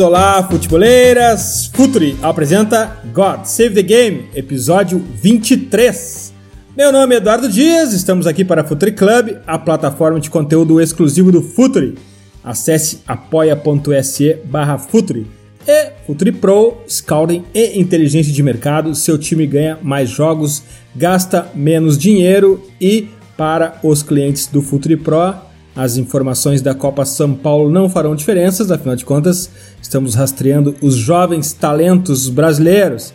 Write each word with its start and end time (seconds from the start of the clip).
Olá, 0.00 0.42
futeboleiras! 0.48 1.70
Futuri 1.74 2.16
apresenta 2.22 3.02
God 3.12 3.44
Save 3.44 3.74
the 3.74 3.82
Game, 3.82 4.30
episódio 4.34 4.98
23. 4.98 6.32
Meu 6.74 6.90
nome 6.90 7.14
é 7.14 7.18
Eduardo 7.18 7.50
Dias, 7.50 7.92
estamos 7.92 8.26
aqui 8.26 8.42
para 8.42 8.62
a 8.62 8.64
Futuri 8.64 8.92
Club, 8.92 9.36
a 9.46 9.58
plataforma 9.58 10.18
de 10.18 10.30
conteúdo 10.30 10.80
exclusivo 10.80 11.30
do 11.30 11.42
Futuri. 11.42 11.98
Acesse 12.42 13.00
apoia.se 13.06 14.38
barra 14.46 14.78
Futuri. 14.78 15.26
E 15.68 15.90
Futuri 16.06 16.32
Pro, 16.32 16.78
Scouting 16.88 17.44
e 17.52 17.78
Inteligência 17.78 18.32
de 18.32 18.42
Mercado, 18.42 18.94
seu 18.94 19.18
time 19.18 19.46
ganha 19.46 19.78
mais 19.82 20.08
jogos, 20.08 20.62
gasta 20.96 21.50
menos 21.54 21.98
dinheiro 21.98 22.66
e 22.80 23.10
para 23.36 23.78
os 23.82 24.02
clientes 24.02 24.46
do 24.46 24.62
Futuri 24.62 24.96
Pro, 24.96 25.34
as 25.80 25.96
informações 25.96 26.60
da 26.60 26.74
Copa 26.74 27.06
São 27.06 27.34
Paulo 27.34 27.70
não 27.70 27.88
farão 27.88 28.14
diferenças, 28.14 28.70
afinal 28.70 28.94
de 28.94 29.02
contas, 29.02 29.48
estamos 29.80 30.14
rastreando 30.14 30.76
os 30.82 30.94
jovens 30.94 31.54
talentos 31.54 32.28
brasileiros. 32.28 33.14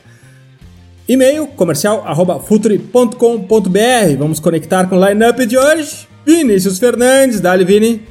E-mail 1.07 1.45
comercial 1.45 2.03
arroba 2.07 2.39
futuri.com.br. 2.39 4.17
Vamos 4.17 4.39
conectar 4.39 4.87
com 4.87 4.97
o 4.97 5.07
line-up 5.07 5.45
de 5.45 5.55
hoje. 5.55 6.07
Vinícius 6.25 6.79
Fernandes, 6.79 7.39
Dali 7.39 7.63
Vini. 7.63 8.01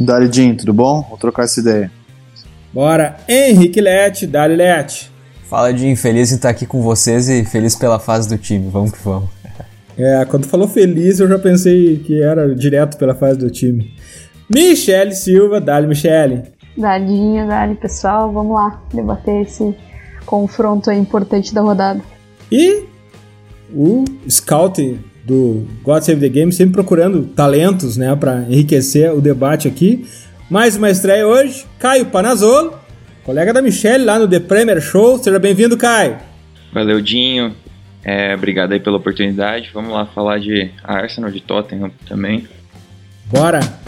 Dali 0.00 0.32
Jim, 0.32 0.54
tudo 0.54 0.72
bom? 0.72 1.04
Vou 1.06 1.18
trocar 1.18 1.42
essa 1.42 1.60
ideia. 1.60 1.92
Bora, 2.72 3.18
Henrique 3.28 3.78
Lete, 3.78 4.26
Dali 4.26 4.56
Lete. 4.56 5.12
Fala 5.50 5.70
Jim, 5.76 5.94
feliz 5.94 6.32
em 6.32 6.36
estar 6.36 6.48
aqui 6.48 6.64
com 6.64 6.80
vocês 6.80 7.28
e 7.28 7.44
feliz 7.44 7.74
pela 7.76 7.98
fase 7.98 8.26
do 8.26 8.38
time. 8.38 8.70
Vamos 8.70 8.90
que 8.90 9.04
vamos. 9.04 9.28
É, 9.98 10.24
quando 10.26 10.46
falou 10.46 10.68
feliz, 10.68 11.18
eu 11.18 11.28
já 11.28 11.38
pensei 11.40 11.98
que 11.98 12.22
era 12.22 12.54
direto 12.54 12.96
pela 12.96 13.16
fase 13.16 13.36
do 13.36 13.50
time. 13.50 13.97
Michele 14.48 15.12
Silva, 15.12 15.60
Dali 15.60 15.86
Michele. 15.86 16.42
Dadinha, 16.76 17.46
Dali, 17.46 17.74
pessoal, 17.74 18.32
vamos 18.32 18.54
lá 18.54 18.82
debater 18.92 19.42
esse 19.42 19.74
confronto 20.24 20.90
importante 20.90 21.52
da 21.54 21.60
rodada. 21.60 22.00
E 22.50 22.84
o 23.74 24.04
scout 24.28 24.98
do 25.24 25.66
God 25.82 26.02
Save 26.02 26.20
the 26.20 26.28
Game 26.28 26.52
sempre 26.52 26.72
procurando 26.72 27.24
talentos, 27.24 27.96
né, 27.96 28.14
para 28.16 28.42
enriquecer 28.48 29.12
o 29.12 29.20
debate 29.20 29.68
aqui. 29.68 30.06
Mais 30.50 30.76
uma 30.76 30.88
estreia 30.88 31.26
hoje, 31.26 31.66
Caio 31.78 32.06
Panazolo, 32.06 32.72
colega 33.24 33.52
da 33.52 33.60
Michelle 33.60 34.04
lá 34.04 34.18
no 34.18 34.26
The 34.26 34.40
Premier 34.40 34.80
Show. 34.80 35.18
Seja 35.18 35.38
bem-vindo, 35.38 35.76
Caio. 35.76 36.16
Valeu, 36.72 37.00
Dinho. 37.02 37.54
É, 38.02 38.34
obrigado 38.34 38.72
aí 38.72 38.80
pela 38.80 38.96
oportunidade. 38.96 39.70
Vamos 39.74 39.92
lá 39.92 40.06
falar 40.06 40.38
de 40.38 40.70
Arsenal, 40.82 41.30
de 41.30 41.42
Tottenham 41.42 41.90
também. 42.06 42.48
Bora! 43.26 43.87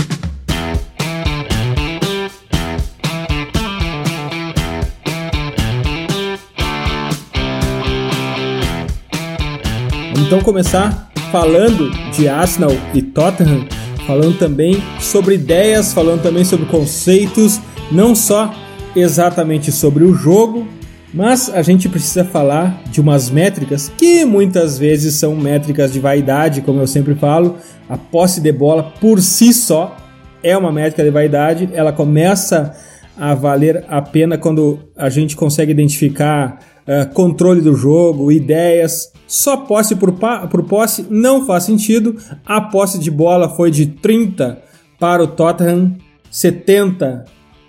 Então 10.31 10.41
começar 10.43 11.11
falando 11.33 11.91
de 12.13 12.29
Arsenal 12.29 12.71
e 12.95 13.03
Tottenham, 13.03 13.67
falando 14.07 14.39
também 14.39 14.81
sobre 15.01 15.35
ideias, 15.35 15.93
falando 15.93 16.23
também 16.23 16.45
sobre 16.45 16.67
conceitos, 16.67 17.59
não 17.91 18.15
só 18.15 18.55
exatamente 18.95 19.73
sobre 19.73 20.05
o 20.05 20.15
jogo, 20.15 20.69
mas 21.13 21.53
a 21.53 21.63
gente 21.63 21.89
precisa 21.89 22.25
falar 22.25 22.81
de 22.93 23.01
umas 23.01 23.29
métricas 23.29 23.91
que 23.99 24.25
muitas 24.25 24.79
vezes 24.79 25.17
são 25.17 25.35
métricas 25.35 25.93
de 25.93 25.99
vaidade, 25.99 26.63
como 26.63 26.81
eu 26.81 26.87
sempre 26.87 27.17
falo. 27.17 27.57
A 27.89 27.99
posse 27.99 28.41
de 28.41 28.53
bola 28.53 28.85
por 29.01 29.21
si 29.21 29.53
só 29.53 29.97
é 30.45 30.57
uma 30.57 30.71
métrica 30.71 31.03
de 31.03 31.11
vaidade, 31.11 31.69
ela 31.73 31.93
começa 31.93 32.73
a 33.19 33.35
valer 33.35 33.85
a 33.89 34.01
pena 34.01 34.39
quando 34.39 34.79
a 34.97 35.11
gente 35.11 35.35
consegue 35.35 35.73
identificar 35.73 36.61
uh, 36.91 37.09
controle 37.15 37.61
do 37.61 37.77
jogo, 37.77 38.33
ideias. 38.33 39.13
Só 39.27 39.59
posse 39.59 39.95
por, 39.95 40.13
por 40.51 40.65
posse 40.65 41.07
não 41.09 41.47
faz 41.47 41.65
sentido. 41.65 42.17
A 42.45 42.61
posse 42.61 42.99
de 42.99 43.11
bola 43.11 43.49
foi 43.49 43.71
de 43.71 43.87
30 43.87 44.61
para 44.99 45.23
o 45.23 45.29
Tottenham, 45.29 45.97
70 46.31 47.25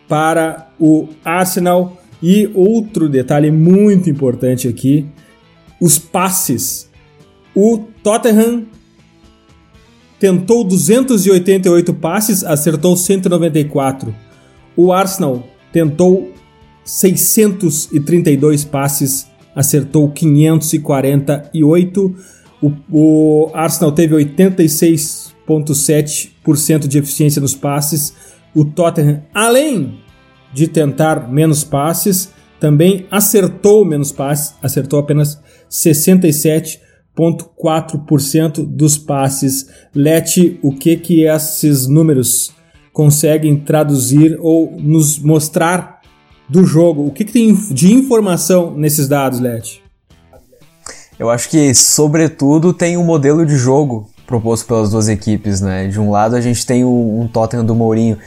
para 0.07 0.69
o 0.79 1.07
Arsenal. 1.23 1.97
E 2.23 2.49
outro 2.53 3.07
detalhe 3.07 3.51
muito 3.51 4.09
importante 4.09 4.67
aqui: 4.67 5.05
os 5.79 5.99
passes. 5.99 6.89
O 7.55 7.79
Tottenham 8.03 8.65
tentou 10.19 10.63
288 10.63 11.93
passes, 11.95 12.43
acertou 12.43 12.95
194. 12.95 14.15
O 14.75 14.93
Arsenal 14.93 15.43
tentou 15.73 16.31
632 16.83 18.65
passes, 18.65 19.27
acertou 19.55 20.11
548. 20.11 22.15
O, 22.61 22.73
o 22.91 23.49
Arsenal 23.53 23.91
teve 23.91 24.15
86,7% 24.15 26.87
de 26.87 26.97
eficiência 26.97 27.39
nos 27.41 27.53
passes. 27.55 28.15
O 28.53 28.65
Tottenham, 28.65 29.23
além 29.33 30.01
de 30.53 30.67
tentar 30.67 31.31
menos 31.31 31.63
passes, 31.63 32.33
também 32.59 33.05
acertou 33.09 33.85
menos 33.85 34.11
passes, 34.11 34.53
acertou 34.61 34.99
apenas 34.99 35.41
67,4% 35.69 38.65
dos 38.65 38.97
passes. 38.97 39.69
Lete, 39.95 40.59
o 40.61 40.75
que 40.75 40.97
que 40.97 41.23
esses 41.23 41.87
números 41.87 42.51
conseguem 42.93 43.55
traduzir 43.55 44.37
ou 44.39 44.75
nos 44.77 45.17
mostrar 45.17 46.00
do 46.51 46.65
jogo? 46.65 47.07
O 47.07 47.11
que, 47.11 47.23
que 47.23 47.31
tem 47.31 47.55
de 47.55 47.93
informação 47.93 48.75
nesses 48.75 49.07
dados, 49.07 49.39
Lete? 49.39 49.81
Eu 51.17 51.29
acho 51.29 51.49
que, 51.49 51.73
sobretudo, 51.73 52.73
tem 52.73 52.97
um 52.97 53.05
modelo 53.05 53.45
de 53.45 53.55
jogo 53.55 54.09
proposto 54.27 54.67
pelas 54.67 54.89
duas 54.89 55.07
equipes, 55.07 55.61
né? 55.61 55.87
De 55.87 55.99
um 55.99 56.11
lado 56.11 56.35
a 56.35 56.41
gente 56.41 56.65
tem 56.65 56.83
um 56.83 57.27
Tottenham 57.31 57.65
do 57.65 57.73
Mourinho 57.73 58.17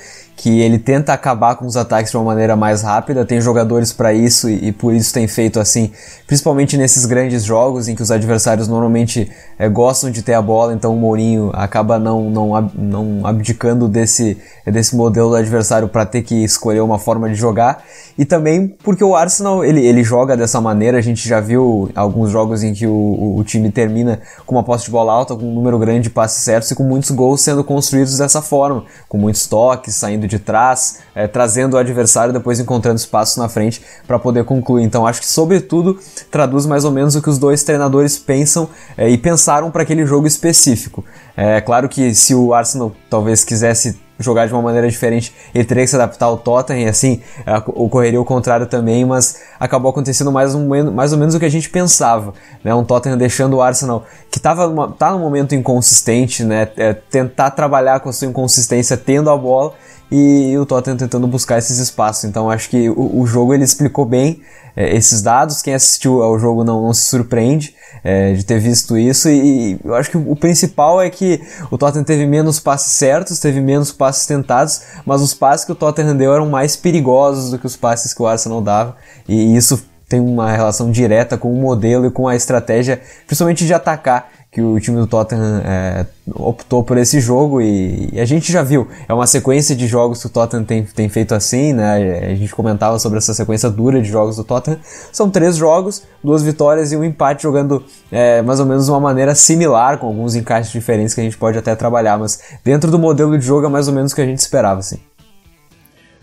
que 0.45 0.61
ele 0.61 0.79
tenta 0.79 1.15
acabar 1.15 1.57
com 1.57 1.65
os 1.65 1.75
ataques 1.75 2.11
de 2.11 2.19
uma 2.19 2.25
maneira 2.25 2.55
mais 2.55 2.83
rápida, 2.83 3.25
tem 3.25 3.41
jogadores 3.41 3.95
para 3.95 4.13
isso 4.13 4.47
e, 4.47 4.69
e, 4.69 4.73
por 4.73 4.93
isso 4.93 5.11
tem 5.11 5.27
feito 5.27 5.59
assim, 5.59 5.91
principalmente 6.27 6.77
nesses 6.77 7.07
grandes 7.07 7.45
jogos 7.45 7.89
em 7.89 7.95
que 7.95 8.03
os 8.03 8.11
adversários 8.11 8.69
normalmente 8.69 9.33
é, 9.59 9.67
gostam 9.71 10.11
de 10.11 10.21
ter 10.21 10.35
a 10.35 10.43
bola, 10.43 10.75
então 10.75 10.95
o 10.95 11.01
Mourinho 11.01 11.51
acaba 11.55 11.99
não, 11.99 12.29
não, 12.29 12.71
não 12.75 13.27
abdicando 13.27 13.89
desse, 13.89 14.37
desse 14.67 14.95
modelo 14.95 15.31
do 15.31 15.37
adversário 15.37 15.89
para 15.89 16.05
ter 16.05 16.21
que 16.21 16.45
escolher 16.45 16.81
uma 16.81 16.99
forma 16.99 17.27
de 17.31 17.37
jogar, 17.37 17.83
e 18.19 18.27
também 18.27 18.69
porque 18.69 19.03
o 19.03 19.17
Arsenal 19.17 19.65
ele, 19.65 19.81
ele 19.81 20.05
joga 20.05 20.37
dessa 20.37 20.61
maneira, 20.61 20.99
a 20.99 21.01
gente 21.01 21.27
já 21.27 21.41
viu 21.41 21.91
alguns 21.95 22.31
jogos 22.31 22.63
em 22.63 22.75
que 22.75 22.87
o, 22.87 23.37
o, 23.39 23.43
time 23.45 23.71
termina 23.71 24.21
com 24.45 24.55
uma 24.55 24.63
posse 24.63 24.85
de 24.85 24.91
bola 24.91 25.11
alta, 25.11 25.35
com 25.35 25.43
um 25.43 25.55
número 25.55 25.79
grande 25.79 26.03
de 26.03 26.11
passes 26.11 26.45
certos 26.45 26.71
e 26.71 26.75
com 26.75 26.85
muitos 26.85 27.11
gols 27.13 27.41
sendo 27.41 27.65
construídos 27.65 28.19
dessa 28.19 28.43
forma, 28.43 28.85
com 29.09 29.17
muitos 29.17 29.47
toques, 29.47 29.95
saindo 29.95 30.29
de 30.29 30.34
trás, 30.39 31.01
é, 31.15 31.27
trazendo 31.27 31.75
o 31.75 31.79
adversário 31.79 32.33
depois 32.33 32.61
encontrando 32.61 32.99
espaço 32.99 33.41
na 33.41 33.49
frente 33.49 33.83
para 34.07 34.19
poder 34.19 34.45
concluir. 34.45 34.85
Então 34.85 35.07
acho 35.07 35.21
que 35.21 35.27
sobretudo 35.27 35.99
traduz 36.31 36.67
mais 36.67 36.85
ou 36.85 36.91
menos 36.91 37.15
o 37.15 37.23
que 37.23 37.31
os 37.31 37.39
dois 37.39 37.63
treinadores 37.63 38.19
pensam 38.19 38.69
é, 38.97 39.09
e 39.09 39.19
pensaram 39.19 39.71
para 39.71 39.83
aquele 39.83 40.07
jogo 40.07 40.27
específico. 40.27 41.05
É 41.37 41.61
claro 41.61 41.89
que 41.89 42.15
se 42.15 42.35
o 42.35 42.55
Arsenal 42.55 42.95
talvez 43.11 43.45
quisesse 43.45 44.04
jogar 44.19 44.47
de 44.47 44.53
uma 44.53 44.63
maneira 44.63 44.89
diferente, 44.89 45.35
ele 45.55 45.65
teria 45.65 45.85
que 45.85 45.91
se 45.91 45.97
adaptar 45.97 46.27
ao 46.27 46.37
Tottenham 46.37 46.83
e 46.83 46.89
assim 46.89 47.21
é, 47.45 47.57
ocorreria 47.67 48.21
o 48.21 48.25
contrário 48.25 48.67
também, 48.67 49.05
mas 49.05 49.43
acabou 49.59 49.91
acontecendo 49.91 50.31
mais, 50.31 50.55
um, 50.55 50.93
mais 50.93 51.13
ou 51.13 51.19
menos 51.19 51.35
o 51.35 51.41
que 51.41 51.45
a 51.45 51.51
gente 51.51 51.69
pensava, 51.69 52.33
né? 52.63 52.75
Um 52.75 52.85
Tottenham 52.85 53.19
deixando 53.19 53.57
o 53.57 53.63
Arsenal 53.63 54.05
que 54.31 54.39
estava 54.39 54.89
tá 54.99 55.11
num 55.11 55.19
momento 55.19 55.55
inconsistente, 55.55 56.45
né? 56.45 56.69
É, 56.77 56.93
tentar 56.93 57.51
trabalhar 57.51 58.01
com 58.01 58.09
a 58.09 58.13
sua 58.13 58.29
inconsistência 58.29 58.97
tendo 58.97 59.31
a 59.31 59.37
bola 59.37 59.73
e 60.11 60.57
o 60.59 60.67
Tottenham 60.67 60.97
tentando 60.97 61.27
buscar 61.27 61.59
esses 61.59 61.79
espaços. 61.79 62.25
Então 62.25 62.49
acho 62.51 62.69
que 62.69 62.89
o, 62.89 63.21
o 63.21 63.27
jogo 63.27 63.53
ele 63.53 63.65
explicou 63.65 64.05
bem 64.05 64.41
é, 64.77 64.97
esses 64.97 65.23
dados. 65.23 65.63
Quem 65.63 65.75
assistiu 65.75 66.23
ao 66.23 66.39
jogo 66.39 66.65
não, 66.65 66.83
não 66.83 66.93
se 66.93 67.03
surpreende 67.03 67.75
é, 68.03 68.33
de 68.33 68.45
ter 68.45 68.59
visto 68.59 68.97
isso. 68.97 69.29
E, 69.29 69.73
e, 69.73 69.81
eu 69.85 69.95
acho 69.95 70.11
que 70.11 70.17
o 70.17 70.37
principal 70.37 71.01
é 71.01 71.09
que 71.09 71.41
o 71.71 71.79
Tottenham 71.79 72.05
teve 72.05 72.27
menos 72.27 72.61
passes 72.61 72.93
certos, 72.93 73.39
teve 73.39 73.61
menos 73.61 73.93
passes 73.93 74.27
tentados, 74.27 74.83
mas 75.07 75.21
os 75.21 75.35
passes 75.35 75.65
que 75.65 75.73
o 75.73 75.77
Tottenham 75.77 76.17
deu 76.17 76.35
eram 76.35 76.49
mais 76.49 76.77
perigosos 76.77 77.51
do 77.51 77.59
que 77.59 77.67
os 77.67 77.77
passes 77.77 78.13
que 78.13 78.23
o 78.23 78.27
Arsenal 78.27 78.61
dava. 78.61 78.97
E 79.29 79.57
isso 79.57 79.83
tem 80.09 80.21
uma 80.21 80.53
relação 80.53 80.91
direta 80.91 81.37
com 81.37 81.53
o 81.53 81.57
modelo 81.57 82.07
e 82.07 82.11
com 82.11 82.29
a 82.29 82.37
estratégia, 82.37 83.01
principalmente 83.27 83.67
de 83.67 83.73
atacar 83.73 84.31
que 84.55 84.63
o 84.63 84.79
time 84.79 84.99
do 84.99 85.07
Tottenham 85.09 85.63
é, 85.65 86.07
optou 86.33 86.85
por 86.85 86.97
esse 86.97 87.21
jogo 87.21 87.61
e, 87.61 88.09
e, 88.13 88.21
a 88.21 88.25
gente 88.25 88.53
já 88.53 88.63
viu, 88.63 88.87
é 89.09 89.13
uma 89.13 89.27
sequência 89.27 89.75
de 89.75 89.89
jogos 89.89 90.21
que 90.21 90.29
o 90.29 90.31
Tottenham 90.31 90.63
tem, 90.63 90.85
tem 90.85 91.09
feito 91.09 91.35
assim, 91.35 91.73
né? 91.73 92.29
A 92.31 92.35
gente 92.37 92.55
comentava 92.55 92.97
sobre 93.01 93.19
essa 93.19 93.35
sequência 93.35 93.69
dura 93.69 94.01
de 94.01 94.09
jogos 94.09 94.37
do 94.37 94.45
Tottenham. 94.45 94.79
São 95.11 95.29
três 95.29 95.57
jogos, 95.57 96.05
duas 96.23 96.45
vitórias 96.45 96.93
e 96.93 96.97
um 96.97 97.03
empate 97.03 97.43
jogando 97.43 97.83
é, 98.13 98.43
mais 98.43 98.61
ou 98.61 98.67
menos 98.67 98.85
de 98.85 98.93
uma 98.93 99.01
maneira 99.01 99.35
similar, 99.35 99.99
com 99.99 100.07
alguns 100.07 100.37
encaixes 100.37 100.71
diferentes 100.71 101.15
que 101.15 101.21
a 101.21 101.25
gente 101.25 101.37
pode 101.37 101.59
até 101.59 101.75
trabalhar, 101.75 102.17
mas 102.17 102.39
dentro 102.65 102.93
do 102.93 102.99
modelo 102.99 103.37
de 103.37 103.45
jogo 103.45 103.67
é 103.67 103.69
mais 103.69 103.89
ou 103.89 103.95
menos 103.95 104.13
o 104.13 104.15
que 104.15 104.23
a 104.23 104.27
gente 104.27 104.39
esperava, 104.39 104.79
assim. 104.79 105.01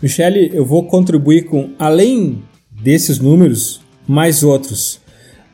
Michele, 0.00 0.50
eu 0.54 0.64
vou 0.64 0.86
contribuir 0.86 1.42
com, 1.42 1.74
além 1.78 2.42
desses 2.70 3.18
números, 3.18 3.82
mais 4.08 4.42
outros. 4.42 5.01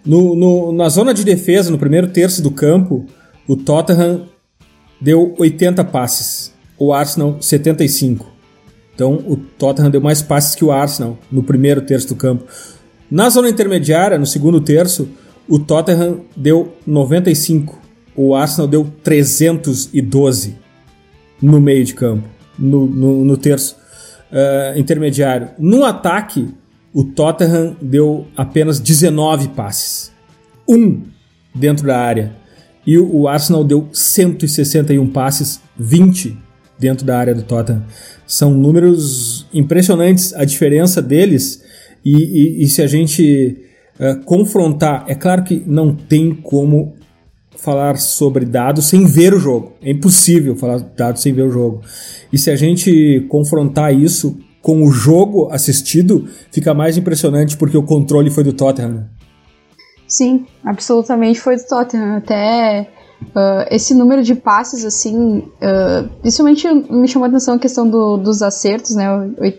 No, 0.08 0.34
no, 0.34 0.72
na 0.72 0.88
zona 0.88 1.12
de 1.12 1.22
defesa, 1.22 1.70
no 1.70 1.76
primeiro 1.76 2.08
terço 2.08 2.42
do 2.42 2.50
campo, 2.50 3.04
o 3.46 3.54
Tottenham 3.54 4.24
deu 4.98 5.34
80 5.38 5.84
passes, 5.84 6.50
o 6.78 6.94
Arsenal 6.94 7.36
75. 7.42 8.26
Então 8.94 9.22
o 9.26 9.36
Tottenham 9.36 9.90
deu 9.90 10.00
mais 10.00 10.22
passes 10.22 10.54
que 10.54 10.64
o 10.64 10.72
Arsenal 10.72 11.18
no 11.30 11.42
primeiro 11.42 11.82
terço 11.82 12.08
do 12.08 12.16
campo. 12.16 12.44
Na 13.10 13.28
zona 13.28 13.50
intermediária, 13.50 14.16
no 14.18 14.24
segundo 14.24 14.62
terço, 14.62 15.10
o 15.46 15.58
Tottenham 15.58 16.22
deu 16.34 16.74
95, 16.86 17.78
o 18.16 18.34
Arsenal 18.34 18.66
deu 18.66 18.90
312 19.04 20.56
no 21.42 21.60
meio 21.60 21.84
de 21.84 21.92
campo, 21.92 22.26
no, 22.58 22.86
no, 22.86 23.24
no 23.26 23.36
terço 23.36 23.76
uh, 24.32 24.78
intermediário. 24.78 25.50
No 25.58 25.84
ataque, 25.84 26.48
o 26.92 27.04
Tottenham 27.04 27.76
deu 27.80 28.26
apenas 28.36 28.80
19 28.80 29.48
passes. 29.48 30.12
Um 30.68 31.02
dentro 31.54 31.86
da 31.86 31.98
área. 31.98 32.32
E 32.86 32.98
o 32.98 33.28
Arsenal 33.28 33.64
deu 33.64 33.88
161 33.92 35.06
passes, 35.10 35.60
20 35.78 36.36
dentro 36.78 37.04
da 37.04 37.18
área 37.18 37.34
do 37.34 37.42
Tottenham. 37.42 37.84
São 38.26 38.54
números 38.54 39.46
impressionantes 39.52 40.32
a 40.34 40.44
diferença 40.44 41.02
deles. 41.02 41.62
E, 42.04 42.14
e, 42.14 42.64
e 42.64 42.68
se 42.68 42.80
a 42.80 42.86
gente 42.86 43.58
uh, 43.98 44.24
confrontar, 44.24 45.04
é 45.08 45.14
claro 45.14 45.44
que 45.44 45.62
não 45.66 45.94
tem 45.94 46.34
como 46.34 46.94
falar 47.58 47.96
sobre 47.98 48.44
dados 48.44 48.86
sem 48.86 49.04
ver 49.04 49.34
o 49.34 49.38
jogo. 49.38 49.72
É 49.82 49.90
impossível 49.90 50.56
falar 50.56 50.78
dados 50.78 51.20
sem 51.20 51.32
ver 51.32 51.42
o 51.42 51.50
jogo. 51.50 51.82
E 52.32 52.38
se 52.38 52.50
a 52.50 52.56
gente 52.56 53.26
confrontar 53.28 53.94
isso 53.94 54.38
com 54.62 54.84
o 54.84 54.90
jogo 54.90 55.48
assistido, 55.50 56.28
fica 56.50 56.74
mais 56.74 56.96
impressionante 56.96 57.56
porque 57.56 57.76
o 57.76 57.82
controle 57.82 58.30
foi 58.30 58.44
do 58.44 58.52
Tottenham. 58.52 58.90
Né? 58.90 59.04
Sim, 60.06 60.46
absolutamente 60.64 61.40
foi 61.40 61.56
do 61.56 61.66
Tottenham. 61.66 62.16
Até 62.16 62.88
uh, 63.22 63.66
esse 63.70 63.94
número 63.94 64.22
de 64.22 64.34
passes, 64.34 64.84
assim, 64.84 65.38
uh, 65.38 66.08
principalmente 66.20 66.66
me 66.68 67.06
chamou 67.06 67.26
a 67.26 67.28
atenção 67.28 67.54
a 67.54 67.58
questão 67.58 67.88
do, 67.88 68.16
dos 68.16 68.42
acertos, 68.42 68.94
né? 68.94 69.06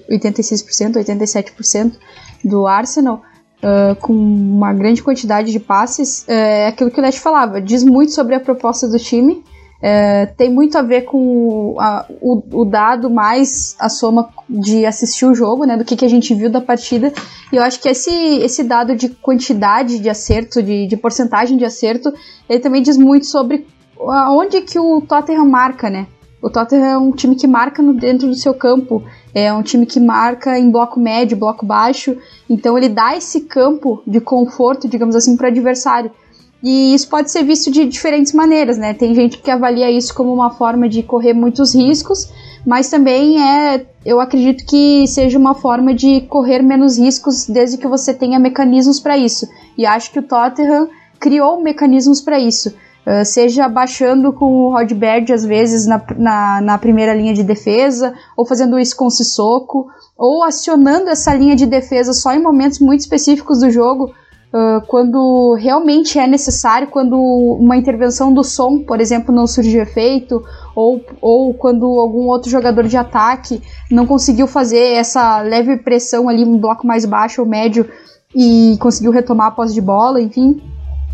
86%, 0.09 0.93
87% 0.93 1.93
do 2.43 2.67
Arsenal 2.67 3.21
uh, 3.63 3.95
com 4.01 4.13
uma 4.13 4.73
grande 4.73 5.03
quantidade 5.03 5.51
de 5.51 5.59
passes, 5.59 6.27
é 6.27 6.67
aquilo 6.67 6.91
que 6.91 6.99
o 6.99 7.03
Leste 7.03 7.19
falava, 7.19 7.61
diz 7.61 7.83
muito 7.83 8.11
sobre 8.11 8.35
a 8.35 8.39
proposta 8.39 8.87
do 8.87 8.97
time, 8.97 9.43
é, 9.81 10.25
tem 10.25 10.51
muito 10.51 10.77
a 10.77 10.81
ver 10.81 11.03
com 11.03 11.75
a, 11.79 12.05
o, 12.21 12.61
o, 12.61 12.65
dado 12.65 13.09
mais 13.09 13.75
a 13.79 13.87
soma 13.87 14.29
de 14.49 14.85
assistir 14.85 15.25
o 15.25 15.33
jogo, 15.33 15.65
né, 15.65 15.77
do 15.77 15.85
que, 15.85 15.95
que 15.95 16.05
a 16.05 16.09
gente 16.09 16.33
viu 16.33 16.49
da 16.49 16.59
partida, 16.59 17.13
e 17.51 17.55
eu 17.55 17.63
acho 17.63 17.79
que 17.81 17.87
esse, 17.87 18.11
esse 18.11 18.63
dado 18.63 18.95
de 18.95 19.09
quantidade 19.09 19.99
de 19.99 20.09
acerto, 20.09 20.61
de, 20.61 20.85
de 20.85 20.97
porcentagem 20.97 21.57
de 21.57 21.65
acerto, 21.65 22.13
ele 22.49 22.59
também 22.59 22.81
diz 22.81 22.97
muito 22.97 23.25
sobre 23.25 23.65
aonde 23.99 24.61
que 24.61 24.77
o 24.77 25.01
Tottenham 25.01 25.45
marca, 25.45 25.89
né, 25.89 26.07
o 26.41 26.49
Tottenham 26.49 26.85
é 26.85 26.97
um 26.97 27.11
time 27.11 27.35
que 27.35 27.47
marca 27.47 27.81
no, 27.81 27.93
dentro 27.93 28.27
do 28.27 28.35
seu 28.35 28.53
campo, 28.53 29.03
é 29.33 29.53
um 29.53 29.61
time 29.61 29.85
que 29.85 29.99
marca 29.99 30.57
em 30.57 30.71
bloco 30.71 30.99
médio, 30.99 31.37
bloco 31.37 31.65
baixo, 31.65 32.17
então 32.49 32.77
ele 32.77 32.89
dá 32.89 33.15
esse 33.15 33.41
campo 33.41 34.01
de 34.07 34.19
conforto, 34.19 34.87
digamos 34.87 35.15
assim, 35.15 35.35
para 35.35 35.45
o 35.45 35.49
adversário. 35.49 36.11
E 36.61 36.93
isso 36.93 37.07
pode 37.07 37.31
ser 37.31 37.43
visto 37.43 37.71
de 37.71 37.85
diferentes 37.85 38.33
maneiras, 38.33 38.77
né? 38.77 38.93
Tem 38.93 39.15
gente 39.15 39.37
que 39.37 39.49
avalia 39.49 39.89
isso 39.89 40.13
como 40.13 40.33
uma 40.33 40.51
forma 40.51 40.89
de 40.89 41.01
correr 41.01 41.33
muitos 41.33 41.73
riscos, 41.73 42.29
mas 42.65 42.89
também 42.89 43.41
é, 43.41 43.85
eu 44.05 44.19
acredito 44.19 44.65
que 44.65 45.07
seja 45.07 45.37
uma 45.37 45.55
forma 45.55 45.93
de 45.93 46.21
correr 46.21 46.61
menos 46.61 46.97
riscos 46.97 47.47
desde 47.47 47.77
que 47.77 47.87
você 47.87 48.13
tenha 48.13 48.37
mecanismos 48.37 48.99
para 48.99 49.17
isso. 49.17 49.47
E 49.77 49.85
acho 49.85 50.11
que 50.11 50.19
o 50.19 50.23
Tottenham 50.23 50.89
criou 51.19 51.61
mecanismos 51.61 52.19
para 52.19 52.39
isso. 52.39 52.75
Uh, 53.07 53.23
seja 53.23 53.67
baixando 53.67 54.31
com 54.33 54.45
o 54.45 54.71
Rod 54.71 54.91
Baird, 54.93 55.31
às 55.31 55.45
vezes, 55.45 55.87
na, 55.87 56.03
na, 56.17 56.61
na, 56.61 56.77
primeira 56.77 57.13
linha 57.13 57.33
de 57.33 57.43
defesa, 57.43 58.13
ou 58.37 58.45
fazendo 58.45 58.77
isso 58.77 58.95
com 58.95 59.05
o 59.05 59.09
Sissoko, 59.09 59.87
ou 60.17 60.43
acionando 60.43 61.09
essa 61.09 61.33
linha 61.33 61.55
de 61.55 61.65
defesa 61.65 62.13
só 62.13 62.33
em 62.33 62.43
momentos 62.43 62.79
muito 62.79 62.99
específicos 62.99 63.61
do 63.61 63.71
jogo, 63.71 64.11
uh, 64.53 64.85
quando 64.87 65.53
realmente 65.55 66.19
é 66.19 66.27
necessário, 66.27 66.87
quando 66.87 67.15
uma 67.15 67.77
intervenção 67.77 68.33
do 68.33 68.43
som, 68.43 68.79
por 68.79 68.99
exemplo, 68.99 69.33
não 69.33 69.47
surgiu 69.47 69.81
efeito, 69.81 70.43
ou, 70.75 71.03
ou 71.21 71.53
quando 71.53 71.85
algum 71.85 72.27
outro 72.27 72.49
jogador 72.49 72.87
de 72.87 72.97
ataque 72.97 73.61
não 73.89 74.05
conseguiu 74.05 74.47
fazer 74.47 74.93
essa 74.93 75.41
leve 75.41 75.77
pressão 75.77 76.29
ali, 76.29 76.43
um 76.43 76.57
bloco 76.57 76.85
mais 76.85 77.05
baixo 77.05 77.41
ou 77.41 77.47
médio, 77.47 77.89
e 78.35 78.77
conseguiu 78.79 79.11
retomar 79.11 79.47
a 79.47 79.51
posse 79.51 79.73
de 79.73 79.81
bola, 79.81 80.21
enfim. 80.21 80.61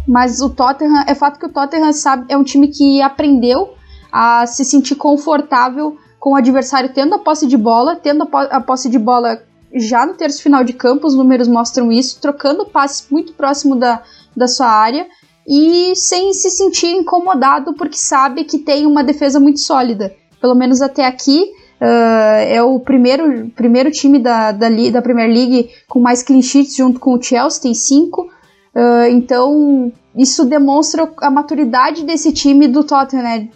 Mas 0.07 0.41
o 0.41 0.49
Tottenham, 0.49 1.03
é 1.07 1.15
fato 1.15 1.39
que 1.39 1.45
o 1.45 1.49
Tottenham 1.49 1.93
sabe, 1.93 2.25
é 2.29 2.37
um 2.37 2.43
time 2.43 2.67
que 2.67 3.01
aprendeu 3.01 3.73
a 4.11 4.45
se 4.45 4.63
sentir 4.63 4.95
confortável 4.95 5.97
com 6.19 6.31
o 6.31 6.35
adversário 6.35 6.91
tendo 6.93 7.15
a 7.15 7.19
posse 7.19 7.47
de 7.47 7.57
bola, 7.57 7.95
tendo 7.95 8.27
a 8.33 8.59
posse 8.59 8.89
de 8.89 8.97
bola 8.97 9.41
já 9.75 10.05
no 10.05 10.13
terço 10.13 10.41
final 10.41 10.63
de 10.63 10.73
campo, 10.73 11.05
os 11.05 11.15
números 11.15 11.47
mostram 11.47 11.91
isso, 11.91 12.19
trocando 12.21 12.65
passes 12.65 13.07
muito 13.09 13.33
próximo 13.33 13.75
da, 13.75 14.01
da 14.35 14.47
sua 14.47 14.67
área 14.67 15.05
e 15.47 15.93
sem 15.95 16.33
se 16.33 16.49
sentir 16.49 16.87
incomodado 16.87 17.73
porque 17.73 17.97
sabe 17.97 18.45
que 18.45 18.57
tem 18.57 18.85
uma 18.85 19.03
defesa 19.03 19.39
muito 19.39 19.59
sólida. 19.59 20.15
Pelo 20.41 20.55
menos 20.55 20.81
até 20.81 21.05
aqui, 21.05 21.51
uh, 21.81 22.35
é 22.47 22.61
o 22.63 22.79
primeiro, 22.79 23.49
primeiro 23.49 23.91
time 23.91 24.17
da, 24.17 24.51
da, 24.51 24.67
da 24.69 25.01
Premier 25.01 25.29
League 25.29 25.69
com 25.87 25.99
mais 25.99 26.23
clean 26.23 26.41
sheets 26.41 26.75
junto 26.75 26.99
com 26.99 27.13
o 27.13 27.21
Chelsea, 27.21 27.61
tem 27.61 27.73
cinco. 27.73 28.29
Uh, 28.75 29.07
então, 29.11 29.91
isso 30.15 30.45
demonstra 30.45 31.09
a 31.21 31.29
maturidade 31.29 32.03
desse 32.03 32.31
time 32.31 32.67
do 32.67 32.83
Tottenham, 32.83 33.23
né? 33.23 33.49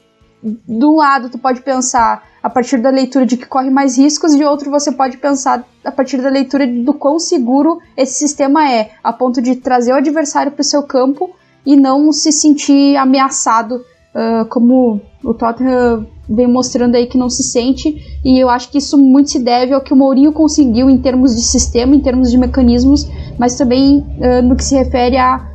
Um 0.68 0.96
lado, 0.96 1.30
tu 1.30 1.38
pode 1.38 1.62
pensar 1.62 2.29
a 2.42 2.50
partir 2.50 2.78
da 2.78 2.90
leitura 2.90 3.26
de 3.26 3.38
que 3.38 3.46
corre 3.46 3.70
mais 3.70 3.98
riscos, 3.98 4.36
de 4.36 4.44
outro, 4.44 4.72
você 4.72 4.92
pode 4.92 5.18
pensar 5.18 5.66
a 5.84 5.92
partir 5.92 6.22
da 6.22 6.30
leitura 6.30 6.66
do 6.66 6.94
quão 6.94 7.20
seguro 7.20 7.80
esse 7.96 8.14
sistema 8.14 8.70
é, 8.72 8.92
a 9.04 9.12
ponto 9.12 9.42
de 9.42 9.56
trazer 9.56 9.92
o 9.92 9.96
adversário 9.96 10.52
para 10.52 10.62
o 10.62 10.66
seu 10.66 10.84
campo 10.84 11.32
e 11.66 11.76
não 11.76 12.12
se 12.12 12.32
sentir 12.32 12.96
ameaçado, 12.96 13.76
uh, 13.76 14.46
como 14.50 15.02
o 15.24 15.34
Tottenham 15.34 16.08
vem 16.30 16.48
mostrando 16.48 16.96
aí 16.96 17.08
que 17.08 17.18
não 17.18 17.30
se 17.30 17.44
sente, 17.44 18.20
e 18.24 18.40
eu 18.40 18.50
acho 18.50 18.70
que 18.72 18.78
isso 18.78 18.98
muito 18.98 19.32
se 19.32 19.40
deve 19.40 19.74
ao 19.74 19.82
que 19.82 19.94
o 19.94 19.98
Mourinho 19.98 20.32
conseguiu 20.32 20.90
em 20.90 20.98
termos 20.98 21.36
de 21.36 21.42
sistema, 21.42 21.96
em 21.96 22.00
termos 22.00 22.32
de 22.32 22.38
mecanismos, 22.38 23.10
mas 23.38 23.56
também 23.56 23.98
uh, 23.98 24.42
no 24.42 24.56
que 24.56 24.64
se 24.64 24.76
refere 24.76 25.18
a 25.18 25.46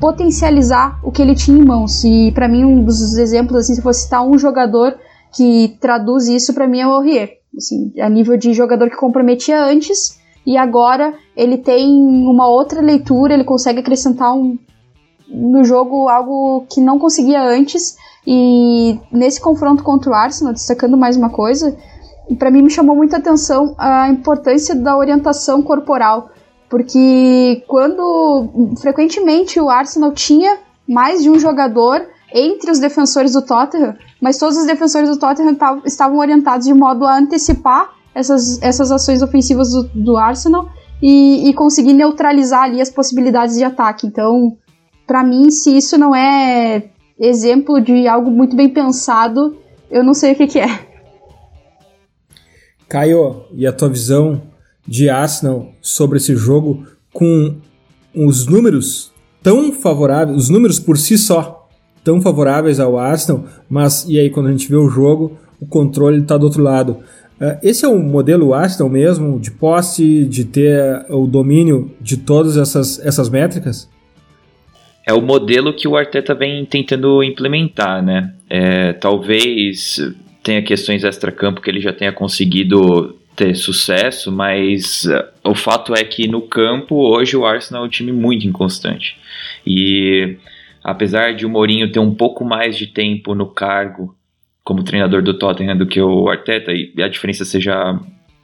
potencializar 0.00 0.98
o 1.02 1.10
que 1.10 1.22
ele 1.22 1.34
tinha 1.34 1.58
em 1.58 1.64
mãos. 1.64 2.04
E 2.04 2.32
para 2.32 2.48
mim 2.48 2.64
um 2.64 2.84
dos 2.84 3.16
exemplos 3.16 3.56
assim, 3.60 3.74
se 3.74 3.82
fosse 3.82 4.02
citar 4.02 4.26
um 4.26 4.38
jogador 4.38 4.94
que 5.34 5.76
traduz 5.80 6.28
isso 6.28 6.54
para 6.54 6.66
mim 6.66 6.80
é 6.80 6.86
o 6.86 6.92
Aurier, 6.92 7.38
assim, 7.56 7.92
a 8.00 8.08
nível 8.08 8.36
de 8.36 8.52
jogador 8.52 8.90
que 8.90 8.96
comprometia 8.96 9.64
antes 9.64 10.18
e 10.46 10.56
agora 10.56 11.14
ele 11.36 11.58
tem 11.58 11.86
uma 11.86 12.46
outra 12.46 12.80
leitura, 12.80 13.34
ele 13.34 13.44
consegue 13.44 13.80
acrescentar 13.80 14.34
um, 14.34 14.58
no 15.28 15.64
jogo 15.64 16.08
algo 16.08 16.66
que 16.70 16.80
não 16.80 16.98
conseguia 16.98 17.42
antes. 17.42 17.96
E 18.26 18.98
nesse 19.10 19.40
confronto 19.40 19.82
contra 19.82 20.10
o 20.10 20.14
Arsenal, 20.14 20.52
destacando 20.52 20.96
mais 20.96 21.16
uma 21.16 21.30
coisa, 21.30 21.76
para 22.38 22.50
mim 22.50 22.62
me 22.62 22.70
chamou 22.70 22.96
muita 22.96 23.18
atenção 23.18 23.74
a 23.78 24.08
importância 24.08 24.74
da 24.74 24.96
orientação 24.96 25.62
corporal 25.62 26.30
porque 26.74 27.62
quando 27.68 28.74
frequentemente 28.80 29.60
o 29.60 29.70
Arsenal 29.70 30.10
tinha 30.10 30.58
mais 30.88 31.22
de 31.22 31.30
um 31.30 31.38
jogador 31.38 32.04
entre 32.34 32.68
os 32.72 32.80
defensores 32.80 33.34
do 33.34 33.42
Tottenham, 33.42 33.96
mas 34.20 34.38
todos 34.38 34.58
os 34.58 34.66
defensores 34.66 35.08
do 35.08 35.16
Tottenham 35.16 35.56
estavam 35.84 36.18
orientados 36.18 36.66
de 36.66 36.74
modo 36.74 37.04
a 37.04 37.16
antecipar 37.16 37.94
essas, 38.12 38.60
essas 38.60 38.90
ações 38.90 39.22
ofensivas 39.22 39.70
do, 39.70 39.84
do 39.94 40.16
Arsenal 40.16 40.68
e, 41.00 41.48
e, 41.48 41.54
conseguir 41.54 41.92
neutralizar 41.92 42.64
ali 42.64 42.80
as 42.80 42.90
possibilidades 42.90 43.56
de 43.56 43.62
ataque. 43.62 44.08
Então, 44.08 44.56
para 45.06 45.22
mim, 45.22 45.50
se 45.50 45.76
isso 45.76 45.96
não 45.96 46.14
é 46.14 46.90
exemplo 47.18 47.80
de 47.80 48.08
algo 48.08 48.30
muito 48.30 48.56
bem 48.56 48.68
pensado, 48.68 49.56
eu 49.88 50.02
não 50.02 50.12
sei 50.12 50.32
o 50.32 50.36
que, 50.36 50.48
que 50.48 50.58
é. 50.58 50.86
Caio, 52.88 53.44
e 53.52 53.64
a 53.64 53.72
tua 53.72 53.88
visão 53.88 54.42
de 54.86 55.08
Arsenal 55.08 55.68
sobre 55.80 56.18
esse 56.18 56.34
jogo 56.34 56.84
com 57.12 57.56
os 58.14 58.46
números 58.46 59.12
tão 59.42 59.72
favoráveis, 59.72 60.36
os 60.36 60.48
números 60.48 60.78
por 60.80 60.98
si 60.98 61.16
só 61.16 61.63
tão 62.04 62.20
favoráveis 62.20 62.78
ao 62.78 62.98
Arsenal, 62.98 63.46
mas 63.68 64.06
e 64.06 64.20
aí 64.20 64.28
quando 64.28 64.48
a 64.48 64.52
gente 64.52 64.68
vê 64.68 64.76
o 64.76 64.88
jogo, 64.88 65.38
o 65.58 65.66
controle 65.66 66.20
está 66.20 66.36
do 66.36 66.44
outro 66.44 66.62
lado. 66.62 66.98
Uh, 67.40 67.58
esse 67.62 67.84
é 67.84 67.88
o 67.88 67.98
modelo 67.98 68.54
Arsenal 68.54 68.88
mesmo, 68.88 69.40
de 69.40 69.50
posse, 69.50 70.24
de 70.26 70.44
ter 70.44 71.04
o 71.08 71.26
domínio 71.26 71.90
de 72.00 72.18
todas 72.18 72.56
essas, 72.56 73.04
essas 73.04 73.28
métricas? 73.28 73.90
É 75.06 75.12
o 75.12 75.20
modelo 75.20 75.74
que 75.74 75.88
o 75.88 75.96
Arteta 75.96 76.34
vem 76.34 76.64
tentando 76.64 77.22
implementar, 77.22 78.02
né? 78.02 78.32
É, 78.48 78.92
talvez 78.94 79.98
tenha 80.42 80.62
questões 80.62 81.04
extra-campo 81.04 81.60
que 81.60 81.68
ele 81.68 81.80
já 81.80 81.92
tenha 81.92 82.12
conseguido 82.12 83.16
ter 83.34 83.54
sucesso, 83.54 84.30
mas 84.30 85.04
uh, 85.04 85.50
o 85.50 85.54
fato 85.54 85.94
é 85.94 86.04
que 86.04 86.28
no 86.28 86.42
campo 86.42 86.94
hoje 86.94 87.36
o 87.36 87.44
Arsenal 87.44 87.82
é 87.82 87.86
um 87.86 87.90
time 87.90 88.12
muito 88.12 88.46
inconstante. 88.46 89.16
E 89.66 90.36
apesar 90.84 91.34
de 91.34 91.46
o 91.46 91.48
Mourinho 91.48 91.90
ter 91.90 91.98
um 91.98 92.14
pouco 92.14 92.44
mais 92.44 92.76
de 92.76 92.86
tempo 92.86 93.34
no 93.34 93.46
cargo 93.46 94.14
como 94.62 94.84
treinador 94.84 95.22
do 95.22 95.34
Tottenham 95.34 95.76
do 95.76 95.86
que 95.86 96.00
o 96.00 96.28
Arteta, 96.28 96.72
e 96.72 97.02
a 97.02 97.08
diferença 97.08 97.44
seja 97.44 97.98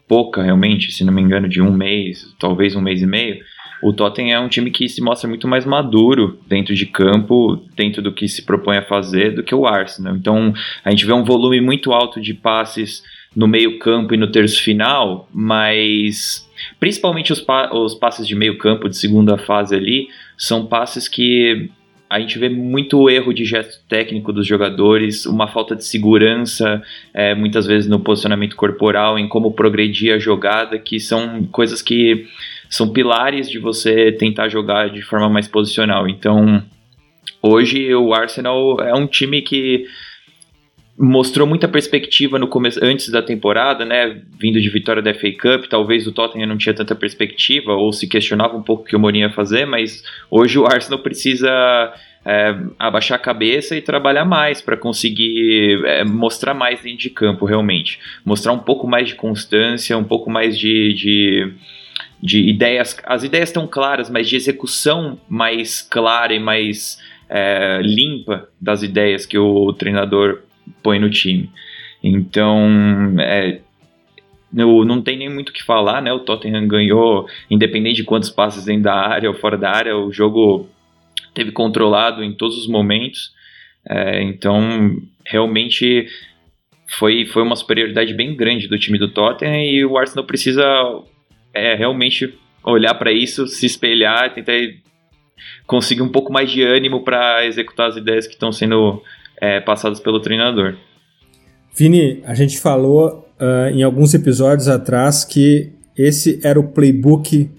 pouca 0.08 0.42
realmente, 0.42 0.90
se 0.90 1.04
não 1.04 1.12
me 1.12 1.22
engano, 1.22 1.48
de 1.48 1.62
um 1.62 1.72
mês, 1.72 2.34
talvez 2.38 2.74
um 2.74 2.80
mês 2.80 3.00
e 3.00 3.06
meio, 3.06 3.38
o 3.82 3.92
Tottenham 3.92 4.42
é 4.42 4.44
um 4.44 4.48
time 4.48 4.70
que 4.70 4.88
se 4.88 5.00
mostra 5.00 5.28
muito 5.28 5.48
mais 5.48 5.64
maduro 5.64 6.38
dentro 6.46 6.74
de 6.74 6.84
campo, 6.84 7.56
dentro 7.74 8.02
do 8.02 8.12
que 8.12 8.28
se 8.28 8.44
propõe 8.44 8.76
a 8.76 8.82
fazer, 8.82 9.34
do 9.34 9.42
que 9.42 9.54
o 9.54 9.66
Arsenal. 9.66 10.16
Então 10.16 10.52
a 10.84 10.90
gente 10.90 11.06
vê 11.06 11.12
um 11.12 11.24
volume 11.24 11.60
muito 11.60 11.92
alto 11.92 12.20
de 12.20 12.34
passes 12.34 13.02
no 13.34 13.46
meio 13.46 13.78
campo 13.78 14.12
e 14.12 14.18
no 14.18 14.30
terço 14.30 14.62
final, 14.62 15.28
mas 15.32 16.46
principalmente 16.78 17.32
os, 17.32 17.40
pa 17.40 17.72
os 17.72 17.94
passes 17.94 18.26
de 18.26 18.34
meio 18.34 18.58
campo 18.58 18.88
de 18.88 18.96
segunda 18.96 19.38
fase 19.38 19.74
ali 19.74 20.08
são 20.36 20.66
passes 20.66 21.08
que 21.08 21.70
a 22.10 22.18
gente 22.18 22.40
vê 22.40 22.48
muito 22.48 23.08
erro 23.08 23.32
de 23.32 23.44
gesto 23.44 23.80
técnico 23.88 24.32
dos 24.32 24.44
jogadores, 24.44 25.26
uma 25.26 25.46
falta 25.46 25.76
de 25.76 25.84
segurança, 25.84 26.82
é, 27.14 27.36
muitas 27.36 27.68
vezes 27.68 27.88
no 27.88 28.00
posicionamento 28.00 28.56
corporal, 28.56 29.16
em 29.16 29.28
como 29.28 29.52
progredir 29.52 30.12
a 30.12 30.18
jogada, 30.18 30.76
que 30.76 30.98
são 30.98 31.44
coisas 31.52 31.80
que 31.80 32.26
são 32.68 32.92
pilares 32.92 33.48
de 33.48 33.60
você 33.60 34.10
tentar 34.10 34.48
jogar 34.48 34.90
de 34.90 35.02
forma 35.02 35.28
mais 35.30 35.46
posicional. 35.46 36.08
Então, 36.08 36.60
hoje 37.40 37.94
o 37.94 38.12
Arsenal 38.12 38.80
é 38.80 38.92
um 38.92 39.06
time 39.06 39.40
que 39.40 39.86
mostrou 40.98 41.46
muita 41.46 41.66
perspectiva 41.66 42.38
no 42.38 42.46
começo, 42.46 42.78
antes 42.82 43.08
da 43.08 43.22
temporada, 43.22 43.84
né? 43.84 44.20
Vindo 44.38 44.60
de 44.60 44.68
vitória 44.68 45.02
da 45.02 45.14
FA 45.14 45.30
Cup, 45.32 45.66
talvez 45.68 46.06
o 46.06 46.12
Tottenham 46.12 46.46
não 46.46 46.58
tinha 46.58 46.74
tanta 46.74 46.94
perspectiva 46.94 47.72
ou 47.72 47.92
se 47.92 48.06
questionava 48.06 48.56
um 48.56 48.62
pouco 48.62 48.82
o 48.82 48.86
que 48.86 48.96
o 48.96 49.00
Mourinho 49.00 49.26
ia 49.28 49.32
fazer, 49.32 49.66
mas 49.66 50.04
hoje 50.30 50.58
o 50.58 50.66
Arsenal 50.66 50.98
precisa 50.98 51.48
é, 52.24 52.54
abaixar 52.78 53.16
a 53.16 53.22
cabeça 53.22 53.76
e 53.76 53.80
trabalhar 53.80 54.24
mais 54.24 54.60
para 54.60 54.76
conseguir 54.76 55.82
é, 55.86 56.04
mostrar 56.04 56.54
mais 56.54 56.82
dentro 56.82 56.98
de 56.98 57.10
campo, 57.10 57.46
realmente. 57.46 57.98
Mostrar 58.24 58.52
um 58.52 58.58
pouco 58.58 58.86
mais 58.86 59.08
de 59.08 59.14
constância, 59.14 59.96
um 59.96 60.04
pouco 60.04 60.30
mais 60.30 60.58
de, 60.58 60.92
de, 60.92 61.52
de 62.22 62.48
ideias. 62.48 62.96
As 63.06 63.24
ideias 63.24 63.48
estão 63.48 63.66
claras, 63.66 64.10
mas 64.10 64.28
de 64.28 64.36
execução 64.36 65.18
mais 65.28 65.80
clara 65.80 66.34
e 66.34 66.38
mais 66.38 66.98
é, 67.28 67.80
limpa 67.82 68.48
das 68.60 68.82
ideias 68.82 69.24
que 69.24 69.38
o 69.38 69.72
treinador 69.72 70.42
põe 70.82 70.98
no 70.98 71.10
time. 71.10 71.50
Então, 72.02 72.68
é, 73.20 73.60
não, 74.52 74.84
não 74.84 75.00
tem 75.00 75.16
nem 75.16 75.28
muito 75.28 75.50
o 75.50 75.52
que 75.52 75.62
falar, 75.62 76.00
né? 76.00 76.12
O 76.12 76.20
Tottenham 76.20 76.66
ganhou, 76.66 77.28
independente 77.50 77.96
de 77.96 78.04
quantos 78.04 78.30
passes 78.30 78.64
dentro 78.64 78.84
da 78.84 78.94
área 78.94 79.28
ou 79.28 79.36
fora 79.36 79.56
da 79.56 79.70
área, 79.70 79.96
o 79.96 80.12
jogo 80.12 80.68
teve 81.34 81.52
controlado 81.52 82.24
em 82.24 82.32
todos 82.32 82.56
os 82.56 82.66
momentos. 82.66 83.32
É, 83.88 84.22
então, 84.22 85.00
realmente 85.24 86.08
foi, 86.98 87.24
foi 87.26 87.42
uma 87.42 87.56
superioridade 87.56 88.12
bem 88.14 88.34
grande 88.34 88.66
do 88.66 88.78
time 88.78 88.98
do 88.98 89.08
Tottenham 89.08 89.62
e 89.62 89.84
o 89.84 89.96
Arsenal 89.96 90.24
precisa 90.24 90.64
é, 91.54 91.74
realmente 91.74 92.34
olhar 92.64 92.94
para 92.94 93.12
isso, 93.12 93.46
se 93.46 93.66
espelhar, 93.66 94.32
tentar 94.34 94.52
conseguir 95.66 96.02
um 96.02 96.08
pouco 96.08 96.32
mais 96.32 96.50
de 96.50 96.62
ânimo 96.62 97.02
para 97.02 97.46
executar 97.46 97.88
as 97.88 97.96
ideias 97.96 98.26
que 98.26 98.34
estão 98.34 98.52
sendo 98.52 99.02
é, 99.40 99.60
passadas 99.60 100.00
pelo 100.00 100.20
treinador. 100.20 100.74
Vini, 101.74 102.22
a 102.26 102.34
gente 102.34 102.58
falou 102.58 103.26
uh, 103.40 103.68
em 103.72 103.82
alguns 103.82 104.12
episódios 104.12 104.68
atrás 104.68 105.24
que 105.24 105.72
esse 105.96 106.40
era 106.42 106.58
o 106.58 106.68
playbook 106.68 107.50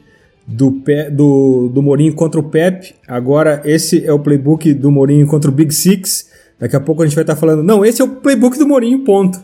do, 0.46 0.72
Pe 0.72 1.10
do, 1.10 1.70
do 1.74 1.82
Mourinho 1.82 2.14
contra 2.14 2.40
o 2.40 2.44
Pep. 2.44 2.94
Agora 3.08 3.62
esse 3.66 4.06
é 4.06 4.12
o 4.12 4.20
playbook 4.20 4.74
do 4.74 4.92
Mourinho 4.92 5.26
contra 5.28 5.50
o 5.50 5.54
Big 5.54 5.74
Six. 5.74 6.30
Daqui 6.60 6.76
a 6.76 6.80
pouco 6.80 7.02
a 7.02 7.06
gente 7.06 7.16
vai 7.16 7.24
estar 7.24 7.36
falando, 7.36 7.64
não, 7.64 7.84
esse 7.84 8.02
é 8.02 8.06
o 8.06 8.10
playbook 8.18 8.58
do 8.58 8.68
Mourinho, 8.68 9.04
ponto. 9.04 9.40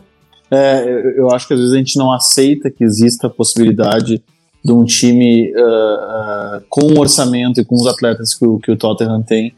É, 0.50 1.18
eu 1.18 1.30
acho 1.30 1.46
que 1.46 1.54
às 1.54 1.60
vezes 1.60 1.74
a 1.74 1.78
gente 1.78 1.98
não 1.98 2.12
aceita 2.12 2.70
que 2.70 2.84
exista 2.84 3.26
a 3.26 3.30
possibilidade 3.30 4.22
de 4.64 4.72
um 4.72 4.84
time 4.84 5.52
uh, 5.52 6.56
uh, 6.58 6.62
com 6.68 6.86
o 6.86 6.98
orçamento 6.98 7.60
e 7.60 7.64
com 7.64 7.74
os 7.74 7.86
atletas 7.86 8.34
que 8.34 8.46
o, 8.46 8.58
que 8.58 8.70
o 8.70 8.76
Tottenham 8.76 9.22
tem 9.22 9.52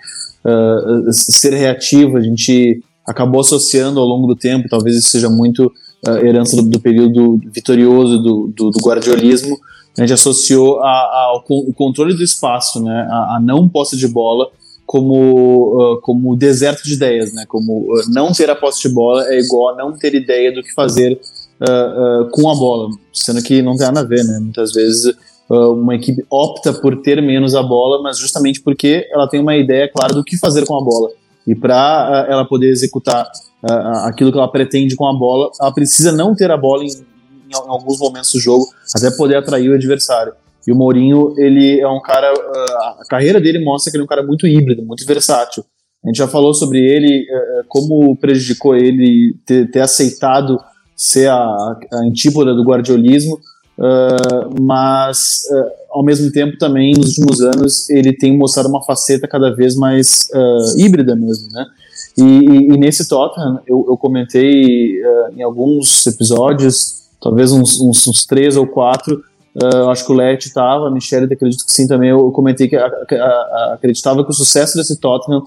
uh, 0.45 1.13
ser 1.13 1.55
reativo, 1.55 2.17
a 2.17 2.21
gente 2.21 2.83
acabou 3.07 3.41
associando 3.41 4.01
ao 4.01 4.07
longo 4.07 4.27
do 4.27 4.37
tempo, 4.37 4.69
talvez 4.69 4.97
isso 4.97 5.09
seja 5.09 5.29
muito 5.29 5.73
uh, 6.07 6.27
herança 6.27 6.57
do, 6.57 6.63
do, 6.63 6.81
período 6.81 7.41
vitorioso 7.53 8.19
do, 8.19 8.53
do, 8.55 8.71
do 8.71 8.81
guardiolismo, 8.81 9.59
a 9.99 10.03
gente 10.03 10.13
associou 10.13 10.81
ao 10.81 11.43
controle 11.75 12.15
do 12.15 12.23
espaço, 12.23 12.83
né, 12.83 13.09
a, 13.11 13.37
a 13.37 13.41
não 13.43 13.69
posse 13.69 13.97
de 13.97 14.07
bola 14.07 14.49
como, 14.87 15.97
uh, 15.97 16.01
como 16.01 16.37
deserto 16.37 16.85
de 16.85 16.95
ideias, 16.95 17.33
né, 17.33 17.45
como 17.47 17.87
não 18.09 18.33
ter 18.33 18.49
a 18.49 18.57
posse 18.57 18.89
de 18.89 18.95
bola 18.95 19.27
é 19.29 19.39
igual 19.41 19.75
a 19.75 19.77
não 19.77 19.97
ter 19.97 20.15
ideia 20.15 20.53
do 20.53 20.63
que 20.63 20.73
fazer 20.73 21.21
com 22.33 22.51
a 22.51 22.55
bola, 22.55 22.89
sendo 23.13 23.43
que 23.43 23.61
não 23.61 23.77
tem 23.77 23.85
nada 23.85 24.01
a 24.01 24.05
ver, 24.05 24.25
né, 24.25 24.39
muitas 24.41 24.73
vezes 24.73 25.05
uh, 25.05 25.17
uma 25.51 25.97
equipe 25.97 26.25
opta 26.31 26.73
por 26.73 27.03
ter 27.03 27.21
menos 27.21 27.55
a 27.55 27.63
bola, 27.63 28.01
mas 28.03 28.19
justamente 28.19 28.61
porque 28.61 29.09
ela 29.11 29.29
tem 29.29 29.41
uma 29.41 29.57
ideia 29.57 29.91
clara 29.91 30.15
do 30.15 30.23
que 30.23 30.39
fazer 30.39 30.65
com 30.65 30.77
a 30.77 30.85
bola. 30.85 31.11
E 31.47 31.55
para 31.55 32.27
uh, 32.29 32.33
ela 32.33 32.45
poder 32.45 32.69
executar 32.69 33.27
uh, 33.69 34.07
aquilo 34.07 34.31
que 34.31 34.39
ela 34.39 34.51
pretende 34.51 34.95
com 34.95 35.07
a 35.07 35.13
bola, 35.13 35.51
ela 35.61 35.73
precisa 35.73 36.13
não 36.13 36.37
ter 36.37 36.51
a 36.51 36.57
bola 36.57 36.85
em, 36.85 36.89
em, 36.89 37.53
alguns 37.53 37.99
momentos 37.99 38.31
do 38.33 38.39
jogo, 38.39 38.65
até 38.95 39.11
poder 39.11 39.37
atrair 39.37 39.69
o 39.71 39.75
adversário. 39.75 40.33
E 40.67 40.71
o 40.71 40.77
Mourinho, 40.77 41.35
ele 41.39 41.81
é 41.81 41.89
um 41.89 42.01
cara. 42.01 42.31
a 42.31 43.03
carreira 43.09 43.41
dele 43.41 43.65
mostra 43.65 43.91
que 43.91 43.97
ele 43.97 44.03
é 44.03 44.05
um 44.05 44.09
cara 44.09 44.23
muito 44.23 44.47
híbrido, 44.47 44.85
muito 44.85 45.05
versátil. 45.07 45.65
A 46.05 46.09
gente 46.09 46.19
já 46.19 46.29
falou 46.29 46.55
sobre 46.55 46.79
ele, 46.79 47.27
como 47.67 48.15
prejudicou 48.17 48.77
ele 48.77 49.35
ter, 49.45 49.71
ter 49.71 49.81
aceitado 49.81 50.59
ser 50.95 51.31
a, 51.31 51.35
a 51.37 51.97
antípoda 52.07 52.55
do 52.55 52.63
guardiolismo, 52.63 53.39
Uh, 53.81 54.61
mas 54.61 55.47
uh, 55.51 55.71
ao 55.89 56.05
mesmo 56.05 56.31
tempo 56.31 56.59
também 56.59 56.93
nos 56.93 57.17
últimos 57.17 57.41
anos 57.41 57.89
ele 57.89 58.13
tem 58.13 58.37
mostrado 58.37 58.69
uma 58.69 58.83
faceta 58.83 59.27
cada 59.27 59.55
vez 59.57 59.75
mais 59.75 60.29
uh, 60.35 60.79
híbrida 60.79 61.17
mesmo, 61.17 61.49
né? 61.51 61.65
E, 62.19 62.23
e, 62.23 62.75
e 62.75 62.77
nesse 62.77 63.09
Tottenham 63.09 63.59
eu, 63.67 63.87
eu 63.89 63.97
comentei 63.97 65.01
em 65.35 65.43
alguns 65.43 66.07
episódios, 66.07 67.05
talvez 67.23 67.53
uns, 67.53 67.81
uns, 67.81 68.07
uns 68.07 68.27
três 68.27 68.55
ou 68.57 68.67
quatro, 68.67 69.23
acho 69.89 70.05
que 70.05 70.13
o 70.13 70.15
Lete 70.15 70.49
estava, 70.49 70.89
a 70.89 70.91
Michelle 70.91 71.33
acredito 71.33 71.65
que 71.65 71.73
sim 71.73 71.87
também, 71.87 72.11
eu, 72.11 72.31
comentei 72.33 72.69
que 72.69 72.77
a, 72.77 72.85
a, 72.85 73.15
a, 73.15 73.75
acreditava 73.75 74.25
que 74.25 74.31
o 74.31 74.35
sucesso 74.35 74.77
desse 74.77 74.99
Tottenham 75.01 75.43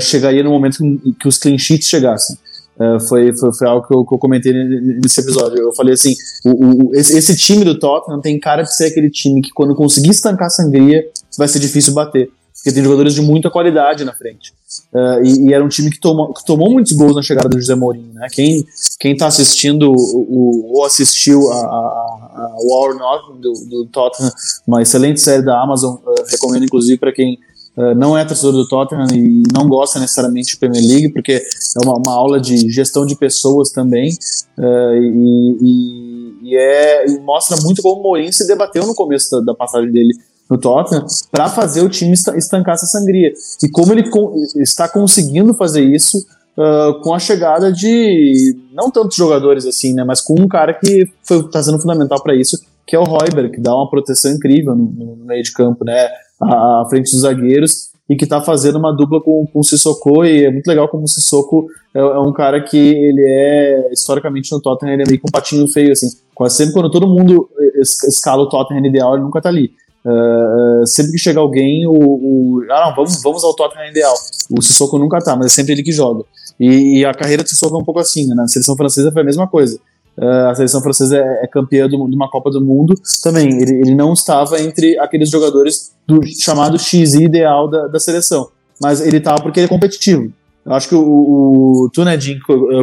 chegaria 0.00 0.44
no 0.44 0.50
momento 0.50 0.78
que, 0.78 1.12
que 1.18 1.26
os 1.26 1.38
clean 1.38 1.58
sheets 1.58 1.88
chegassem. 1.88 2.36
Uh, 2.82 2.98
foi, 3.06 3.32
foi, 3.36 3.54
foi, 3.54 3.68
algo 3.68 3.86
que 3.86 3.94
eu, 3.94 4.04
que 4.04 4.14
eu, 4.14 4.18
comentei 4.18 4.52
nesse 4.52 5.20
episódio. 5.20 5.58
Eu 5.58 5.72
falei 5.72 5.94
assim: 5.94 6.14
o, 6.44 6.88
o, 6.88 6.94
esse, 6.94 7.16
esse, 7.16 7.36
time 7.36 7.64
do 7.64 7.78
Tottenham 7.78 8.20
tem 8.20 8.40
cara 8.40 8.62
de 8.62 8.74
ser 8.74 8.86
aquele 8.86 9.08
time 9.08 9.40
que, 9.40 9.50
quando 9.50 9.74
conseguir 9.74 10.10
estancar 10.10 10.46
a 10.46 10.50
sangria, 10.50 11.04
vai 11.38 11.46
ser 11.46 11.60
difícil 11.60 11.94
bater. 11.94 12.30
Porque 12.54 12.72
tem 12.72 12.82
jogadores 12.82 13.14
de 13.14 13.20
muita 13.20 13.50
qualidade 13.50 14.04
na 14.04 14.12
frente. 14.12 14.52
Uh, 14.92 15.24
e, 15.24 15.48
e, 15.48 15.52
era 15.52 15.64
um 15.64 15.68
time 15.68 15.90
que 15.90 16.00
tomou, 16.00 16.32
que 16.32 16.44
tomou 16.44 16.70
muitos 16.70 16.92
gols 16.92 17.14
na 17.14 17.22
chegada 17.22 17.48
do 17.48 17.60
José 17.60 17.74
Mourinho. 17.74 18.12
Né? 18.14 18.26
Quem, 18.32 18.64
quem 18.98 19.16
tá 19.16 19.26
assistindo 19.26 19.92
o, 19.92 20.72
ou 20.72 20.84
assistiu 20.84 21.50
a, 21.50 21.56
a, 21.56 21.58
a 21.58 22.56
War 22.64 22.96
Not 22.96 23.40
do, 23.40 23.52
do 23.68 23.86
Tottenham, 23.86 24.32
uma 24.66 24.80
excelente 24.80 25.20
série 25.20 25.44
da 25.44 25.60
Amazon, 25.62 25.96
uh, 25.96 26.24
recomendo 26.30 26.64
inclusive 26.64 26.98
para 26.98 27.12
quem 27.12 27.38
Uh, 27.76 27.94
não 27.94 28.16
é 28.18 28.24
torcedor 28.24 28.52
do 28.52 28.68
Tottenham 28.68 29.06
e 29.14 29.42
não 29.52 29.66
gosta 29.66 29.98
necessariamente 29.98 30.52
de 30.52 30.58
Premier 30.58 30.84
League, 30.86 31.08
porque 31.08 31.32
é 31.32 31.84
uma, 31.84 31.96
uma 31.96 32.12
aula 32.12 32.38
de 32.38 32.70
gestão 32.70 33.06
de 33.06 33.16
pessoas 33.16 33.70
também, 33.70 34.10
uh, 34.58 34.94
e, 34.94 35.56
e, 35.62 36.50
e, 36.50 36.56
é, 36.56 37.06
e 37.10 37.18
mostra 37.20 37.56
muito 37.62 37.80
como 37.80 38.00
o 38.00 38.02
Mourinho 38.02 38.32
se 38.32 38.46
debateu 38.46 38.86
no 38.86 38.94
começo 38.94 39.30
da, 39.30 39.52
da 39.52 39.54
passagem 39.54 39.90
dele 39.90 40.12
no 40.50 40.58
Tottenham 40.58 41.06
para 41.30 41.48
fazer 41.48 41.80
o 41.80 41.88
time 41.88 42.12
estancar 42.12 42.74
essa 42.74 42.86
sangria. 42.86 43.32
E 43.62 43.68
como 43.70 43.92
ele 43.92 44.10
con 44.10 44.34
está 44.56 44.86
conseguindo 44.86 45.54
fazer 45.54 45.82
isso 45.82 46.18
uh, 46.18 47.00
com 47.02 47.14
a 47.14 47.18
chegada 47.18 47.72
de 47.72 48.54
não 48.74 48.90
tantos 48.90 49.16
jogadores 49.16 49.64
assim, 49.64 49.94
né, 49.94 50.04
mas 50.04 50.20
com 50.20 50.38
um 50.38 50.46
cara 50.46 50.74
que 50.74 51.08
está 51.30 51.62
sendo 51.62 51.78
fundamental 51.78 52.22
para 52.22 52.34
isso, 52.34 52.58
que 52.86 52.96
é 52.96 52.98
o 52.98 53.04
Royber, 53.04 53.50
que 53.50 53.60
dá 53.60 53.74
uma 53.74 53.88
proteção 53.88 54.30
incrível 54.32 54.74
no, 54.74 54.84
no 54.84 55.24
meio 55.24 55.42
de 55.42 55.52
campo, 55.52 55.84
né? 55.84 56.08
À, 56.42 56.86
frente 56.88 57.10
dos 57.10 57.20
zagueiros 57.20 57.92
e 58.08 58.16
que 58.16 58.24
está 58.24 58.40
fazendo 58.40 58.78
uma 58.78 58.94
dupla 58.94 59.20
com, 59.20 59.46
com 59.46 59.60
o 59.60 59.64
Sissoko 59.64 60.24
e 60.24 60.44
é 60.44 60.50
muito 60.50 60.66
legal 60.66 60.88
como 60.88 61.04
o 61.04 61.08
Sissoko 61.08 61.68
é, 61.94 61.98
é, 61.98 62.18
um 62.18 62.32
cara 62.32 62.60
que 62.62 62.76
ele 62.76 63.22
é 63.22 63.92
historicamente 63.92 64.50
no 64.52 64.60
Tottenham 64.60 64.94
ele 64.94 65.02
é 65.02 65.06
meio 65.06 65.20
com 65.20 65.28
um 65.28 65.32
patinho 65.32 65.66
feio 65.68 65.92
assim. 65.92 66.08
Quase 66.34 66.56
sempre 66.56 66.72
quando 66.72 66.90
todo 66.90 67.06
mundo 67.06 67.48
escala 67.80 68.42
o 68.42 68.48
Tottenham 68.48 68.86
ideal 68.86 69.14
ele 69.14 69.24
nunca 69.24 69.38
está 69.38 69.48
ali. 69.48 69.70
Uh, 70.04 70.84
sempre 70.84 71.12
que 71.12 71.18
chega 71.18 71.38
alguém 71.38 71.86
o, 71.86 71.92
o, 71.92 72.66
ah 72.68 72.88
não 72.88 72.96
vamos 72.96 73.22
vamos 73.22 73.44
ao 73.44 73.54
Tottenham 73.54 73.90
ideal. 73.90 74.14
O 74.50 74.60
Sissoko 74.60 74.98
nunca 74.98 75.18
está 75.18 75.36
mas 75.36 75.46
é 75.46 75.48
sempre 75.50 75.72
ele 75.72 75.82
que 75.82 75.92
joga. 75.92 76.24
E, 76.58 76.98
e, 76.98 77.04
a 77.04 77.14
carreira 77.14 77.42
do 77.42 77.48
Sissoko 77.48 77.76
é 77.76 77.78
um 77.78 77.84
pouco 77.84 78.00
assim 78.00 78.26
né? 78.26 78.34
na 78.34 78.46
seleção 78.46 78.76
francesa 78.76 79.10
foi 79.10 79.22
a 79.22 79.24
mesma 79.24 79.48
coisa 79.48 79.78
uh, 80.18 80.48
a 80.48 80.54
seleção 80.54 80.82
francesa 80.82 81.16
é, 81.16 81.44
é 81.44 81.46
campeã 81.46 81.88
do, 81.88 82.08
de 82.08 82.16
uma 82.16 82.30
Copa 82.30 82.50
do 82.50 82.60
Mundo, 82.60 82.94
também 83.22 83.60
ele, 83.60 83.80
ele 83.80 83.94
não 83.94 84.12
estava 84.12 84.60
entre 84.60 84.98
aqueles 84.98 85.30
jogadores 85.30 85.92
do 86.06 86.20
chamado 86.26 86.78
X 86.78 87.14
ideal 87.14 87.68
da, 87.68 87.86
da 87.88 88.00
seleção, 88.00 88.48
mas 88.80 89.00
ele 89.00 89.18
estava 89.18 89.42
porque 89.42 89.60
ele 89.60 89.66
é 89.66 89.68
competitivo. 89.68 90.32
Eu 90.64 90.72
acho 90.72 90.88
que 90.88 90.94
o, 90.94 91.02
o 91.02 91.90
Tunedin 91.92 92.38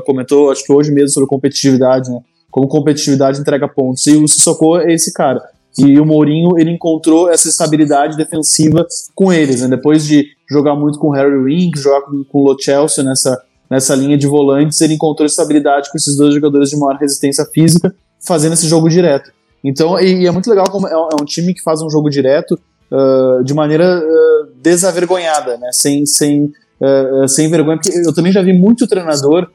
comentou, 0.05 0.51
acho 0.51 0.63
que 0.65 0.71
hoje 0.71 0.91
mesmo, 0.91 1.09
sobre 1.09 1.29
competitividade, 1.29 2.09
né? 2.09 2.19
Como 2.51 2.67
competitividade 2.67 3.39
entrega 3.39 3.67
pontos. 3.67 4.05
E 4.07 4.17
o 4.17 4.27
Sissoko 4.27 4.77
é 4.77 4.93
esse 4.93 5.13
cara. 5.13 5.41
E 5.77 5.99
o 5.99 6.05
Mourinho, 6.05 6.57
ele 6.57 6.71
encontrou 6.71 7.29
essa 7.29 7.47
estabilidade 7.47 8.17
defensiva 8.17 8.85
com 9.15 9.31
eles, 9.31 9.61
né? 9.61 9.67
Depois 9.69 10.05
de 10.05 10.25
jogar 10.49 10.75
muito 10.75 10.99
com 10.99 11.07
o 11.07 11.11
Harry 11.11 11.37
Winks, 11.41 11.81
jogar 11.81 12.01
com, 12.01 12.23
com 12.25 12.39
o 12.39 12.51
Lo 12.51 12.57
Chelsea 12.59 13.03
nessa, 13.03 13.41
nessa 13.69 13.95
linha 13.95 14.17
de 14.17 14.27
volantes, 14.27 14.79
ele 14.81 14.93
encontrou 14.93 15.25
estabilidade 15.25 15.91
com 15.91 15.97
esses 15.97 16.17
dois 16.17 16.33
jogadores 16.33 16.69
de 16.69 16.77
maior 16.77 16.97
resistência 16.97 17.45
física, 17.45 17.93
fazendo 18.19 18.53
esse 18.53 18.67
jogo 18.67 18.89
direto. 18.89 19.31
Então, 19.63 19.99
e, 19.99 20.23
e 20.23 20.27
é 20.27 20.31
muito 20.31 20.49
legal 20.49 20.69
como 20.69 20.87
é, 20.87 20.91
é, 20.91 21.21
um 21.21 21.25
time 21.25 21.53
que 21.53 21.61
faz 21.61 21.81
um 21.81 21.89
jogo 21.89 22.09
direto 22.09 22.59
uh, 22.91 23.43
de 23.43 23.53
maneira 23.53 23.99
uh, 23.99 24.51
desavergonhada, 24.61 25.57
né? 25.57 25.69
Sem, 25.71 26.05
sem, 26.05 26.51
uh, 26.81 27.27
sem 27.27 27.49
vergonha, 27.49 27.77
porque 27.77 27.97
eu 27.97 28.13
também 28.13 28.31
já 28.31 28.41
vi 28.41 28.53
muito 28.53 28.87
treinador 28.87 29.49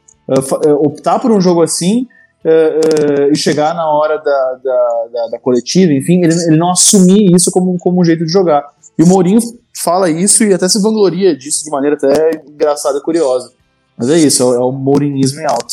optar 0.80 1.18
por 1.18 1.30
um 1.30 1.38
jogo 1.38 1.60
assim 1.60 2.06
uh, 2.44 3.26
uh, 3.26 3.32
e 3.32 3.36
chegar 3.36 3.74
na 3.74 3.88
hora 3.88 4.18
da, 4.18 4.60
da, 4.62 5.06
da, 5.12 5.28
da 5.32 5.38
coletiva, 5.38 5.92
enfim, 5.92 6.22
ele, 6.22 6.34
ele, 6.34 6.56
não 6.56 6.70
assumir 6.70 7.34
isso 7.34 7.50
como, 7.50 7.76
como 7.78 8.00
um 8.00 8.04
jeito 8.04 8.24
de 8.24 8.32
jogar. 8.32 8.64
E 8.98 9.02
o 9.02 9.06
Mourinho 9.06 9.40
fala 9.76 10.10
isso 10.10 10.44
e 10.44 10.52
até 10.52 10.68
se 10.68 10.80
vangloria 10.80 11.36
disso 11.36 11.64
de 11.64 11.70
maneira 11.70 11.96
até 11.96 12.42
engraçada 12.48 12.98
e 12.98 13.02
curiosa. 13.02 13.50
Mas 13.96 14.10
é 14.10 14.18
isso, 14.18 14.42
é 14.42 14.58
o, 14.58 14.70
é 14.70 14.72
Mourinismo 14.72 15.40
em 15.40 15.46
alto. 15.46 15.66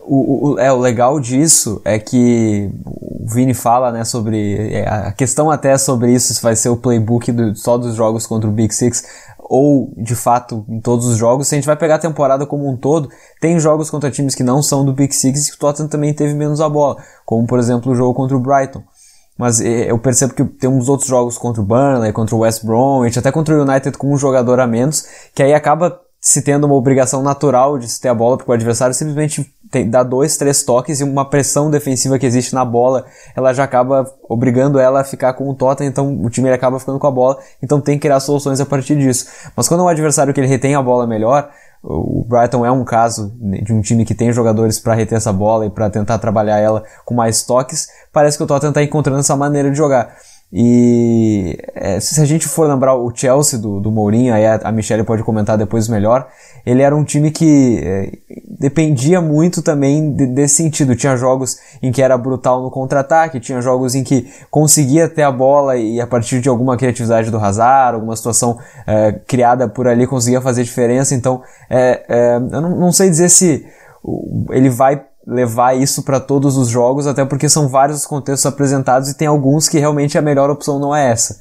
O, 0.00 0.52
o, 0.52 0.58
é, 0.58 0.72
o 0.72 0.78
legal 0.78 1.20
disso 1.20 1.82
é 1.84 1.98
que 1.98 2.70
o 2.84 3.26
Vini 3.26 3.54
fala, 3.54 3.92
né, 3.92 4.04
sobre. 4.04 4.72
É, 4.72 4.88
a 4.88 5.12
questão 5.12 5.50
até 5.50 5.76
sobre 5.76 6.12
isso, 6.12 6.32
se 6.32 6.42
vai 6.42 6.56
ser 6.56 6.70
o 6.70 6.76
playbook 6.76 7.30
do, 7.30 7.54
só 7.54 7.76
dos 7.76 7.94
jogos 7.94 8.26
contra 8.26 8.48
o 8.48 8.52
Big 8.52 8.74
Six 8.74 9.04
ou 9.48 9.92
de 9.96 10.14
fato 10.14 10.64
em 10.68 10.80
todos 10.80 11.06
os 11.06 11.16
jogos. 11.16 11.48
Se 11.48 11.54
a 11.54 11.58
gente 11.58 11.66
vai 11.66 11.76
pegar 11.76 11.96
a 11.96 11.98
temporada 11.98 12.46
como 12.46 12.68
um 12.68 12.76
todo, 12.76 13.08
tem 13.40 13.58
jogos 13.58 13.88
contra 13.88 14.10
times 14.10 14.34
que 14.34 14.42
não 14.42 14.62
são 14.62 14.84
do 14.84 14.92
Big 14.92 15.14
Six 15.14 15.48
e 15.48 15.52
o 15.52 15.58
Tottenham 15.58 15.88
também 15.88 16.12
teve 16.12 16.34
menos 16.34 16.60
a 16.60 16.68
bola, 16.68 16.96
como 17.24 17.46
por 17.46 17.58
exemplo 17.58 17.92
o 17.92 17.94
jogo 17.94 18.14
contra 18.14 18.36
o 18.36 18.40
Brighton. 18.40 18.82
Mas 19.38 19.60
é, 19.60 19.90
eu 19.90 19.98
percebo 19.98 20.34
que 20.34 20.44
tem 20.44 20.68
uns 20.68 20.88
outros 20.88 21.08
jogos 21.08 21.38
contra 21.38 21.62
o 21.62 21.64
Burnley, 21.64 22.12
contra 22.12 22.34
o 22.34 22.40
West 22.40 22.64
Bromwich, 22.64 23.18
até 23.18 23.30
contra 23.30 23.56
o 23.56 23.62
United 23.62 23.96
com 23.96 24.12
um 24.12 24.18
jogador 24.18 24.58
a 24.58 24.66
menos, 24.66 25.06
que 25.34 25.42
aí 25.42 25.54
acaba 25.54 26.00
se 26.20 26.42
tendo 26.42 26.64
uma 26.64 26.74
obrigação 26.74 27.22
natural 27.22 27.78
de 27.78 27.88
se 27.88 28.00
ter 28.00 28.08
a 28.08 28.14
bola, 28.14 28.36
porque 28.36 28.50
o 28.50 28.54
adversário 28.54 28.94
simplesmente 28.94 29.48
tem, 29.70 29.88
dá 29.88 30.02
dois, 30.02 30.36
três 30.36 30.62
toques 30.62 31.00
e 31.00 31.04
uma 31.04 31.24
pressão 31.24 31.70
defensiva 31.70 32.18
que 32.18 32.26
existe 32.26 32.54
na 32.54 32.64
bola, 32.64 33.04
ela 33.36 33.52
já 33.52 33.64
acaba 33.64 34.10
obrigando 34.28 34.78
ela 34.78 35.00
a 35.00 35.04
ficar 35.04 35.34
com 35.34 35.48
o 35.48 35.54
Tottenham, 35.54 35.90
então 35.90 36.24
o 36.24 36.30
time 36.30 36.50
acaba 36.50 36.80
ficando 36.80 36.98
com 36.98 37.06
a 37.06 37.10
bola, 37.10 37.38
então 37.62 37.80
tem 37.80 37.96
que 37.96 38.02
criar 38.02 38.20
soluções 38.20 38.60
a 38.60 38.66
partir 38.66 38.96
disso. 38.96 39.26
Mas 39.54 39.68
quando 39.68 39.80
é 39.80 39.84
um 39.84 39.88
adversário 39.88 40.32
que 40.32 40.40
ele 40.40 40.48
retém 40.48 40.74
a 40.74 40.82
bola 40.82 41.06
melhor, 41.06 41.50
o 41.82 42.24
Brighton 42.28 42.66
é 42.66 42.70
um 42.72 42.84
caso 42.84 43.32
de 43.40 43.72
um 43.72 43.80
time 43.80 44.04
que 44.04 44.14
tem 44.14 44.32
jogadores 44.32 44.80
para 44.80 44.94
reter 44.94 45.16
essa 45.16 45.32
bola 45.32 45.66
e 45.66 45.70
para 45.70 45.88
tentar 45.88 46.18
trabalhar 46.18 46.58
ela 46.58 46.82
com 47.04 47.14
mais 47.14 47.42
toques, 47.44 47.88
parece 48.12 48.36
que 48.36 48.42
o 48.42 48.46
Tottenham 48.46 48.70
está 48.70 48.82
encontrando 48.82 49.20
essa 49.20 49.36
maneira 49.36 49.70
de 49.70 49.76
jogar. 49.76 50.16
E 50.50 51.58
é, 51.74 52.00
se 52.00 52.18
a 52.22 52.24
gente 52.24 52.48
for 52.48 52.66
lembrar 52.66 52.94
o 52.94 53.14
Chelsea 53.14 53.58
do, 53.58 53.80
do 53.80 53.90
Mourinho, 53.90 54.32
aí 54.32 54.46
a, 54.46 54.54
a 54.64 54.72
Michelle 54.72 55.04
pode 55.04 55.22
comentar 55.22 55.58
depois 55.58 55.88
melhor, 55.88 56.26
ele 56.64 56.80
era 56.80 56.96
um 56.96 57.04
time 57.04 57.30
que 57.30 57.80
é, 57.82 58.12
dependia 58.58 59.20
muito 59.20 59.60
também 59.60 60.10
de, 60.10 60.26
desse 60.26 60.56
sentido. 60.56 60.96
Tinha 60.96 61.16
jogos 61.18 61.58
em 61.82 61.92
que 61.92 62.00
era 62.00 62.16
brutal 62.16 62.62
no 62.62 62.70
contra-ataque, 62.70 63.40
tinha 63.40 63.60
jogos 63.60 63.94
em 63.94 64.02
que 64.02 64.26
conseguia 64.50 65.06
ter 65.06 65.22
a 65.22 65.30
bola 65.30 65.76
e 65.76 66.00
a 66.00 66.06
partir 66.06 66.40
de 66.40 66.48
alguma 66.48 66.78
criatividade 66.78 67.30
do 67.30 67.36
Hazard, 67.36 67.96
alguma 67.96 68.16
situação 68.16 68.58
é, 68.86 69.12
criada 69.26 69.68
por 69.68 69.86
ali 69.86 70.06
conseguia 70.06 70.40
fazer 70.40 70.64
diferença. 70.64 71.14
Então, 71.14 71.42
é, 71.68 72.04
é, 72.08 72.36
eu 72.36 72.60
não, 72.62 72.70
não 72.70 72.92
sei 72.92 73.10
dizer 73.10 73.28
se 73.28 73.66
ele 74.50 74.70
vai 74.70 75.02
levar 75.28 75.76
isso 75.76 76.02
para 76.02 76.18
todos 76.18 76.56
os 76.56 76.68
jogos, 76.68 77.06
até 77.06 77.22
porque 77.22 77.50
são 77.50 77.68
vários 77.68 78.06
contextos 78.06 78.46
apresentados 78.46 79.10
e 79.10 79.14
tem 79.14 79.28
alguns 79.28 79.68
que 79.68 79.78
realmente 79.78 80.16
a 80.16 80.22
melhor 80.22 80.48
opção 80.48 80.78
não 80.78 80.96
é 80.96 81.10
essa. 81.10 81.38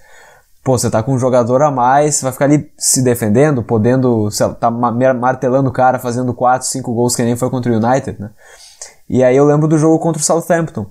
Pô, 0.62 0.78
você 0.78 0.90
tá 0.90 1.02
com 1.02 1.14
um 1.14 1.18
jogador 1.18 1.62
a 1.62 1.72
mais, 1.72 2.22
vai 2.22 2.34
ficar 2.34 2.46
ali 2.46 2.70
se 2.78 3.02
defendendo, 3.02 3.64
podendo, 3.64 4.30
sei 4.30 4.48
lá, 4.48 4.54
tá 4.54 4.70
martelando 4.70 5.70
o 5.70 5.72
cara, 5.72 5.98
fazendo 6.00 6.34
4, 6.34 6.68
5 6.68 6.94
gols 6.94 7.16
que 7.16 7.24
nem 7.24 7.38
foi 7.38 7.50
contra 7.50 7.72
o 7.72 7.76
United, 7.76 8.20
né? 8.20 8.30
E 9.10 9.24
aí 9.24 9.38
eu 9.38 9.46
lembro 9.46 9.70
do 9.70 9.78
jogo 9.78 9.98
contra 10.00 10.22
o 10.22 10.26
Southampton, 10.26 10.86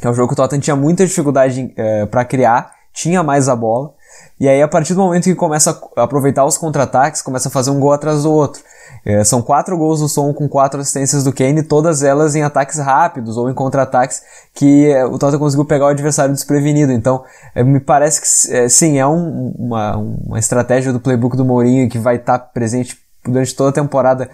que 0.00 0.06
é 0.06 0.10
um 0.10 0.14
jogo 0.14 0.28
que 0.28 0.32
o 0.32 0.36
Tottenham 0.36 0.62
tinha 0.62 0.76
muita 0.76 1.06
dificuldade 1.06 1.74
é, 1.76 2.00
eh, 2.00 2.06
para 2.06 2.24
criar, 2.24 2.72
tinha 2.94 3.22
mais 3.22 3.50
a 3.50 3.54
bola, 3.54 3.92
e 4.40 4.48
aí 4.48 4.62
a 4.62 4.68
partir 4.68 4.94
do 4.94 5.00
momento 5.00 5.24
que 5.24 5.34
começa 5.34 5.78
a 5.94 6.02
aproveitar 6.04 6.46
os 6.46 6.56
contra-ataques, 6.56 7.20
começa 7.20 7.48
a 7.48 7.52
fazer 7.52 7.70
um 7.70 7.78
gol 7.78 7.92
atrás 7.92 8.22
do 8.22 8.32
outro. 8.32 8.62
É, 9.04 9.22
são 9.22 9.42
quatro 9.42 9.76
gols 9.76 10.00
do 10.00 10.08
som 10.08 10.32
com 10.32 10.48
quatro 10.48 10.80
assistências 10.80 11.24
do 11.24 11.32
Kane, 11.32 11.62
todas 11.62 12.02
elas 12.02 12.34
em 12.34 12.42
ataques 12.42 12.78
rápidos 12.78 13.36
ou 13.36 13.50
em 13.50 13.54
contra-ataques 13.54 14.22
que 14.54 14.90
é, 14.90 15.04
o 15.04 15.18
Tottenham 15.18 15.38
conseguiu 15.38 15.64
pegar 15.66 15.86
o 15.86 15.88
adversário 15.88 16.32
desprevenido. 16.32 16.90
Então, 16.90 17.22
é, 17.54 17.62
me 17.62 17.80
parece 17.80 18.20
que 18.20 18.54
é, 18.54 18.68
sim, 18.68 18.98
é 18.98 19.06
um, 19.06 19.54
uma, 19.58 19.96
uma 19.96 20.38
estratégia 20.38 20.92
do 20.92 21.00
playbook 21.00 21.36
do 21.36 21.44
Mourinho 21.44 21.88
que 21.88 21.98
vai 21.98 22.16
estar 22.16 22.38
tá 22.38 22.44
presente 22.44 22.98
durante 23.26 23.54
toda 23.54 23.70
a 23.70 23.72
temporada 23.72 24.28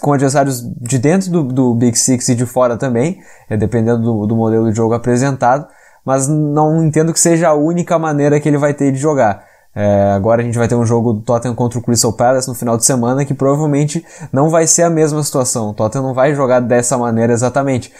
com 0.00 0.12
adversários 0.12 0.62
de 0.62 0.98
dentro 0.98 1.30
do, 1.30 1.42
do 1.42 1.74
Big 1.74 1.98
Six 1.98 2.28
e 2.28 2.34
de 2.34 2.46
fora 2.46 2.76
também, 2.76 3.20
é, 3.48 3.56
dependendo 3.56 4.02
do, 4.02 4.26
do 4.26 4.36
modelo 4.36 4.70
de 4.70 4.76
jogo 4.76 4.94
apresentado, 4.94 5.66
mas 6.04 6.26
não 6.26 6.84
entendo 6.84 7.12
que 7.12 7.20
seja 7.20 7.48
a 7.48 7.54
única 7.54 7.98
maneira 7.98 8.40
que 8.40 8.48
ele 8.48 8.58
vai 8.58 8.72
ter 8.72 8.92
de 8.92 8.98
jogar. 8.98 9.49
É, 9.80 10.12
agora 10.12 10.42
a 10.42 10.44
gente 10.44 10.58
vai 10.58 10.68
ter 10.68 10.74
um 10.74 10.84
jogo 10.84 11.14
do 11.14 11.22
Tottenham 11.22 11.54
contra 11.54 11.78
o 11.78 11.82
Crystal 11.82 12.12
Palace 12.12 12.46
no 12.46 12.54
final 12.54 12.76
de 12.76 12.84
semana 12.84 13.24
que 13.24 13.32
provavelmente 13.32 14.04
não 14.30 14.50
vai 14.50 14.66
ser 14.66 14.82
a 14.82 14.90
mesma 14.90 15.22
situação. 15.22 15.70
O 15.70 15.74
Tottenham 15.74 16.08
não 16.08 16.12
vai 16.12 16.34
jogar 16.34 16.60
dessa 16.60 16.98
maneira 16.98 17.32
exatamente. 17.32 17.90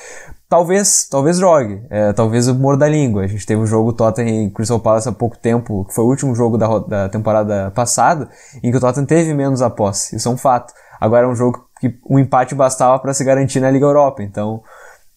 Talvez, 0.46 1.08
talvez 1.10 1.38
jogue, 1.38 1.80
é, 1.88 2.12
talvez 2.12 2.48
o 2.48 2.52
humor 2.52 2.76
da 2.76 2.86
língua. 2.86 3.22
A 3.22 3.26
gente 3.26 3.46
teve 3.46 3.62
um 3.62 3.66
jogo 3.66 3.94
Tottenham 3.94 4.48
e 4.48 4.50
Crystal 4.50 4.78
Palace 4.78 5.08
há 5.08 5.12
pouco 5.12 5.38
tempo, 5.38 5.86
que 5.86 5.94
foi 5.94 6.04
o 6.04 6.08
último 6.08 6.34
jogo 6.34 6.58
da, 6.58 6.80
da 6.80 7.08
temporada 7.08 7.70
passada, 7.74 8.28
em 8.62 8.70
que 8.70 8.76
o 8.76 8.80
Tottenham 8.80 9.06
teve 9.06 9.32
menos 9.32 9.62
a 9.62 9.70
posse. 9.70 10.14
Isso 10.14 10.28
é 10.28 10.32
um 10.32 10.36
fato. 10.36 10.74
Agora 11.00 11.24
é 11.24 11.30
um 11.30 11.34
jogo 11.34 11.64
que 11.80 11.98
um 12.10 12.18
empate 12.18 12.54
bastava 12.54 12.98
para 12.98 13.14
se 13.14 13.24
garantir 13.24 13.58
na 13.58 13.70
Liga 13.70 13.86
Europa. 13.86 14.22
Então, 14.22 14.62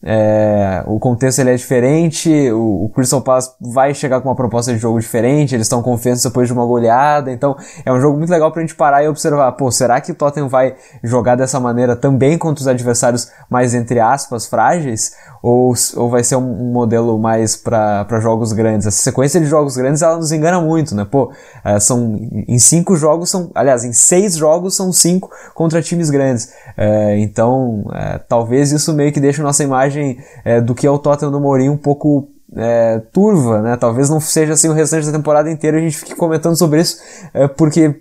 é, 0.06 0.84
o 0.86 1.00
contexto 1.00 1.40
ele 1.40 1.52
é 1.52 1.56
diferente, 1.56 2.30
o, 2.52 2.86
o, 2.86 2.90
Crystal 2.90 3.22
Palace 3.22 3.52
vai 3.62 3.94
chegar 3.94 4.20
com 4.20 4.28
uma 4.28 4.36
proposta 4.36 4.74
de 4.74 4.78
jogo 4.78 5.00
diferente, 5.00 5.56
eles 5.56 5.66
estão 5.66 5.82
confiantes 5.82 6.22
depois 6.22 6.48
de 6.48 6.54
uma 6.54 6.66
goleada, 6.66 7.32
então 7.32 7.56
é 7.86 7.92
um 7.92 8.02
jogo 8.02 8.18
muito 8.18 8.30
legal 8.30 8.52
pra 8.52 8.62
gente 8.62 8.76
parar 8.76 9.02
e 9.02 9.08
observar, 9.08 9.50
pô, 9.54 9.72
será 9.72 10.02
que 10.02 10.12
o 10.12 10.16
Tottenham 10.16 10.50
vai 10.50 10.76
jogar 11.02 11.36
dessa 11.36 11.58
maneira 11.58 11.96
também 11.96 12.38
contra 12.38 12.62
os 12.62 12.68
adversários 12.68 13.32
mais, 13.50 13.74
entre 13.74 14.02
aspas, 14.02 14.46
frágeis? 14.46 15.14
Ou, 15.42 15.74
ou 15.96 16.10
vai 16.10 16.24
ser 16.24 16.36
um, 16.36 16.70
um 16.70 16.72
modelo 16.72 17.18
mais 17.18 17.56
para 17.56 18.20
jogos 18.22 18.52
grandes? 18.54 18.88
Essa 18.88 19.02
sequência 19.02 19.40
de 19.40 19.46
jogos 19.46 19.76
grandes, 19.78 20.02
ela 20.02 20.18
nos 20.18 20.32
engana 20.32 20.60
muito, 20.60 20.96
né? 20.96 21.06
Pô, 21.10 21.32
é, 21.64 21.80
são, 21.80 22.20
em 22.48 22.60
cinco 22.60 22.96
jogos 22.98 23.30
são, 23.30 23.52
aliás, 23.56 23.86
em 23.86 23.94
seis 23.94 24.36
jogos 24.36 24.76
são 24.76 24.92
cinco 24.92 25.30
contra 25.54 25.82
times 25.82 26.10
grandes, 26.10 26.52
é, 26.78 27.18
então 27.20 27.86
é, 27.94 28.18
talvez 28.28 28.72
isso 28.72 28.94
meio 28.94 29.12
que 29.12 29.20
deixe 29.20 29.42
nossa 29.42 29.64
imagem 29.64 29.93
imagem 29.94 30.18
é, 30.44 30.60
do 30.60 30.74
que 30.74 30.88
é 30.88 30.90
o 30.90 31.00
Tottenham 31.00 31.32
do 31.32 31.40
Mourinho 31.40 31.74
um 31.74 31.78
pouco 31.78 32.30
é, 32.56 33.00
turva, 33.12 33.62
né? 33.62 33.78
Talvez 33.78 34.10
não 34.10 34.20
seja 34.20 34.54
assim 34.54 34.70
o 34.70 34.74
restante 34.74 35.08
da 35.08 35.12
temporada 35.12 35.50
inteira 35.50 35.78
a 35.78 35.82
gente 35.82 35.98
fique 35.98 36.16
comentando 36.16 36.56
sobre 36.56 36.82
isso, 36.82 36.98
é, 37.34 37.48
porque 37.48 37.82
é, 37.82 37.96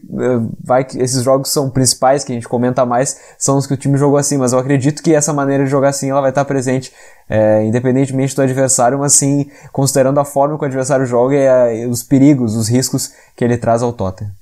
vai 0.63 0.85
que 0.85 1.01
esses 1.01 1.23
jogos 1.23 1.51
são 1.51 1.71
principais 1.71 2.23
que 2.23 2.33
a 2.33 2.35
gente 2.35 2.49
comenta 2.49 2.85
mais, 2.85 3.19
são 3.39 3.57
os 3.57 3.67
que 3.67 3.73
o 3.75 3.77
time 3.77 3.97
jogou 3.97 4.19
assim, 4.19 4.37
mas 4.37 4.53
eu 4.53 4.59
acredito 4.59 5.03
que 5.03 5.15
essa 5.15 5.33
maneira 5.33 5.65
de 5.65 5.71
jogar 5.71 5.89
assim 5.89 6.11
ela 6.11 6.21
vai 6.21 6.31
estar 6.31 6.45
presente 6.45 6.93
é, 7.31 7.65
independentemente 7.65 8.37
do 8.37 8.43
adversário, 8.43 8.99
mas 8.99 9.15
sim 9.15 9.47
considerando 9.73 10.21
a 10.21 10.25
forma 10.25 10.59
que 10.59 10.65
o 10.65 10.67
adversário 10.67 11.07
joga 11.07 11.35
e, 11.73 11.87
os 11.87 12.03
perigos, 12.03 12.55
os 12.55 12.69
riscos 12.69 13.13
que 13.35 13.45
ele 13.45 13.57
traz 13.57 13.83
ao 13.83 13.93
Tottenham. 13.93 14.33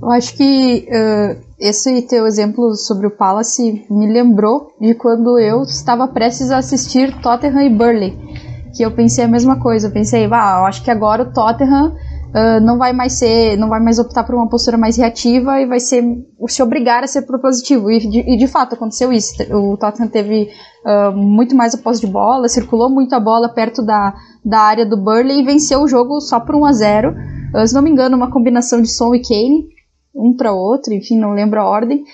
Eu 0.00 0.10
acho 0.10 0.36
que 0.36 0.86
uh, 0.90 1.47
esse 1.60 2.02
teu 2.02 2.26
exemplo 2.26 2.74
sobre 2.74 3.06
o 3.06 3.10
Palace 3.10 3.84
me 3.90 4.06
lembrou 4.06 4.72
de 4.80 4.94
quando 4.94 5.38
eu 5.38 5.62
estava 5.62 6.06
prestes 6.06 6.50
a 6.50 6.58
assistir 6.58 7.20
Tottenham 7.20 7.62
e 7.62 7.70
Burley, 7.70 8.16
que 8.76 8.84
eu 8.84 8.92
pensei 8.92 9.24
a 9.24 9.28
mesma 9.28 9.58
coisa. 9.58 9.88
Eu 9.88 9.92
pensei, 9.92 10.26
ah, 10.26 10.58
eu 10.60 10.66
acho 10.66 10.84
que 10.84 10.90
agora 10.90 11.24
o 11.24 11.32
Tottenham 11.32 11.96
uh, 12.28 12.60
não 12.64 12.78
vai 12.78 12.92
mais 12.92 13.14
ser, 13.14 13.56
não 13.56 13.68
vai 13.68 13.80
mais 13.80 13.98
optar 13.98 14.22
por 14.22 14.36
uma 14.36 14.48
postura 14.48 14.78
mais 14.78 14.96
reativa 14.96 15.60
e 15.60 15.66
vai 15.66 15.80
ser 15.80 16.04
se 16.46 16.62
obrigar 16.62 17.02
a 17.02 17.08
ser 17.08 17.22
propositivo. 17.22 17.90
E 17.90 17.98
de, 18.08 18.20
e 18.20 18.36
de 18.36 18.46
fato 18.46 18.76
aconteceu 18.76 19.12
isso. 19.12 19.34
O 19.52 19.76
Tottenham 19.76 20.08
teve 20.08 20.50
uh, 20.86 21.10
muito 21.16 21.56
mais 21.56 21.74
a 21.74 21.78
posse 21.78 22.00
de 22.00 22.06
bola, 22.06 22.48
circulou 22.48 22.88
muito 22.88 23.14
a 23.16 23.20
bola 23.20 23.48
perto 23.48 23.82
da, 23.82 24.14
da 24.44 24.60
área 24.60 24.86
do 24.86 24.96
Burley 24.96 25.40
e 25.40 25.44
venceu 25.44 25.82
o 25.82 25.88
jogo 25.88 26.20
só 26.20 26.38
por 26.38 26.54
1 26.54 26.64
a 26.66 26.72
0. 26.72 27.14
Uh, 27.52 27.66
se 27.66 27.74
não 27.74 27.82
me 27.82 27.90
engano, 27.90 28.16
uma 28.16 28.30
combinação 28.30 28.80
de 28.80 28.88
Son 28.94 29.12
e 29.12 29.20
Kane 29.20 29.77
um 30.18 30.34
para 30.36 30.52
outro, 30.52 30.92
enfim, 30.92 31.18
não 31.18 31.32
lembro 31.32 31.60
a 31.60 31.64
ordem. 31.64 32.04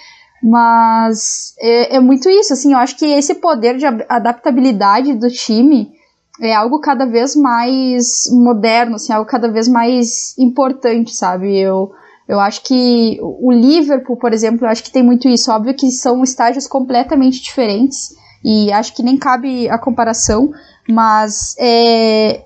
Mas 0.42 1.54
é, 1.58 1.96
é 1.96 2.00
muito 2.00 2.28
isso, 2.28 2.52
assim, 2.52 2.72
eu 2.72 2.78
acho 2.78 2.96
que 2.96 3.06
esse 3.06 3.36
poder 3.36 3.78
de 3.78 3.86
adaptabilidade 3.86 5.14
do 5.14 5.28
time 5.30 5.90
é 6.40 6.54
algo 6.54 6.80
cada 6.80 7.06
vez 7.06 7.34
mais 7.34 8.24
moderno, 8.30 8.96
assim, 8.96 9.12
algo 9.12 9.28
cada 9.28 9.48
vez 9.48 9.68
mais 9.68 10.36
importante, 10.38 11.14
sabe? 11.14 11.58
Eu, 11.58 11.92
eu 12.28 12.40
acho 12.40 12.62
que 12.62 13.18
o 13.20 13.50
Liverpool, 13.52 14.16
por 14.16 14.32
exemplo, 14.32 14.66
eu 14.66 14.70
acho 14.70 14.82
que 14.82 14.90
tem 14.90 15.02
muito 15.02 15.28
isso. 15.28 15.50
Óbvio 15.50 15.74
que 15.74 15.90
são 15.90 16.22
estágios 16.22 16.66
completamente 16.66 17.40
diferentes 17.40 18.14
e 18.44 18.72
acho 18.72 18.94
que 18.94 19.02
nem 19.02 19.16
cabe 19.16 19.68
a 19.70 19.78
comparação, 19.78 20.50
mas 20.88 21.54
é, 21.58 22.42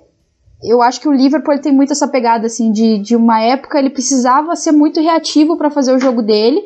eu 0.63 0.83
acho 0.83 1.01
que 1.01 1.09
o 1.09 1.13
Liverpool 1.13 1.59
tem 1.61 1.73
muito 1.73 1.93
essa 1.93 2.09
pegada 2.09 2.47
assim 2.47 2.73
de, 2.73 2.99
de 2.99 3.15
uma 3.15 3.41
época 3.41 3.79
ele 3.79 3.91
precisava 3.91 4.57
ser 4.57 4.73
muito 4.73 5.01
reativo 5.01 5.57
para 5.57 5.71
fazer 5.71 5.95
o 5.95 6.01
jogo 6.01 6.23
dele 6.23 6.63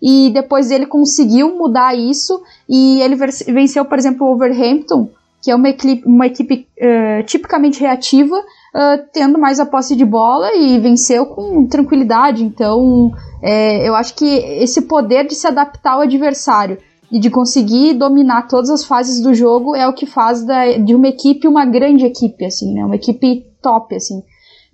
e 0.00 0.30
depois 0.30 0.70
ele 0.70 0.86
conseguiu 0.86 1.56
mudar 1.56 1.94
isso 1.94 2.42
e 2.68 3.00
ele 3.00 3.16
venceu, 3.16 3.84
por 3.86 3.98
exemplo, 3.98 4.26
o 4.26 4.32
Overhampton, 4.32 5.08
que 5.40 5.50
é 5.50 5.54
uma 5.54 5.70
equipe, 5.70 6.02
uma 6.06 6.26
equipe 6.26 6.66
uh, 6.78 7.22
tipicamente 7.24 7.80
reativa, 7.80 8.36
uh, 8.36 9.02
tendo 9.12 9.38
mais 9.38 9.58
a 9.60 9.66
posse 9.66 9.96
de 9.96 10.04
bola 10.04 10.54
e 10.54 10.78
venceu 10.78 11.24
com 11.26 11.66
tranquilidade. 11.66 12.44
Então, 12.44 13.12
é, 13.42 13.88
eu 13.88 13.94
acho 13.94 14.14
que 14.14 14.26
esse 14.26 14.82
poder 14.82 15.26
de 15.26 15.34
se 15.34 15.46
adaptar 15.46 15.92
ao 15.92 16.00
adversário 16.02 16.78
e 17.14 17.20
de 17.20 17.30
conseguir 17.30 17.94
dominar 17.94 18.48
todas 18.48 18.68
as 18.70 18.84
fases 18.84 19.22
do 19.22 19.32
jogo 19.32 19.76
é 19.76 19.86
o 19.86 19.92
que 19.92 20.04
faz 20.04 20.44
da, 20.44 20.72
de 20.78 20.96
uma 20.96 21.06
equipe 21.06 21.46
uma 21.46 21.64
grande 21.64 22.04
equipe, 22.04 22.44
assim, 22.44 22.74
né? 22.74 22.84
Uma 22.84 22.96
equipe 22.96 23.46
top, 23.62 23.94
assim. 23.94 24.20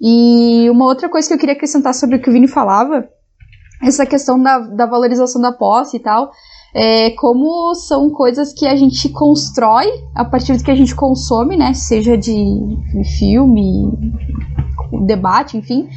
E 0.00 0.66
uma 0.70 0.86
outra 0.86 1.06
coisa 1.06 1.28
que 1.28 1.34
eu 1.34 1.38
queria 1.38 1.54
acrescentar 1.54 1.92
sobre 1.92 2.16
o 2.16 2.22
que 2.22 2.30
o 2.30 2.32
Vini 2.32 2.48
falava, 2.48 3.06
essa 3.82 4.06
questão 4.06 4.42
da, 4.42 4.58
da 4.58 4.86
valorização 4.86 5.38
da 5.38 5.52
posse 5.52 5.98
e 5.98 6.00
tal, 6.00 6.30
é, 6.74 7.10
como 7.10 7.74
são 7.74 8.08
coisas 8.08 8.54
que 8.54 8.66
a 8.66 8.74
gente 8.74 9.10
constrói 9.10 9.86
a 10.14 10.24
partir 10.24 10.56
do 10.56 10.64
que 10.64 10.70
a 10.70 10.74
gente 10.74 10.94
consome, 10.94 11.58
né? 11.58 11.74
Seja 11.74 12.16
de 12.16 12.32
filme, 13.18 13.92
debate, 15.04 15.56
enfim. 15.56 15.88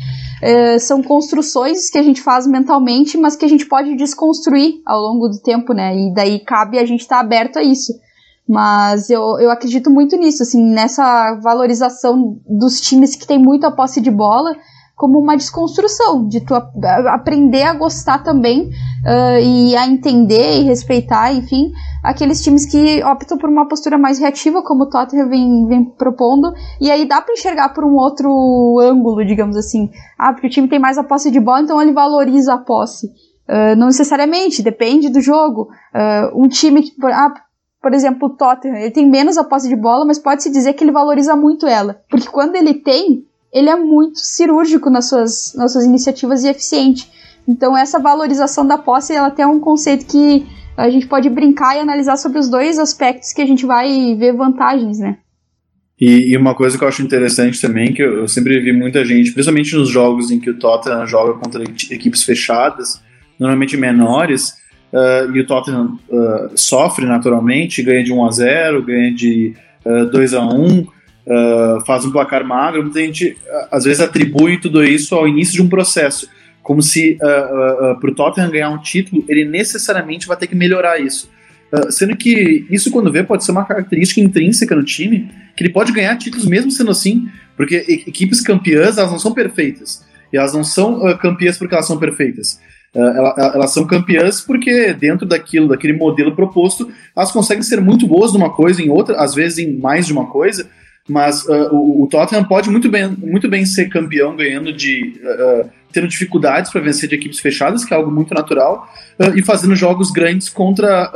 É, 0.41 0.77
são 0.77 1.01
construções 1.01 1.89
que 1.89 1.97
a 1.97 2.03
gente 2.03 2.21
faz 2.21 2.45
mentalmente, 2.45 3.17
mas 3.17 3.35
que 3.35 3.45
a 3.45 3.47
gente 3.47 3.65
pode 3.65 3.95
desconstruir 3.95 4.81
ao 4.85 4.99
longo 4.99 5.29
do 5.29 5.39
tempo, 5.39 5.73
né? 5.73 5.95
E 5.95 6.13
daí 6.13 6.39
cabe 6.39 6.79
a 6.79 6.85
gente 6.85 7.01
estar 7.01 7.17
tá 7.17 7.21
aberto 7.21 7.57
a 7.57 7.63
isso. 7.63 7.93
Mas 8.47 9.09
eu, 9.09 9.21
eu 9.39 9.49
acredito 9.49 9.89
muito 9.89 10.17
nisso, 10.17 10.43
assim, 10.43 10.61
nessa 10.61 11.39
valorização 11.41 12.37
dos 12.45 12.81
times 12.81 13.15
que 13.15 13.25
tem 13.25 13.39
muita 13.39 13.71
posse 13.71 14.01
de 14.01 14.11
bola 14.11 14.53
como 15.03 15.19
uma 15.19 15.35
desconstrução, 15.35 16.25
de 16.29 16.39
tu 16.39 16.55
aprender 16.55 17.63
a 17.63 17.73
gostar 17.73 18.19
também 18.19 18.69
uh, 18.69 19.37
e 19.43 19.75
a 19.75 19.85
entender 19.85 20.61
e 20.61 20.63
respeitar, 20.63 21.33
enfim, 21.33 21.73
aqueles 22.01 22.41
times 22.41 22.65
que 22.65 23.03
optam 23.03 23.37
por 23.37 23.49
uma 23.49 23.67
postura 23.67 23.97
mais 23.97 24.17
reativa, 24.17 24.63
como 24.63 24.83
o 24.83 24.89
Tottenham 24.89 25.27
vem, 25.27 25.67
vem 25.67 25.83
propondo, 25.83 26.53
e 26.79 26.89
aí 26.89 27.05
dá 27.05 27.21
para 27.21 27.33
enxergar 27.33 27.73
por 27.73 27.83
um 27.83 27.95
outro 27.95 28.79
ângulo, 28.79 29.25
digamos 29.25 29.57
assim. 29.57 29.89
Ah, 30.17 30.31
porque 30.31 30.47
o 30.47 30.49
time 30.49 30.69
tem 30.69 30.79
mais 30.79 30.97
a 30.97 31.03
posse 31.03 31.29
de 31.29 31.39
bola, 31.41 31.63
então 31.63 31.81
ele 31.81 31.91
valoriza 31.91 32.53
a 32.53 32.57
posse. 32.57 33.07
Uh, 33.45 33.75
não 33.75 33.87
necessariamente, 33.87 34.63
depende 34.63 35.09
do 35.09 35.19
jogo. 35.19 35.67
Uh, 35.93 36.41
um 36.41 36.47
time 36.47 36.81
que, 36.81 36.93
ah, 37.07 37.33
por 37.81 37.93
exemplo, 37.93 38.29
o 38.29 38.37
Tottenham, 38.37 38.77
ele 38.77 38.91
tem 38.91 39.09
menos 39.09 39.37
a 39.37 39.43
posse 39.43 39.67
de 39.67 39.75
bola, 39.75 40.05
mas 40.05 40.17
pode-se 40.17 40.49
dizer 40.49 40.71
que 40.71 40.83
ele 40.85 40.93
valoriza 40.93 41.35
muito 41.35 41.67
ela. 41.67 41.99
Porque 42.09 42.29
quando 42.29 42.55
ele 42.55 42.75
tem, 42.75 43.25
ele 43.53 43.69
é 43.69 43.75
muito 43.75 44.19
cirúrgico 44.19 44.89
nas 44.89 45.07
suas, 45.07 45.53
nas 45.55 45.71
suas 45.71 45.85
iniciativas 45.85 46.43
e 46.43 46.49
eficiente. 46.49 47.07
Então 47.47 47.77
essa 47.77 47.99
valorização 47.99 48.65
da 48.65 48.77
posse, 48.77 49.13
ela 49.13 49.29
tem 49.29 49.45
um 49.45 49.59
conceito 49.59 50.05
que 50.05 50.45
a 50.75 50.89
gente 50.89 51.05
pode 51.05 51.29
brincar 51.29 51.75
e 51.75 51.79
analisar 51.79 52.17
sobre 52.17 52.39
os 52.39 52.49
dois 52.49 52.79
aspectos 52.79 53.31
que 53.31 53.41
a 53.41 53.45
gente 53.45 53.65
vai 53.65 54.15
ver 54.15 54.33
vantagens, 54.33 54.97
né? 54.99 55.17
E, 56.01 56.31
e 56.31 56.37
uma 56.37 56.55
coisa 56.55 56.77
que 56.77 56.83
eu 56.83 56.87
acho 56.87 57.03
interessante 57.03 57.61
também, 57.61 57.93
que 57.93 58.01
eu, 58.01 58.21
eu, 58.21 58.27
sempre 58.27 58.59
vi 58.59 58.73
muita 58.73 59.05
gente, 59.05 59.31
principalmente 59.31 59.75
nos 59.75 59.89
jogos 59.89 60.31
em 60.31 60.39
que 60.39 60.49
o 60.49 60.57
Tottenham 60.57 61.05
joga 61.05 61.39
contra 61.39 61.63
equipes 61.63 62.23
fechadas, 62.23 62.99
normalmente 63.39 63.77
menores, 63.77 64.49
uh, 64.91 65.31
e 65.33 65.39
o 65.39 65.45
Tottenham 65.45 65.99
uh, 66.09 66.49
sofre 66.55 67.05
naturalmente, 67.05 67.83
ganha 67.83 68.03
de 68.03 68.11
1 68.11 68.25
a 68.25 68.31
0 68.31 68.83
ganha 68.83 69.13
de 69.13 69.53
uh, 69.85 70.09
2 70.09 70.33
a 70.33 70.43
1 70.43 70.87
uh, 71.27 71.85
faz 71.85 72.05
um 72.05 72.11
placar 72.11 72.45
magro, 72.45 72.83
muita 72.83 72.99
gente 72.99 73.29
uh, 73.29 73.67
às 73.71 73.83
vezes 73.83 74.01
atribui 74.01 74.59
tudo 74.59 74.83
isso 74.83 75.15
ao 75.15 75.27
início 75.27 75.53
de 75.53 75.61
um 75.61 75.69
processo, 75.69 76.27
como 76.61 76.81
se 76.81 77.17
uh, 77.17 77.99
para 77.99 78.09
o 78.09 78.15
Tottenham 78.15 78.49
ganhar 78.49 78.69
um 78.69 78.77
título, 78.77 79.23
ele 79.27 79.45
necessariamente 79.45 80.27
vai 80.27 80.37
ter 80.37 80.47
que 80.47 80.55
melhorar 80.55 80.99
isso. 80.99 81.29
sendo 81.89 82.15
que 82.15 82.65
isso, 82.69 82.91
quando 82.91 83.11
vê, 83.11 83.23
pode 83.23 83.43
ser 83.43 83.51
uma 83.51 83.65
característica 83.65 84.21
intrínseca 84.21 84.75
no 84.75 84.83
time, 84.83 85.29
que 85.57 85.63
ele 85.63 85.73
pode 85.73 85.91
ganhar 85.91 86.15
títulos 86.17 86.45
mesmo 86.45 86.71
sendo 86.71 86.91
assim, 86.91 87.27
porque 87.57 87.75
equipes 88.07 88.39
campeãs, 88.39 88.97
elas 88.97 89.11
não 89.11 89.19
são 89.19 89.33
perfeitas. 89.33 90.05
E 90.31 90.37
elas 90.37 90.53
não 90.53 90.63
são 90.63 91.15
campeãs 91.17 91.57
porque 91.57 91.75
elas 91.75 91.85
são 91.85 91.97
perfeitas. 91.97 92.59
Uh, 92.95 93.55
elas 93.55 93.73
são 93.73 93.87
campeãs 93.87 94.39
porque 94.39 94.93
dentro 94.93 95.27
daquilo, 95.27 95.67
daquele 95.67 95.93
modelo 95.93 96.35
proposto, 96.35 96.91
elas 97.15 97.31
conseguem 97.31 97.63
ser 97.63 97.81
muito 97.81 98.05
boas 98.05 98.31
numa 98.31 98.51
coisa, 98.51 98.83
em 98.83 98.89
outra, 98.89 99.17
às 99.17 99.33
vezes 99.33 99.57
em 99.57 99.75
mais 99.79 100.05
de 100.05 100.13
uma 100.13 100.27
coisa, 100.27 100.69
mas 101.07 101.45
uh, 101.45 101.69
o, 101.73 102.03
o, 102.03 102.07
Tottenham 102.07 102.45
pode 102.45 102.69
muito 102.69 102.89
bem, 102.89 103.09
muito 103.09 103.49
bem 103.49 103.65
ser 103.65 103.89
campeão 103.89 104.35
ganhando 104.35 104.71
de. 104.71 105.19
Uh, 105.21 105.69
tendo 105.91 106.07
dificuldades 106.07 106.71
para 106.71 106.81
vencer 106.81 107.07
de 107.07 107.13
equipes 107.13 107.39
fechadas, 107.39 107.85
que 107.85 107.93
é 107.93 107.97
algo 107.97 108.09
muito 108.09 108.33
natural, 108.33 108.89
uh, 109.19 109.37
e 109.37 109.43
fazendo 109.43 109.75
jogos 109.75 110.09
grandes 110.09 110.49
contra, 110.49 111.11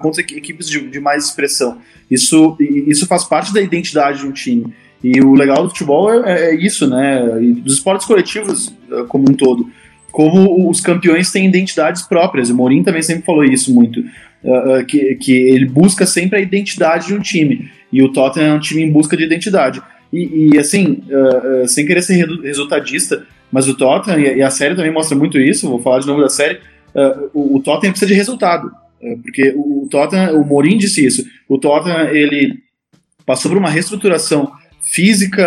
contra 0.00 0.20
equipes 0.20 0.68
de, 0.68 0.80
de, 0.88 0.98
mais 0.98 1.26
expressão. 1.26 1.78
Isso, 2.10 2.56
isso 2.58 3.06
faz 3.06 3.22
parte 3.22 3.54
da 3.54 3.60
identidade 3.60 4.20
de 4.20 4.26
um 4.26 4.32
time. 4.32 4.74
E 5.04 5.20
o 5.20 5.34
legal 5.34 5.62
do 5.62 5.68
futebol 5.68 6.12
é, 6.12 6.46
é 6.46 6.54
isso, 6.56 6.88
né? 6.88 7.40
E 7.40 7.52
dos 7.52 7.74
esportes 7.74 8.04
coletivos 8.04 8.74
como 9.06 9.30
um 9.30 9.34
todo. 9.34 9.70
Como 10.10 10.68
os 10.68 10.80
campeões 10.80 11.30
têm 11.30 11.46
identidades 11.46 12.02
próprias. 12.02 12.50
O 12.50 12.54
Mourinho 12.56 12.82
também 12.82 13.02
sempre 13.02 13.24
falou 13.24 13.44
isso 13.44 13.72
muito. 13.72 14.02
que, 14.88 15.14
que 15.14 15.32
ele 15.32 15.66
busca 15.66 16.04
sempre 16.04 16.38
a 16.38 16.42
identidade 16.42 17.06
de 17.06 17.14
um 17.14 17.20
time. 17.20 17.70
E 17.92 18.02
o 18.02 18.12
Tottenham 18.12 18.54
é 18.54 18.54
um 18.54 18.60
time 18.60 18.82
em 18.82 18.90
busca 18.90 19.16
de 19.16 19.24
identidade. 19.24 19.82
E, 20.12 20.52
e 20.52 20.58
assim, 20.58 21.02
uh, 21.08 21.62
uh, 21.62 21.68
sem 21.68 21.86
querer 21.86 22.02
ser 22.02 22.26
resultadista, 22.42 23.26
mas 23.50 23.68
o 23.68 23.74
Tottenham, 23.74 24.18
e 24.18 24.42
a 24.42 24.50
série 24.50 24.74
também 24.74 24.92
mostra 24.92 25.16
muito 25.16 25.38
isso, 25.38 25.68
vou 25.68 25.80
falar 25.80 26.00
de 26.00 26.06
novo 26.06 26.20
da 26.20 26.28
série, 26.28 26.58
uh, 26.94 27.30
o, 27.32 27.56
o, 27.56 27.62
Tottenham 27.62 27.92
precisa 27.92 28.08
de 28.08 28.14
resultado. 28.14 28.70
porque 29.22 29.52
o, 29.56 29.84
o 29.84 29.88
Tottenham, 29.88 30.40
o 30.40 30.44
Mourinho 30.44 30.78
disse 30.78 31.04
isso, 31.04 31.24
o 31.48 31.58
Tottenham, 31.58 32.08
ele 32.08 32.58
passou 33.24 33.50
por 33.50 33.58
uma 33.58 33.70
reestruturação 33.70 34.50
física, 34.82 35.46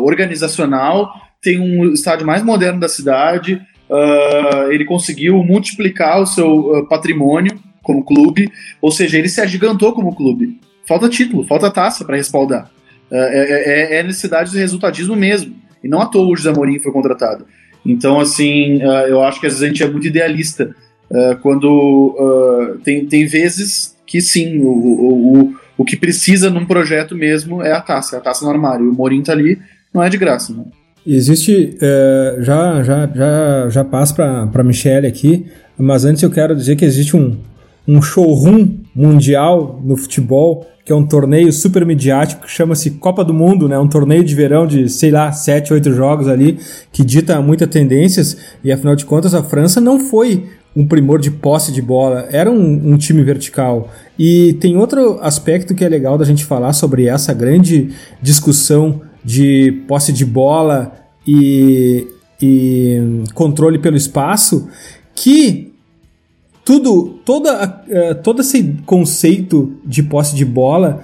organizacional, 0.00 1.12
tem 1.42 1.58
um 1.60 1.92
estádio 1.92 2.26
mais 2.26 2.42
moderno 2.42 2.80
da 2.80 2.88
cidade, 2.88 3.60
ele 4.70 4.84
conseguiu 4.86 5.42
multiplicar 5.42 6.22
o 6.22 6.26
seu 6.26 6.86
patrimônio 6.88 7.58
como 7.82 8.04
clube, 8.04 8.50
ou 8.80 8.90
seja, 8.90 9.18
ele 9.18 9.28
se 9.28 9.40
agigantou 9.40 9.92
como 9.92 10.14
clube 10.14 10.58
falta 10.86 11.08
título, 11.08 11.46
falta 11.46 11.70
taça 11.70 12.04
para 12.04 12.16
respaldar. 12.16 12.70
É, 13.10 13.16
é, 13.16 13.96
é, 13.96 14.00
é, 14.00 14.02
necessidade 14.02 14.50
de 14.50 14.58
resultadismo 14.58 15.14
mesmo. 15.14 15.54
E 15.82 15.88
não 15.88 16.00
à 16.00 16.06
toa 16.06 16.26
o 16.26 16.36
José 16.36 16.52
Mourinho 16.52 16.82
foi 16.82 16.92
contratado. 16.92 17.46
Então, 17.84 18.18
assim, 18.18 18.78
uh, 18.78 19.06
eu 19.06 19.22
acho 19.22 19.38
que 19.40 19.46
às 19.46 19.52
vezes 19.52 19.62
a 19.62 19.68
gente 19.68 19.82
é 19.82 19.88
muito 19.88 20.06
idealista. 20.06 20.74
Quando 21.42 22.80
tem, 22.82 23.06
tem 23.06 23.24
vezes 23.26 23.94
que 24.06 24.20
sim, 24.20 24.58
o, 24.58 24.68
o, 24.68 25.42
o, 25.42 25.54
o 25.78 25.84
que 25.84 25.96
precisa 25.96 26.50
num 26.50 26.64
projeto 26.66 27.14
mesmo 27.14 27.62
é 27.62 27.70
a 27.70 27.80
taça, 27.80 28.16
é 28.16 28.18
a 28.18 28.22
taça 28.22 28.44
no 28.44 28.50
armário. 28.50 28.90
O 28.90 28.94
Mourinho 28.94 29.22
tá 29.22 29.30
ali, 29.30 29.58
não 29.92 30.02
é 30.02 30.08
de 30.08 30.16
graça. 30.16 30.52
Né? 30.52 30.64
Existe, 31.06 31.76
é, 31.80 32.38
já, 32.40 32.82
já, 32.82 33.06
já, 33.14 33.68
já 33.68 33.84
passo 33.84 34.14
para 34.14 34.48
a 34.52 34.64
Michelle 34.64 35.06
aqui, 35.06 35.46
mas 35.78 36.04
antes 36.04 36.22
eu 36.22 36.30
quero 36.30 36.56
dizer 36.56 36.74
que 36.74 36.84
existe 36.84 37.16
um, 37.16 37.38
um 37.86 38.00
showroom 38.00 38.78
mundial 38.94 39.80
no 39.84 39.96
futebol 39.96 40.66
que 40.84 40.92
é 40.92 40.94
um 40.94 41.06
torneio 41.06 41.50
super 41.50 41.84
midiático 41.86 42.46
chama-se 42.46 42.90
Copa 42.92 43.24
do 43.24 43.32
Mundo, 43.32 43.66
né? 43.66 43.78
Um 43.78 43.88
torneio 43.88 44.22
de 44.22 44.34
verão 44.34 44.66
de, 44.66 44.88
sei 44.88 45.10
lá, 45.10 45.32
7, 45.32 45.72
8 45.72 45.94
jogos 45.94 46.28
ali, 46.28 46.58
que 46.92 47.02
dita 47.02 47.40
muitas 47.40 47.68
tendências, 47.68 48.36
e 48.62 48.70
afinal 48.70 48.94
de 48.94 49.06
contas 49.06 49.34
a 49.34 49.42
França 49.42 49.80
não 49.80 49.98
foi 49.98 50.46
um 50.76 50.86
primor 50.86 51.20
de 51.20 51.30
posse 51.30 51.72
de 51.72 51.80
bola, 51.80 52.26
era 52.30 52.50
um, 52.50 52.92
um, 52.92 52.98
time 52.98 53.22
vertical. 53.22 53.88
E 54.18 54.54
tem 54.54 54.76
outro 54.76 55.18
aspecto 55.22 55.74
que 55.74 55.84
é 55.84 55.88
legal 55.88 56.18
da 56.18 56.24
gente 56.24 56.44
falar 56.44 56.72
sobre 56.72 57.06
essa 57.06 57.32
grande 57.32 57.90
discussão 58.20 59.00
de 59.24 59.84
posse 59.88 60.12
de 60.12 60.24
bola 60.24 60.92
e, 61.26 62.06
e 62.42 63.22
controle 63.32 63.78
pelo 63.78 63.96
espaço, 63.96 64.68
que 65.14 65.73
tudo, 66.64 67.18
toda, 67.24 67.84
uh, 67.88 68.14
todo 68.22 68.40
esse 68.40 68.78
conceito 68.86 69.74
de 69.84 70.02
posse 70.02 70.34
de 70.34 70.44
bola, 70.44 71.02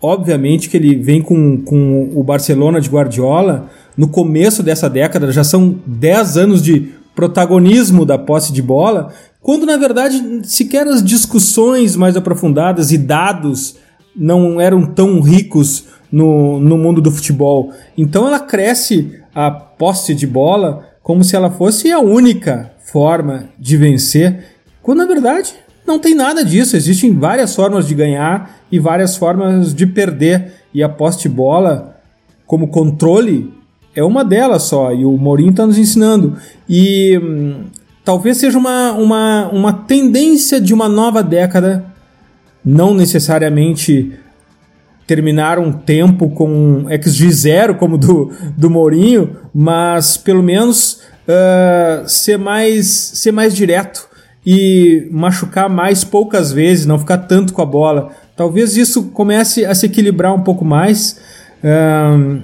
obviamente 0.00 0.68
que 0.68 0.76
ele 0.76 0.96
vem 0.96 1.22
com, 1.22 1.62
com 1.62 2.10
o 2.14 2.22
Barcelona 2.22 2.80
de 2.80 2.88
Guardiola 2.88 3.70
no 3.96 4.08
começo 4.08 4.62
dessa 4.62 4.88
década, 4.88 5.32
já 5.32 5.42
são 5.42 5.76
10 5.86 6.36
anos 6.36 6.62
de 6.62 6.92
protagonismo 7.14 8.04
da 8.04 8.16
posse 8.16 8.52
de 8.52 8.62
bola, 8.62 9.12
quando 9.40 9.66
na 9.66 9.76
verdade 9.76 10.22
sequer 10.44 10.86
as 10.86 11.02
discussões 11.02 11.96
mais 11.96 12.16
aprofundadas 12.16 12.92
e 12.92 12.98
dados 12.98 13.76
não 14.14 14.60
eram 14.60 14.86
tão 14.86 15.20
ricos 15.20 15.86
no, 16.12 16.60
no 16.60 16.76
mundo 16.78 17.00
do 17.00 17.10
futebol. 17.10 17.72
Então 17.96 18.26
ela 18.26 18.40
cresce 18.40 19.20
a 19.34 19.50
posse 19.50 20.14
de 20.14 20.26
bola 20.26 20.84
como 21.02 21.24
se 21.24 21.34
ela 21.34 21.50
fosse 21.50 21.90
a 21.90 21.98
única 21.98 22.72
forma 22.84 23.48
de 23.58 23.76
vencer, 23.76 24.57
quando 24.88 25.00
na 25.00 25.04
verdade 25.04 25.52
não 25.86 25.98
tem 25.98 26.14
nada 26.14 26.42
disso. 26.42 26.74
Existem 26.74 27.12
várias 27.12 27.54
formas 27.54 27.86
de 27.86 27.94
ganhar 27.94 28.58
e 28.72 28.78
várias 28.78 29.18
formas 29.18 29.74
de 29.74 29.86
perder. 29.86 30.54
E 30.72 30.82
a 30.82 30.88
posse 30.88 31.20
de 31.20 31.28
bola, 31.28 32.00
como 32.46 32.68
controle, 32.68 33.52
é 33.94 34.02
uma 34.02 34.24
delas 34.24 34.62
só. 34.62 34.90
E 34.94 35.04
o 35.04 35.10
Mourinho 35.18 35.50
está 35.50 35.66
nos 35.66 35.76
ensinando. 35.76 36.38
E 36.66 37.20
hum, 37.22 37.64
talvez 38.02 38.38
seja 38.38 38.56
uma, 38.56 38.92
uma, 38.92 39.50
uma 39.52 39.72
tendência 39.74 40.58
de 40.58 40.72
uma 40.72 40.88
nova 40.88 41.22
década, 41.22 41.84
não 42.64 42.94
necessariamente 42.94 44.18
terminar 45.06 45.58
um 45.58 45.70
tempo 45.70 46.30
com 46.30 46.86
XG 46.88 47.30
zero 47.30 47.74
como 47.74 47.98
do, 47.98 48.32
do 48.56 48.70
Mourinho, 48.70 49.36
mas 49.54 50.16
pelo 50.16 50.42
menos 50.42 51.02
uh, 51.28 52.08
ser, 52.08 52.38
mais, 52.38 52.86
ser 52.86 53.32
mais 53.32 53.54
direto 53.54 54.07
e 54.50 55.06
machucar 55.10 55.68
mais 55.68 56.04
poucas 56.04 56.50
vezes, 56.50 56.86
não 56.86 56.98
ficar 56.98 57.18
tanto 57.18 57.52
com 57.52 57.60
a 57.60 57.66
bola. 57.66 58.12
Talvez 58.34 58.78
isso 58.78 59.10
comece 59.10 59.66
a 59.66 59.74
se 59.74 59.84
equilibrar 59.84 60.34
um 60.34 60.40
pouco 60.40 60.64
mais. 60.64 61.20
Uh, 61.62 62.40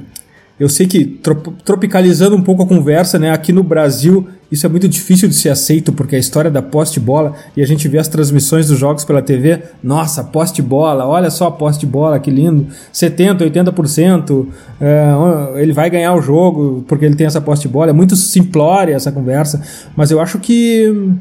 eu 0.60 0.68
sei 0.68 0.86
que 0.86 1.18
tropicalizando 1.64 2.36
um 2.36 2.42
pouco 2.42 2.62
a 2.62 2.66
conversa, 2.66 3.18
né? 3.18 3.30
Aqui 3.30 3.54
no 3.54 3.62
Brasil 3.62 4.28
isso 4.52 4.66
é 4.66 4.68
muito 4.68 4.86
difícil 4.86 5.28
de 5.28 5.34
ser 5.34 5.48
aceito 5.48 5.92
porque 5.92 6.14
a 6.14 6.18
história 6.18 6.50
da 6.50 6.62
poste-bola 6.62 7.34
e 7.56 7.62
a 7.62 7.66
gente 7.66 7.88
vê 7.88 7.98
as 7.98 8.06
transmissões 8.06 8.68
dos 8.68 8.78
jogos 8.78 9.02
pela 9.04 9.20
TV, 9.20 9.62
nossa, 9.82 10.22
poste-bola, 10.22 11.06
olha 11.06 11.30
só 11.30 11.48
a 11.48 11.50
poste-bola, 11.50 12.20
que 12.20 12.30
lindo, 12.30 12.68
70, 12.92 13.44
80%, 13.44 14.46
é, 14.80 15.60
ele 15.60 15.72
vai 15.72 15.90
ganhar 15.90 16.14
o 16.14 16.20
jogo 16.20 16.84
porque 16.86 17.04
ele 17.04 17.16
tem 17.16 17.26
essa 17.26 17.40
poste-bola. 17.40 17.90
É 17.90 17.92
muito 17.92 18.14
simplória 18.14 18.94
essa 18.94 19.10
conversa, 19.10 19.60
mas 19.96 20.10
eu 20.10 20.20
acho 20.20 20.38
que 20.38 21.14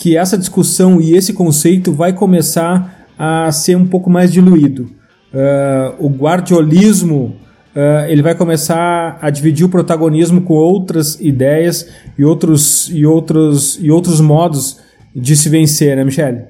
que 0.00 0.16
essa 0.16 0.38
discussão 0.38 0.98
e 0.98 1.14
esse 1.14 1.34
conceito 1.34 1.92
vai 1.92 2.14
começar 2.14 3.06
a 3.18 3.52
ser 3.52 3.76
um 3.76 3.86
pouco 3.86 4.08
mais 4.08 4.32
diluído. 4.32 4.84
Uh, 5.30 6.06
o 6.06 6.08
guardiolismo 6.08 7.36
uh, 7.76 8.08
ele 8.08 8.22
vai 8.22 8.34
começar 8.34 9.18
a 9.20 9.28
dividir 9.28 9.66
o 9.66 9.68
protagonismo 9.68 10.40
com 10.40 10.54
outras 10.54 11.20
ideias 11.20 11.86
e 12.18 12.24
outros, 12.24 12.88
e 12.90 13.04
outros, 13.04 13.78
e 13.78 13.90
outros 13.90 14.22
modos 14.22 14.80
de 15.14 15.36
se 15.36 15.50
vencer, 15.50 15.94
né, 15.94 16.02
Michele? 16.02 16.44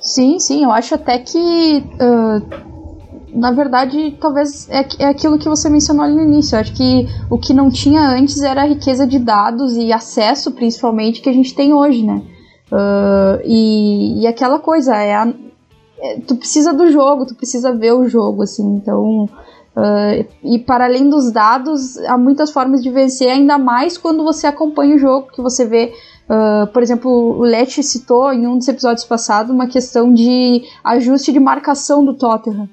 Sim, 0.00 0.40
sim, 0.40 0.64
eu 0.64 0.72
acho 0.72 0.96
até 0.96 1.18
que, 1.20 1.38
uh, 1.38 2.81
na 3.32 3.50
verdade, 3.50 4.16
talvez 4.20 4.68
é, 4.68 4.86
é 4.98 5.06
aquilo 5.06 5.38
que 5.38 5.48
você 5.48 5.68
mencionou 5.68 6.04
ali 6.04 6.14
no 6.14 6.22
início. 6.22 6.54
Eu 6.54 6.60
acho 6.60 6.74
que 6.74 7.06
o 7.30 7.38
que 7.38 7.54
não 7.54 7.70
tinha 7.70 8.02
antes 8.08 8.42
era 8.42 8.62
a 8.62 8.66
riqueza 8.66 9.06
de 9.06 9.18
dados 9.18 9.76
e 9.76 9.92
acesso, 9.92 10.52
principalmente, 10.52 11.20
que 11.20 11.28
a 11.28 11.32
gente 11.32 11.54
tem 11.54 11.72
hoje, 11.72 12.04
né? 12.04 12.22
Uh, 12.70 13.40
e, 13.44 14.22
e 14.22 14.26
aquela 14.26 14.58
coisa, 14.58 14.96
é, 14.96 15.14
a, 15.14 15.32
é, 16.00 16.20
tu 16.20 16.36
precisa 16.36 16.72
do 16.72 16.90
jogo, 16.90 17.26
tu 17.26 17.34
precisa 17.34 17.72
ver 17.72 17.92
o 17.92 18.08
jogo, 18.08 18.42
assim, 18.42 18.76
então 18.76 19.28
Uh, 19.74 20.28
e 20.44 20.58
para 20.58 20.84
além 20.84 21.08
dos 21.08 21.32
dados, 21.32 21.96
há 22.00 22.18
muitas 22.18 22.50
formas 22.50 22.82
de 22.82 22.90
vencer, 22.90 23.30
ainda 23.30 23.56
mais 23.56 23.96
quando 23.96 24.22
você 24.22 24.46
acompanha 24.46 24.96
o 24.96 24.98
jogo, 24.98 25.32
que 25.32 25.40
você 25.40 25.64
vê, 25.64 25.94
uh, 26.28 26.66
por 26.66 26.82
exemplo, 26.82 27.10
o 27.10 27.40
Leti 27.40 27.82
citou 27.82 28.30
em 28.32 28.46
um 28.46 28.58
dos 28.58 28.68
episódios 28.68 29.06
passados 29.06 29.50
uma 29.50 29.66
questão 29.66 30.12
de 30.12 30.62
ajuste 30.84 31.32
de 31.32 31.40
marcação 31.40 32.04
do 32.04 32.12
Tottenham. 32.12 32.68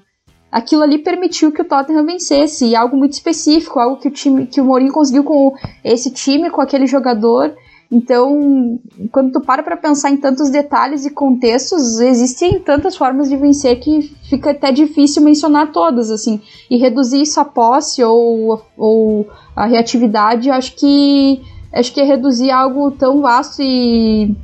Aquilo 0.52 0.82
ali 0.82 0.98
permitiu 0.98 1.52
que 1.52 1.62
o 1.62 1.66
Tottenham 1.66 2.06
vencesse, 2.06 2.66
e 2.66 2.76
algo 2.76 2.98
muito 2.98 3.14
específico, 3.14 3.80
algo 3.80 3.98
que 3.98 4.08
o 4.08 4.12
time, 4.12 4.48
que 4.48 4.60
o 4.60 4.66
Mourinho 4.66 4.92
conseguiu 4.92 5.24
com 5.24 5.54
esse 5.84 6.10
time, 6.12 6.50
com 6.50 6.62
aquele 6.62 6.88
jogador, 6.88 7.54
então, 7.92 8.80
quando 9.12 9.32
tu 9.32 9.42
para 9.42 9.64
para 9.64 9.76
pensar 9.76 10.12
em 10.12 10.18
tantos 10.18 10.52
detalhes 10.52 11.06
e 11.06 11.10
contextos, 11.10 12.00
existem 12.00 12.60
tantas 12.60 12.96
formas 12.96 13.28
de 13.28 13.36
vencer 13.36 13.80
que 13.80 14.16
fica 14.30 14.52
até 14.52 14.72
difícil 14.72 15.24
mencionar 15.24 15.72
todas, 15.72 16.12
assim. 16.12 16.40
E 16.70 16.78
reduzir 16.78 17.24
isso 17.24 17.40
à 17.40 17.46
posse 17.46 18.04
ou, 18.04 18.62
ou 18.78 19.28
a 19.56 19.66
reatividade, 19.66 20.52
acho 20.52 20.76
que 20.76 21.42
acho 21.74 21.94
que 21.94 22.02
é 22.02 22.04
reduzir 22.04 22.52
algo 22.52 22.92
tão 22.92 23.22
vasto 23.22 23.62
e, 23.62 24.36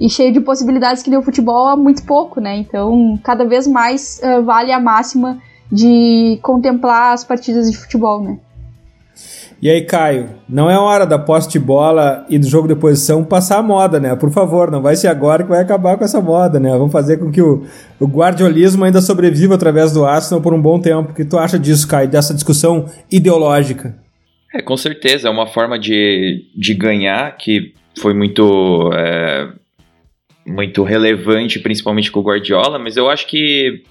e 0.00 0.08
cheio 0.08 0.32
de 0.32 0.40
possibilidades 0.40 1.02
que 1.02 1.14
o 1.14 1.22
futebol 1.22 1.68
a 1.68 1.76
muito 1.76 2.02
pouco, 2.04 2.40
né? 2.40 2.56
Então, 2.56 3.20
cada 3.22 3.44
vez 3.44 3.66
mais 3.66 4.18
uh, 4.24 4.42
vale 4.42 4.72
a 4.72 4.80
máxima 4.80 5.38
de 5.70 6.38
contemplar 6.42 7.12
as 7.12 7.22
partidas 7.22 7.70
de 7.70 7.76
futebol, 7.76 8.22
né? 8.22 8.38
E 9.60 9.68
aí, 9.68 9.84
Caio, 9.84 10.30
não 10.48 10.70
é 10.70 10.78
hora 10.78 11.06
da 11.06 11.18
poste 11.18 11.52
de 11.52 11.58
bola 11.58 12.24
e 12.30 12.38
do 12.38 12.48
jogo 12.48 12.66
de 12.66 12.74
posição 12.74 13.22
passar 13.22 13.58
a 13.58 13.62
moda, 13.62 14.00
né? 14.00 14.16
Por 14.16 14.30
favor, 14.30 14.70
não 14.70 14.80
vai 14.80 14.96
ser 14.96 15.08
agora 15.08 15.42
que 15.42 15.50
vai 15.50 15.60
acabar 15.60 15.98
com 15.98 16.04
essa 16.04 16.18
moda, 16.18 16.58
né? 16.58 16.70
Vamos 16.70 16.92
fazer 16.92 17.18
com 17.18 17.30
que 17.30 17.42
o, 17.42 17.66
o 18.00 18.06
guardiolismo 18.06 18.84
ainda 18.84 19.02
sobreviva 19.02 19.54
através 19.54 19.92
do 19.92 20.06
Arsenal 20.06 20.40
por 20.40 20.54
um 20.54 20.62
bom 20.62 20.80
tempo. 20.80 21.10
O 21.10 21.14
que 21.14 21.26
tu 21.26 21.36
acha 21.36 21.58
disso, 21.58 21.86
Caio, 21.86 22.08
dessa 22.08 22.32
discussão 22.32 22.86
ideológica? 23.12 23.94
É, 24.54 24.62
com 24.62 24.78
certeza, 24.78 25.28
é 25.28 25.30
uma 25.30 25.46
forma 25.46 25.78
de, 25.78 26.46
de 26.56 26.72
ganhar 26.72 27.36
que 27.36 27.74
foi 28.00 28.14
muito, 28.14 28.90
é, 28.94 29.46
muito 30.46 30.82
relevante, 30.82 31.58
principalmente 31.58 32.10
com 32.10 32.20
o 32.20 32.24
Guardiola, 32.24 32.78
mas 32.78 32.96
eu 32.96 33.08
acho 33.08 33.26
que 33.26 33.82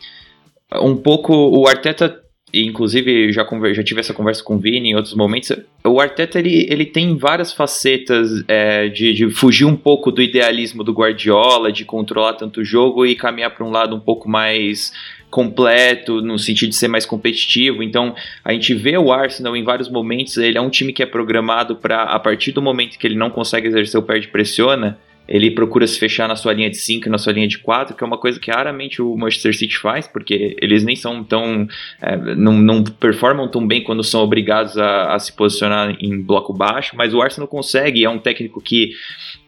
um 0.82 0.96
pouco 0.96 1.34
o 1.34 1.68
Arteta 1.68 2.24
inclusive, 2.54 3.32
já, 3.32 3.48
já 3.74 3.84
tive 3.84 4.00
essa 4.00 4.14
conversa 4.14 4.44
com 4.44 4.56
o 4.56 4.58
Vini 4.58 4.90
em 4.90 4.96
outros 4.96 5.14
momentos. 5.14 5.52
O 5.84 6.00
Arteta 6.00 6.40
ele, 6.40 6.66
ele 6.70 6.86
tem 6.86 7.16
várias 7.16 7.54
facetas 7.54 8.44
é, 8.48 8.88
de, 8.88 9.14
de 9.14 9.30
fugir 9.30 9.66
um 9.66 9.76
pouco 9.76 10.12
do 10.12 10.22
idealismo 10.22 10.84
do 10.84 10.92
Guardiola, 10.92 11.72
de 11.72 11.86
controlar 11.86 12.34
tanto 12.34 12.62
o 12.62 12.66
jogo 12.66 13.06
e 13.06 13.16
caminhar 13.16 13.52
para 13.52 13.66
um 13.66 13.72
lado 13.72 13.96
um 13.96 14.00
pouco 14.00 14.28
mais 14.30 14.92
completo, 15.30 16.22
no 16.22 16.40
sentido 16.40 16.70
de 16.70 16.76
ser 16.76 16.88
mais 16.88 17.06
competitivo. 17.06 17.84
Então, 17.84 18.16
a 18.44 18.52
gente 18.52 18.74
vê 18.74 18.98
o 18.98 19.12
Arsenal 19.12 19.56
em 19.56 19.64
vários 19.64 19.88
momentos, 19.88 20.38
ele 20.38 20.58
é 20.58 20.62
um 20.62 20.72
time 20.72 20.92
que 20.92 21.04
é 21.04 21.06
programado 21.06 21.76
para, 21.76 22.04
a 22.04 22.20
partir 22.20 22.52
do 22.52 22.62
momento 22.62 22.98
que 22.98 23.06
ele 23.06 23.16
não 23.16 23.30
consegue 23.30 23.68
exercer 23.68 24.00
o 24.00 24.04
perde 24.04 24.28
pressiona, 24.28 24.98
ele 25.30 25.52
procura 25.52 25.86
se 25.86 26.00
fechar 26.00 26.28
na 26.28 26.36
sua 26.36 26.54
linha 26.54 26.72
de 26.72 26.78
5 26.78 27.08
e 27.08 27.10
na 27.10 27.20
sua 27.20 27.32
linha 27.32 27.48
de 27.48 27.60
4, 27.60 27.96
que 27.96 28.04
é 28.04 28.08
uma 28.08 28.18
coisa 28.18 28.40
que 28.40 28.50
raramente 28.50 29.00
o 29.00 29.16
Manchester 29.16 29.56
City 29.56 29.78
faz, 29.78 30.08
porque 30.08 30.58
eles 30.60 30.84
nem 30.84 30.96
são 30.96 31.24
tão. 31.24 31.68
É, 32.02 32.18
não, 32.36 32.54
não 32.54 32.84
performam 32.84 33.48
tão 33.48 33.66
bem 33.66 33.84
quando 33.84 34.04
são 34.04 34.22
obrigados 34.22 34.76
a, 34.76 35.14
a 35.14 35.20
se 35.20 35.32
posicionar 35.32 35.96
em 36.00 36.20
bloco 36.20 36.52
baixo, 36.52 36.96
mas 36.98 37.14
o 37.14 37.22
Arsenal 37.22 37.48
consegue, 37.48 38.04
é 38.04 38.10
um 38.10 38.18
técnico 38.18 38.60
que 38.60 38.94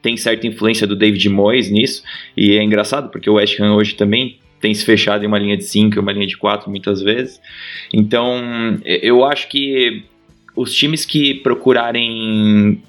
tem 0.04 0.16
certa 0.16 0.46
influência 0.46 0.86
do 0.86 0.96
David 0.96 1.28
Moyes 1.30 1.72
nisso, 1.72 2.04
e 2.38 2.56
é 2.56 2.64
engraçado 2.64 3.10
porque 3.10 3.30
o 3.30 3.34
West 3.34 3.60
Ham 3.60 3.74
hoje 3.74 3.96
também 3.96 4.38
tem 4.60 4.74
se 4.76 4.86
fechado 4.86 5.24
em 5.24 5.28
uma 5.28 5.40
linha 5.40 5.58
de 5.58 5.64
5 5.64 5.96
e 5.96 6.00
uma 6.00 6.12
linha 6.12 6.28
de 6.28 6.38
4 6.38 6.70
muitas 6.70 7.02
vezes. 7.02 7.42
Então, 7.92 8.80
eu 8.86 9.26
acho 9.26 9.50
que 9.50 10.04
os 10.56 10.72
times 10.74 11.06
que 11.06 11.34
procurarem 11.36 12.84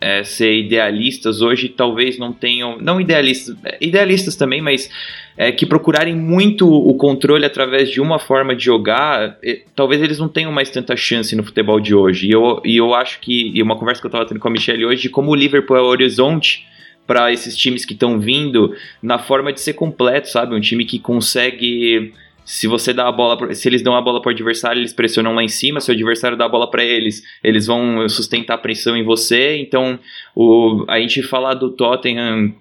é, 0.00 0.22
ser 0.22 0.52
idealistas 0.52 1.40
hoje 1.40 1.68
talvez 1.68 2.18
não 2.18 2.32
tenham, 2.32 2.78
não 2.80 3.00
idealistas, 3.00 3.56
é, 3.64 3.78
idealistas 3.80 4.36
também, 4.36 4.60
mas 4.60 4.90
é, 5.36 5.52
que 5.52 5.66
procurarem 5.66 6.14
muito 6.14 6.68
o 6.68 6.94
controle 6.94 7.44
através 7.44 7.90
de 7.90 8.00
uma 8.00 8.18
forma 8.18 8.54
de 8.54 8.64
jogar, 8.64 9.36
é, 9.42 9.62
talvez 9.74 10.02
eles 10.02 10.18
não 10.18 10.28
tenham 10.28 10.52
mais 10.52 10.70
tanta 10.70 10.96
chance 10.96 11.34
no 11.34 11.44
futebol 11.44 11.80
de 11.80 11.94
hoje. 11.94 12.28
E 12.28 12.32
eu, 12.32 12.60
e 12.64 12.76
eu 12.76 12.94
acho 12.94 13.20
que, 13.20 13.52
e 13.54 13.62
uma 13.62 13.76
conversa 13.76 14.00
que 14.00 14.06
eu 14.06 14.10
estava 14.10 14.26
tendo 14.26 14.40
com 14.40 14.48
a 14.48 14.50
Michelle 14.50 14.84
hoje, 14.84 15.02
de 15.02 15.08
como 15.08 15.30
o 15.30 15.34
Liverpool 15.34 15.76
é 15.76 15.80
o 15.80 15.86
horizonte 15.86 16.66
para 17.06 17.32
esses 17.32 17.56
times 17.56 17.84
que 17.84 17.94
estão 17.94 18.20
vindo 18.20 18.74
na 19.02 19.18
forma 19.18 19.52
de 19.52 19.60
ser 19.60 19.72
completo, 19.72 20.28
sabe? 20.28 20.54
Um 20.54 20.60
time 20.60 20.84
que 20.84 20.98
consegue 20.98 22.12
se 22.48 22.66
você 22.66 22.94
dá 22.94 23.06
a 23.06 23.12
bola, 23.12 23.54
se 23.54 23.68
eles 23.68 23.82
dão 23.82 23.94
a 23.94 24.00
bola 24.00 24.22
para 24.22 24.30
o 24.30 24.32
adversário, 24.32 24.80
eles 24.80 24.94
pressionam 24.94 25.34
lá 25.34 25.44
em 25.44 25.48
cima. 25.48 25.80
Se 25.80 25.90
o 25.90 25.94
adversário 25.94 26.34
dá 26.34 26.46
a 26.46 26.48
bola 26.48 26.70
para 26.70 26.82
eles, 26.82 27.22
eles 27.44 27.66
vão 27.66 28.08
sustentar 28.08 28.54
a 28.54 28.58
pressão 28.58 28.96
em 28.96 29.04
você. 29.04 29.58
Então, 29.58 30.00
o, 30.34 30.82
a 30.88 30.98
gente 30.98 31.22
falar 31.22 31.52
do 31.52 31.76
Tottenham 31.76 32.54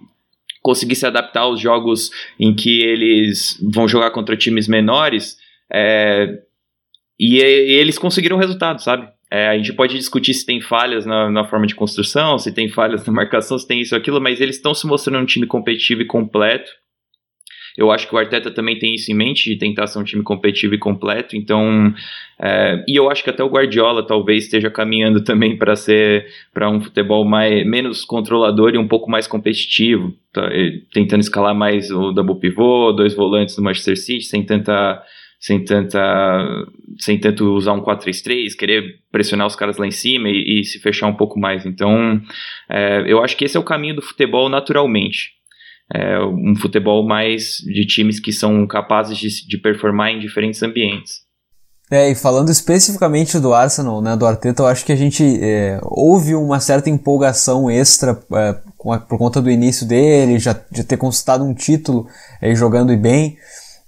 conseguir 0.61 0.95
se 0.95 1.05
adaptar 1.05 1.43
aos 1.43 1.61
jogos 1.61 2.11
em 2.37 2.53
que 2.53 2.81
eles 2.81 3.57
vão 3.73 3.87
jogar 3.87 4.11
contra 4.11 4.35
times 4.35 4.67
menores, 4.67 5.37
é, 5.71 6.37
e, 7.17 7.37
e, 7.37 7.73
eles 7.79 7.97
conseguiram 7.97 8.35
resultado, 8.35 8.83
sabe? 8.83 9.07
É, 9.31 9.47
a 9.47 9.55
gente 9.55 9.71
pode 9.71 9.97
discutir 9.97 10.33
se 10.33 10.45
tem 10.45 10.59
falhas 10.59 11.05
na, 11.05 11.31
na, 11.31 11.45
forma 11.45 11.65
de 11.65 11.75
construção, 11.75 12.37
se 12.37 12.53
tem 12.53 12.67
falhas 12.67 13.05
na 13.05 13.13
marcação, 13.13 13.57
se 13.57 13.65
tem 13.65 13.79
isso 13.79 13.95
aquilo, 13.95 14.19
mas 14.19 14.41
eles 14.41 14.57
estão 14.57 14.73
se 14.73 14.85
mostrando 14.85 15.23
um 15.23 15.25
time 15.25 15.47
competitivo 15.47 16.01
e 16.01 16.05
completo. 16.05 16.69
Eu 17.77 17.91
acho 17.91 18.07
que 18.07 18.15
o 18.15 18.17
Arteta 18.17 18.49
também 18.49 18.79
tem 18.79 18.95
isso 18.95 19.11
em 19.11 19.15
mente, 19.15 19.51
de 19.51 19.55
tentar 19.55 19.85
ser 19.85 19.99
um 19.99 20.03
time 20.03 20.23
competitivo 20.23 20.73
e 20.73 20.79
completo, 20.79 21.37
então. 21.37 21.93
É, 22.39 22.83
e 22.87 22.95
eu 22.95 23.09
acho 23.09 23.23
que 23.23 23.29
até 23.29 23.43
o 23.43 23.49
Guardiola 23.49 24.05
talvez 24.05 24.45
esteja 24.45 24.71
caminhando 24.71 25.21
também 25.23 25.55
para 25.55 25.75
ser 25.75 26.25
para 26.51 26.69
um 26.69 26.81
futebol 26.81 27.23
mais, 27.23 27.65
menos 27.67 28.03
controlador 28.03 28.73
e 28.73 28.79
um 28.79 28.87
pouco 28.87 29.11
mais 29.11 29.27
competitivo, 29.27 30.11
tá, 30.33 30.49
tentando 30.91 31.21
escalar 31.21 31.53
mais 31.53 31.91
o 31.91 32.11
double 32.11 32.39
pivô, 32.39 32.91
dois 32.91 33.13
volantes 33.13 33.55
do 33.55 33.61
Manchester 33.61 33.95
City, 33.95 34.25
sem 34.25 34.43
tanta 34.43 35.03
sem 35.39 35.63
tanta 35.63 36.65
sem 36.97 37.19
tanto 37.19 37.53
usar 37.53 37.73
um 37.73 37.81
4-3-3, 37.81 38.55
querer 38.57 38.99
pressionar 39.11 39.45
os 39.45 39.55
caras 39.55 39.77
lá 39.77 39.85
em 39.85 39.91
cima 39.91 40.29
e, 40.29 40.61
e 40.61 40.63
se 40.63 40.79
fechar 40.79 41.05
um 41.05 41.13
pouco 41.13 41.39
mais. 41.39 41.63
Então, 41.63 42.19
é, 42.67 43.03
eu 43.05 43.23
acho 43.23 43.37
que 43.37 43.45
esse 43.45 43.55
é 43.55 43.59
o 43.59 43.63
caminho 43.63 43.95
do 43.95 44.01
futebol 44.01 44.49
naturalmente. 44.49 45.36
É, 45.93 46.19
um 46.19 46.55
futebol 46.55 47.07
mais 47.07 47.57
de 47.65 47.85
times 47.85 48.19
que 48.19 48.33
são 48.33 48.67
capazes 48.67 49.17
de, 49.17 49.47
de 49.47 49.57
performar 49.57 50.11
em 50.11 50.19
diferentes 50.19 50.61
ambientes. 50.61 51.27
É, 51.89 52.11
e 52.11 52.15
falando 52.15 52.49
especificamente 52.49 53.39
do 53.39 53.53
Arsenal, 53.53 54.01
né, 54.01 54.15
do 54.17 54.25
Arteta, 54.25 54.61
eu 54.61 54.67
acho 54.67 54.85
que 54.85 54.91
a 54.91 54.95
gente 54.95 55.23
é, 55.41 55.79
houve 55.83 56.35
uma 56.35 56.59
certa 56.59 56.89
empolgação 56.89 57.71
extra 57.71 58.19
é, 58.33 58.53
por 59.07 59.17
conta 59.17 59.41
do 59.41 59.49
início 59.49 59.87
dele, 59.87 60.37
já 60.37 60.53
de 60.69 60.83
ter 60.83 60.97
conquistado 60.97 61.45
um 61.45 61.53
título 61.53 62.05
é, 62.41 62.53
jogando 62.53 62.95
bem. 62.97 63.37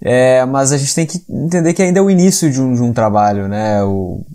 É, 0.02 0.46
mas 0.46 0.72
a 0.72 0.78
gente 0.78 0.96
tem 0.96 1.06
que 1.06 1.22
entender 1.30 1.74
que 1.74 1.82
ainda 1.82 2.00
é 2.00 2.02
o 2.02 2.10
início 2.10 2.50
de 2.50 2.62
um, 2.62 2.74
de 2.74 2.82
um 2.82 2.94
trabalho, 2.94 3.50
né? 3.50 3.84
O, 3.84 4.26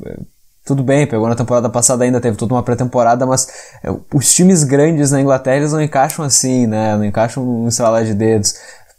tudo 0.65 0.83
bem, 0.83 1.07
pegou 1.07 1.29
na 1.29 1.35
temporada 1.35 1.69
passada 1.69 2.05
ainda, 2.05 2.21
teve 2.21 2.37
toda 2.37 2.55
uma 2.55 2.63
pré-temporada, 2.63 3.27
mas 3.27 3.49
é, 3.83 3.91
os 4.15 4.33
times 4.33 4.65
grandes 4.65 5.11
na 5.11 5.21
Inglaterra 5.21 5.59
eles 5.59 5.73
não 5.73 5.83
encaixam 5.83 6.25
assim, 6.25 6.67
né? 6.67 6.97
Não 6.97 7.05
encaixam 7.05 7.45
num 7.45 7.69
estralar 7.69 8.05
de 8.05 8.15
dedos 8.15 8.55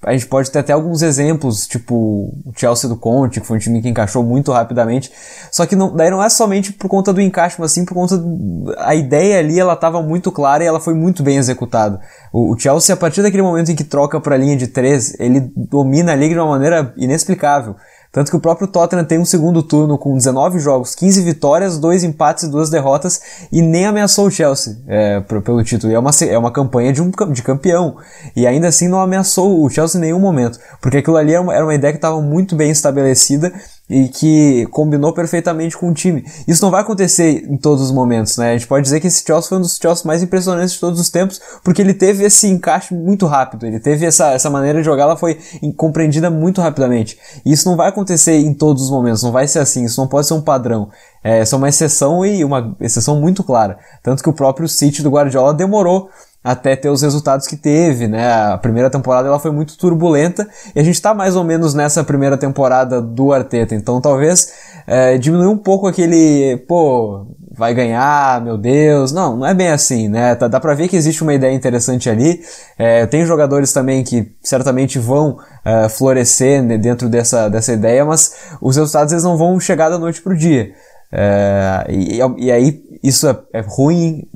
a 0.06 0.12
gente 0.12 0.28
pode 0.28 0.52
ter 0.52 0.60
até 0.60 0.72
alguns 0.72 1.02
exemplos, 1.02 1.66
tipo 1.66 2.32
o 2.46 2.54
Chelsea 2.56 2.88
do 2.88 2.96
Conte, 2.96 3.42
que 3.42 3.48
foi 3.48 3.58
um 3.58 3.60
time 3.60 3.82
que 3.82 3.90
encaixou 3.90 4.24
muito 4.24 4.52
rapidamente. 4.52 5.12
Só 5.52 5.66
que 5.66 5.76
não, 5.76 5.96
daí 5.96 6.12
não 6.12 6.24
é 6.24 6.30
somente 6.30 6.72
por 6.72 6.88
conta 6.88 7.12
do 7.12 7.20
encaixe, 7.20 7.56
mas 7.60 7.72
sim 7.72 7.84
por 7.84 7.96
conta 7.96 8.16
do, 8.16 8.72
a 8.78 8.94
ideia 8.94 9.40
ali, 9.40 9.60
ela 9.60 9.74
estava 9.74 10.04
muito 10.04 10.32
clara 10.32 10.64
e 10.64 10.68
ela 10.68 10.80
foi 10.80 10.94
muito 10.94 11.24
bem 11.24 11.38
executada. 11.38 12.00
O, 12.32 12.54
o, 12.54 12.60
Chelsea, 12.60 12.94
a 12.94 12.98
partir 12.98 13.24
daquele 13.24 13.42
momento 13.42 13.72
em 13.72 13.76
que 13.76 13.84
troca 13.84 14.20
para 14.22 14.36
a 14.36 14.38
linha 14.38 14.56
de 14.56 14.68
três, 14.68 15.20
ele 15.20 15.52
domina 15.56 16.12
a 16.12 16.16
liga 16.16 16.36
de 16.36 16.40
uma 16.40 16.50
maneira 16.50 16.94
inexplicável. 16.98 17.76
Tanto 18.16 18.32
que 18.32 18.38
o 18.38 18.40
próprio 18.40 18.66
Tottenham 18.66 19.04
tem 19.04 19.20
um 19.20 19.26
segundo 19.26 19.62
turno 19.62 19.98
com 19.98 20.16
19 20.16 20.58
jogos, 20.58 20.96
15 20.96 21.22
vitórias, 21.22 21.78
2 21.78 22.06
empates 22.06 22.46
e 22.46 22.48
2 22.48 22.70
derrotas 22.70 23.20
e 23.52 23.62
nem 23.62 23.86
ameaçou 23.86 24.28
o 24.28 24.32
Chelsea 24.32 24.78
é, 24.88 25.20
pelo 25.20 25.62
título. 25.66 25.92
E 25.92 25.96
é 25.98 26.00
uma, 26.00 26.12
é 26.22 26.38
uma 26.38 26.50
campanha 26.50 26.94
de, 26.94 27.02
um, 27.02 27.12
de 27.34 27.44
campeão. 27.44 27.98
E 28.34 28.48
ainda 28.48 28.70
assim 28.70 28.88
não 28.88 29.02
ameaçou 29.02 29.62
o 29.62 29.70
Chelsea 29.70 30.00
em 30.00 30.02
nenhum 30.02 30.20
momento. 30.22 30.58
Porque 30.82 31.00
aquilo 31.00 31.18
ali 31.18 31.34
era 31.34 31.42
uma, 31.42 31.54
era 31.54 31.66
uma 31.66 31.76
ideia 31.76 31.92
que 31.92 31.98
estava 31.98 32.22
muito 32.22 32.56
bem 32.56 32.72
estabelecida 32.72 33.52
e 33.90 34.08
que 34.08 34.66
combinou 34.72 35.14
perfeitamente 35.14 35.78
com 35.78 35.90
o 35.90 35.94
time. 35.94 36.26
Isso 36.48 36.64
não 36.64 36.72
vai 36.72 36.82
acontecer 36.82 37.46
em 37.48 37.56
todos 37.56 37.84
os 37.84 37.92
momentos, 37.92 38.38
né? 38.38 38.52
A 38.52 38.58
gente 38.58 38.68
pode 38.68 38.84
dizer 38.84 39.00
que 39.00 39.08
esse 39.08 39.24
Chelsea 39.26 39.50
foi 39.50 39.58
um 39.60 39.62
dos 39.62 39.78
Chelsea 39.78 40.06
mais 40.06 40.24
impressionantes 40.24 40.74
de 40.74 40.80
todos 40.80 41.00
os 41.00 41.10
tempos, 41.10 41.40
porque 41.64 41.82
ele 41.82 41.94
teve 41.94 42.24
esse 42.24 42.48
encaixe 42.48 42.96
muito 42.96 43.28
rápido, 43.28 43.66
ele 43.66 43.80
teve 43.80 44.06
essa, 44.06 44.32
essa 44.32 44.50
maneira 44.50 44.80
de 44.80 44.86
jogar, 44.86 45.04
ela 45.04 45.18
foi 45.18 45.38
compreendida 45.78 46.32
muito 46.32 46.62
rapidamente. 46.62 47.18
E 47.46 47.52
isso 47.52 47.70
não 47.70 47.78
vai 47.78 47.90
acontecer 47.90 48.38
em 48.38 48.54
todos 48.54 48.84
os 48.84 48.90
momentos, 48.90 49.22
não 49.22 49.32
vai 49.32 49.48
ser 49.48 49.60
assim, 49.60 49.86
isso 49.86 50.02
não 50.02 50.08
pode 50.08 50.28
ser 50.28 50.34
um 50.34 50.42
padrão. 50.42 50.90
É, 51.24 51.42
é 51.42 51.56
uma 51.56 51.70
exceção 51.70 52.26
e 52.26 52.44
uma 52.44 52.76
exceção 52.80 53.20
muito 53.20 53.44
clara. 53.44 53.78
Tanto 54.02 54.24
que 54.24 54.30
o 54.30 54.34
próprio 54.34 54.68
City 54.68 55.04
do 55.04 55.10
Guardiola 55.10 55.54
demorou 55.54 56.10
até 56.46 56.76
ter 56.76 56.90
os 56.90 57.02
resultados 57.02 57.48
que 57.48 57.58
teve, 57.58 58.08
né? 58.08 58.32
A 58.32 58.58
primeira 58.60 58.88
temporada 58.88 59.28
ela 59.28 59.40
foi 59.40 59.50
muito 59.50 59.76
turbulenta 59.76 60.48
e 60.76 60.80
a 60.80 60.84
gente 60.84 60.94
está 60.94 61.12
mais 61.12 61.36
ou 61.36 61.44
menos 61.44 61.74
nessa 61.74 62.04
primeira 62.04 62.38
temporada 62.38 63.02
do 63.02 63.34
Arteta, 63.34 63.74
então 63.74 64.00
talvez 64.00 64.54
é, 64.86 65.18
diminuir 65.18 65.48
um 65.48 65.58
pouco 65.58 65.88
aquele, 65.88 66.58
pô, 66.68 67.26
vai 67.52 67.74
ganhar, 67.74 68.40
meu 68.44 68.60
Deus, 68.60 69.12
não, 69.12 69.38
não 69.38 69.48
é 69.48 69.56
bem 69.56 69.70
assim, 69.70 70.08
né? 70.08 70.36
Dá 70.36 70.60
pra 70.60 70.76
ver 70.76 70.88
que 70.88 70.96
existe 70.96 71.24
uma 71.24 71.34
ideia 71.34 71.52
interessante 71.52 72.12
ali, 72.12 72.40
é, 72.78 73.08
tem 73.08 73.26
jogadores 73.26 73.74
também 73.74 74.04
que 74.04 74.32
certamente 74.44 75.00
vão 75.00 75.40
é, 75.66 75.90
florescer 75.90 76.62
dentro 76.78 77.10
dessa, 77.10 77.50
dessa 77.50 77.74
ideia, 77.74 78.06
mas 78.06 78.36
os 78.62 78.76
resultados 78.76 79.12
eles 79.12 79.24
não 79.24 79.36
vão 79.36 79.60
chegar 79.60 79.90
da 79.90 79.98
noite 79.98 80.22
pro 80.22 80.38
dia. 80.38 80.74
É, 81.12 81.86
e, 81.90 82.20
e, 82.38 82.52
aí 82.52 82.84
isso 83.02 83.28
é, 83.28 83.38
é 83.54 83.62
ruim 83.62 84.28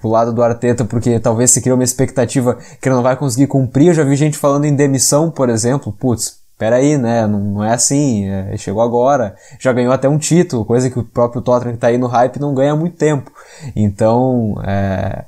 pro 0.00 0.10
lado 0.10 0.32
do 0.32 0.42
Arteta, 0.42 0.84
porque 0.84 1.18
talvez 1.20 1.50
se 1.50 1.60
cria 1.60 1.74
uma 1.74 1.84
expectativa 1.84 2.58
que 2.80 2.88
ele 2.88 2.96
não 2.96 3.02
vai 3.02 3.16
conseguir 3.16 3.46
cumprir. 3.46 3.88
Eu 3.88 3.94
já 3.94 4.04
vi 4.04 4.16
gente 4.16 4.36
falando 4.36 4.64
em 4.64 4.74
demissão, 4.74 5.30
por 5.30 5.48
exemplo. 5.48 5.92
Putz, 5.92 6.38
peraí, 6.58 6.98
né? 6.98 7.26
Não, 7.26 7.40
não 7.40 7.64
é 7.64 7.72
assim. 7.72 8.28
É, 8.28 8.56
chegou 8.56 8.82
agora, 8.82 9.36
já 9.58 9.72
ganhou 9.72 9.92
até 9.92 10.08
um 10.08 10.18
título, 10.18 10.64
coisa 10.64 10.90
que 10.90 10.98
o 10.98 11.04
próprio 11.04 11.42
Tottenham 11.42 11.74
que 11.74 11.80
tá 11.80 11.88
aí 11.88 11.98
no 11.98 12.06
hype 12.06 12.40
não 12.40 12.54
ganha 12.54 12.72
há 12.72 12.76
muito 12.76 12.96
tempo. 12.96 13.30
Então, 13.74 14.56
é, 14.64 15.24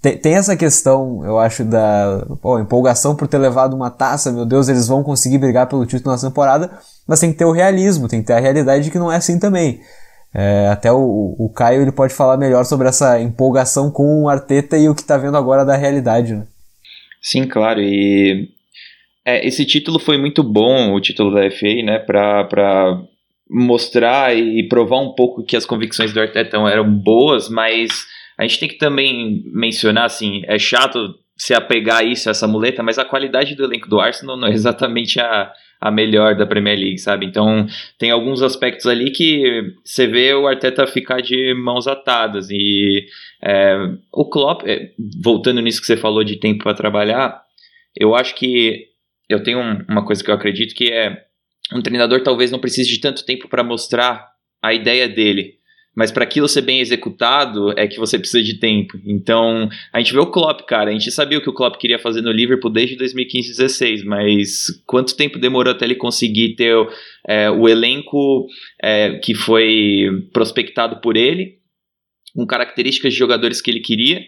tem, 0.00 0.18
tem, 0.18 0.34
essa 0.34 0.56
questão, 0.56 1.24
eu 1.24 1.38
acho, 1.38 1.64
da 1.64 2.26
empolgação 2.60 3.14
por 3.14 3.28
ter 3.28 3.38
levado 3.38 3.74
uma 3.74 3.90
taça, 3.90 4.32
meu 4.32 4.44
Deus, 4.44 4.68
eles 4.68 4.88
vão 4.88 5.02
conseguir 5.02 5.38
brigar 5.38 5.68
pelo 5.68 5.86
título 5.86 6.14
na 6.14 6.20
temporada, 6.20 6.70
mas 7.06 7.20
tem 7.20 7.32
que 7.32 7.38
ter 7.38 7.44
o 7.44 7.52
realismo, 7.52 8.08
tem 8.08 8.20
que 8.20 8.26
ter 8.26 8.34
a 8.34 8.40
realidade 8.40 8.84
de 8.84 8.90
que 8.90 8.98
não 8.98 9.10
é 9.10 9.16
assim 9.16 9.38
também. 9.38 9.80
É, 10.34 10.68
até 10.68 10.90
o, 10.90 11.36
o 11.38 11.52
Caio 11.54 11.82
ele 11.82 11.92
pode 11.92 12.14
falar 12.14 12.36
melhor 12.38 12.64
sobre 12.64 12.88
essa 12.88 13.20
empolgação 13.20 13.90
com 13.90 14.22
o 14.22 14.28
Arteta 14.28 14.78
e 14.78 14.88
o 14.88 14.94
que 14.94 15.02
está 15.02 15.18
vendo 15.18 15.36
agora 15.36 15.64
da 15.64 15.76
realidade. 15.76 16.32
Né? 16.32 16.46
Sim, 17.20 17.46
claro. 17.46 17.80
E 17.80 18.48
é, 19.24 19.46
esse 19.46 19.64
título 19.64 19.98
foi 19.98 20.18
muito 20.18 20.42
bom, 20.42 20.94
o 20.94 21.00
título 21.00 21.34
da 21.34 21.50
FA, 21.50 21.82
né, 21.84 21.98
para 21.98 23.00
mostrar 23.48 24.34
e 24.34 24.66
provar 24.68 25.00
um 25.00 25.14
pouco 25.14 25.44
que 25.44 25.56
as 25.56 25.66
convicções 25.66 26.12
do 26.12 26.20
Arteta 26.20 26.56
eram 26.56 26.90
boas, 26.90 27.48
mas 27.48 28.06
a 28.38 28.42
gente 28.42 28.58
tem 28.58 28.68
que 28.68 28.78
também 28.78 29.42
mencionar, 29.46 30.06
assim, 30.06 30.42
é 30.46 30.58
chato 30.58 31.14
se 31.36 31.52
apegar 31.54 31.98
a 31.98 32.04
isso, 32.04 32.28
a 32.28 32.32
essa 32.32 32.48
muleta, 32.48 32.82
mas 32.82 32.98
a 32.98 33.04
qualidade 33.04 33.54
do 33.54 33.64
elenco 33.64 33.88
do 33.88 34.00
Arsenal 34.00 34.36
não 34.36 34.48
é 34.48 34.52
exatamente 34.52 35.20
a, 35.20 35.52
a 35.82 35.90
melhor 35.90 36.36
da 36.36 36.46
Premier 36.46 36.78
League, 36.78 36.98
sabe? 36.98 37.26
Então 37.26 37.66
tem 37.98 38.12
alguns 38.12 38.40
aspectos 38.40 38.86
ali 38.86 39.10
que 39.10 39.74
você 39.84 40.06
vê 40.06 40.32
o 40.32 40.46
Arteta 40.46 40.86
ficar 40.86 41.20
de 41.20 41.52
mãos 41.54 41.88
atadas 41.88 42.48
e 42.50 43.04
é, 43.42 43.76
o 44.12 44.24
Klopp, 44.30 44.62
é, 44.64 44.92
voltando 45.20 45.60
nisso 45.60 45.80
que 45.80 45.86
você 45.88 45.96
falou 45.96 46.22
de 46.22 46.36
tempo 46.36 46.62
para 46.62 46.72
trabalhar, 46.72 47.42
eu 47.98 48.14
acho 48.14 48.36
que 48.36 48.86
eu 49.28 49.42
tenho 49.42 49.58
um, 49.58 49.84
uma 49.88 50.06
coisa 50.06 50.22
que 50.22 50.30
eu 50.30 50.34
acredito 50.36 50.72
que 50.72 50.92
é 50.92 51.24
um 51.74 51.82
treinador 51.82 52.22
talvez 52.22 52.52
não 52.52 52.60
precise 52.60 52.88
de 52.88 53.00
tanto 53.00 53.26
tempo 53.26 53.48
para 53.48 53.64
mostrar 53.64 54.28
a 54.62 54.72
ideia 54.72 55.08
dele. 55.08 55.54
Mas 55.94 56.10
para 56.10 56.24
aquilo 56.24 56.48
ser 56.48 56.62
bem 56.62 56.80
executado 56.80 57.78
é 57.78 57.86
que 57.86 57.98
você 57.98 58.18
precisa 58.18 58.42
de 58.42 58.58
tempo. 58.58 58.98
Então, 59.04 59.68
a 59.92 59.98
gente 59.98 60.12
vê 60.12 60.18
o 60.18 60.30
Klopp, 60.30 60.62
cara. 60.62 60.90
A 60.90 60.92
gente 60.92 61.10
sabia 61.10 61.38
o 61.38 61.42
que 61.42 61.50
o 61.50 61.52
Klopp 61.52 61.76
queria 61.76 61.98
fazer 61.98 62.22
no 62.22 62.32
Liverpool 62.32 62.70
desde 62.70 62.96
2015 62.96 63.48
16, 63.50 64.04
mas 64.04 64.66
quanto 64.86 65.16
tempo 65.16 65.38
demorou 65.38 65.72
até 65.72 65.84
ele 65.84 65.94
conseguir 65.94 66.54
ter 66.56 66.74
é, 67.28 67.50
o 67.50 67.68
elenco 67.68 68.46
é, 68.82 69.18
que 69.18 69.34
foi 69.34 70.08
prospectado 70.32 71.00
por 71.00 71.16
ele, 71.16 71.58
com 72.34 72.46
características 72.46 73.12
de 73.12 73.18
jogadores 73.18 73.60
que 73.60 73.70
ele 73.70 73.80
queria, 73.80 74.22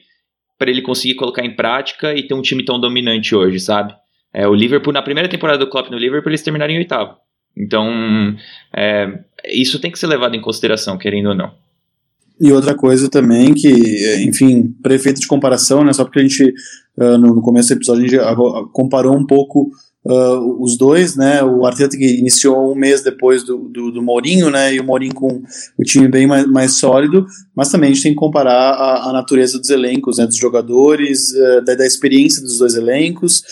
para 0.58 0.70
ele 0.70 0.82
conseguir 0.82 1.14
colocar 1.14 1.44
em 1.44 1.56
prática 1.56 2.14
e 2.14 2.22
ter 2.22 2.34
um 2.34 2.42
time 2.42 2.62
tão 2.62 2.78
dominante 2.78 3.34
hoje, 3.34 3.58
sabe? 3.58 3.94
É, 4.34 4.46
o 4.46 4.54
Liverpool, 4.54 4.92
na 4.92 5.00
primeira 5.00 5.28
temporada 5.28 5.58
do 5.58 5.70
Klopp 5.70 5.90
no 5.90 5.96
Liverpool, 5.96 6.30
eles 6.30 6.42
terminaram 6.42 6.74
em 6.74 6.78
oitavo. 6.78 7.23
Então, 7.56 7.88
é, 8.76 9.20
isso 9.46 9.80
tem 9.80 9.90
que 9.90 9.98
ser 9.98 10.06
levado 10.06 10.34
em 10.34 10.40
consideração, 10.40 10.98
querendo 10.98 11.28
ou 11.28 11.34
não. 11.34 11.52
E 12.40 12.52
outra 12.52 12.74
coisa 12.74 13.08
também 13.08 13.54
que, 13.54 13.70
enfim, 14.26 14.74
prefeito 14.82 15.20
de 15.20 15.26
comparação, 15.26 15.84
né, 15.84 15.92
só 15.92 16.04
porque 16.04 16.18
a 16.18 16.22
gente, 16.22 16.52
uh, 16.98 17.16
no, 17.16 17.40
começo 17.40 17.68
do 17.68 17.78
episódio, 17.78 18.04
a 18.04 18.30
gente 18.30 18.70
comparou 18.72 19.16
um 19.16 19.24
pouco 19.24 19.70
uh, 20.04 20.62
os 20.62 20.76
dois, 20.76 21.14
né, 21.14 21.44
o 21.44 21.64
Arteta 21.64 21.96
que 21.96 22.18
iniciou 22.18 22.72
um 22.72 22.74
mês 22.74 23.04
depois 23.04 23.44
do, 23.44 23.68
do, 23.68 23.92
do, 23.92 24.02
Mourinho, 24.02 24.50
né, 24.50 24.74
e 24.74 24.80
o 24.80 24.84
Mourinho 24.84 25.14
com 25.14 25.42
o 25.78 25.82
time 25.84 26.08
bem 26.08 26.26
mais, 26.26 26.44
mais 26.46 26.72
sólido, 26.72 27.24
mas 27.54 27.70
também 27.70 27.90
a 27.90 27.94
gente 27.94 28.02
tem 28.02 28.12
que 28.12 28.18
comparar 28.18 28.72
a, 28.72 29.10
a 29.10 29.12
natureza 29.12 29.56
dos 29.56 29.70
elencos, 29.70 30.18
né, 30.18 30.26
dos 30.26 30.36
jogadores, 30.36 31.32
uh, 31.34 31.64
da, 31.64 31.76
da, 31.76 31.86
experiência 31.86 32.42
dos 32.42 32.58
dois 32.58 32.74
elencos, 32.74 33.44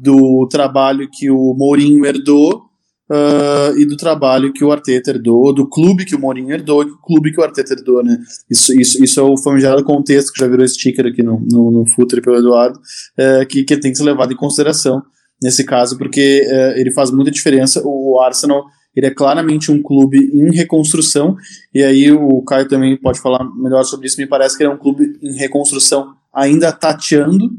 do 0.00 0.48
trabalho 0.50 1.08
que 1.08 1.30
o 1.30 1.54
Mourinho 1.54 2.04
herdou, 2.04 2.65
uh, 3.10 3.78
e 3.78 3.86
do 3.86 3.96
trabalho 3.96 4.52
que 4.52 4.64
o 4.64 4.72
Arteta 4.72 5.10
herdou, 5.10 5.54
do 5.54 5.68
clube 5.68 6.04
que 6.04 6.14
o 6.14 6.18
Mourinho 6.18 6.52
herdou 6.52 6.82
e 6.82 6.86
do 6.86 6.98
clube 6.98 7.32
que 7.32 7.40
o 7.40 7.44
Arteta 7.44 7.74
herdou, 7.74 8.02
né? 8.02 8.18
Isso, 8.50 8.72
isso, 8.78 9.02
isso 9.02 9.20
é 9.20 9.22
o 9.22 9.36
famigerado 9.36 9.84
contexto 9.84 10.32
que 10.32 10.40
já 10.40 10.48
virou 10.48 10.66
sticker 10.66 11.06
aqui 11.06 11.22
no, 11.22 11.40
no, 11.50 11.70
no 11.70 11.86
Futre 11.86 12.20
pelo 12.20 12.36
Eduardo, 12.36 12.78
uh, 12.78 13.46
que, 13.46 13.64
que 13.64 13.76
tem 13.76 13.92
que 13.92 13.98
ser 13.98 14.04
levado 14.04 14.32
em 14.32 14.36
consideração 14.36 15.02
nesse 15.42 15.64
caso, 15.64 15.98
porque 15.98 16.46
uh, 16.46 16.78
ele 16.78 16.92
faz 16.92 17.10
muita 17.10 17.30
diferença. 17.30 17.82
O 17.84 18.18
Arsenal 18.20 18.64
ele 18.94 19.06
é 19.06 19.10
claramente 19.10 19.70
um 19.70 19.82
clube 19.82 20.18
em 20.32 20.50
reconstrução, 20.54 21.36
e 21.74 21.82
aí 21.82 22.10
o 22.10 22.42
Caio 22.42 22.66
também 22.66 22.96
pode 22.96 23.20
falar 23.20 23.44
melhor 23.54 23.84
sobre 23.84 24.06
isso. 24.06 24.18
Me 24.18 24.26
parece 24.26 24.56
que 24.56 24.62
ele 24.62 24.70
é 24.70 24.74
um 24.74 24.78
clube 24.78 25.18
em 25.22 25.36
reconstrução, 25.36 26.14
ainda 26.34 26.72
tateando, 26.72 27.50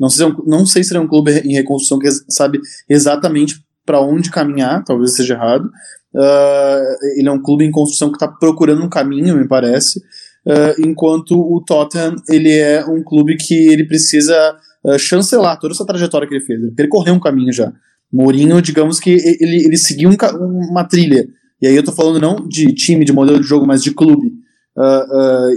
Não 0.00 0.08
sei, 0.08 0.26
não 0.46 0.64
sei 0.64 0.82
se 0.82 0.96
é 0.96 1.00
um 1.00 1.06
clube 1.06 1.32
em 1.32 1.52
reconstrução 1.52 1.98
que 1.98 2.08
sabe 2.30 2.60
exatamente 2.88 3.65
para 3.86 4.00
onde 4.00 4.30
caminhar, 4.30 4.84
talvez 4.84 5.14
seja 5.14 5.34
errado. 5.34 5.70
Uh, 6.12 7.18
ele 7.18 7.28
é 7.28 7.32
um 7.32 7.40
clube 7.40 7.64
em 7.64 7.70
construção 7.70 8.08
que 8.08 8.16
está 8.16 8.26
procurando 8.26 8.82
um 8.82 8.88
caminho, 8.88 9.36
me 9.36 9.46
parece. 9.46 10.00
Uh, 10.44 10.86
enquanto 10.86 11.38
o 11.38 11.62
Tottenham 11.64 12.16
ele 12.28 12.52
é 12.52 12.84
um 12.84 13.02
clube 13.02 13.36
que 13.36 13.54
ele 13.68 13.84
precisa 13.84 14.56
uh, 14.84 14.98
chancelar 14.98 15.58
toda 15.58 15.74
essa 15.74 15.86
trajetória 15.86 16.26
que 16.26 16.34
ele 16.34 16.44
fez. 16.44 16.60
Ele 16.60 16.72
percorreu 16.72 17.14
um 17.14 17.20
caminho 17.20 17.52
já. 17.52 17.72
Mourinho, 18.12 18.60
digamos 18.60 18.98
que 18.98 19.10
ele, 19.10 19.64
ele 19.64 19.76
seguiu 19.76 20.10
um, 20.10 20.70
uma 20.70 20.84
trilha. 20.84 21.26
E 21.60 21.66
aí 21.66 21.76
eu 21.76 21.84
tô 21.84 21.92
falando 21.92 22.20
não 22.20 22.48
de 22.48 22.72
time, 22.74 23.04
de 23.04 23.12
modelo 23.12 23.40
de 23.40 23.46
jogo, 23.46 23.66
mas 23.66 23.82
de 23.82 23.92
clube. 23.92 24.32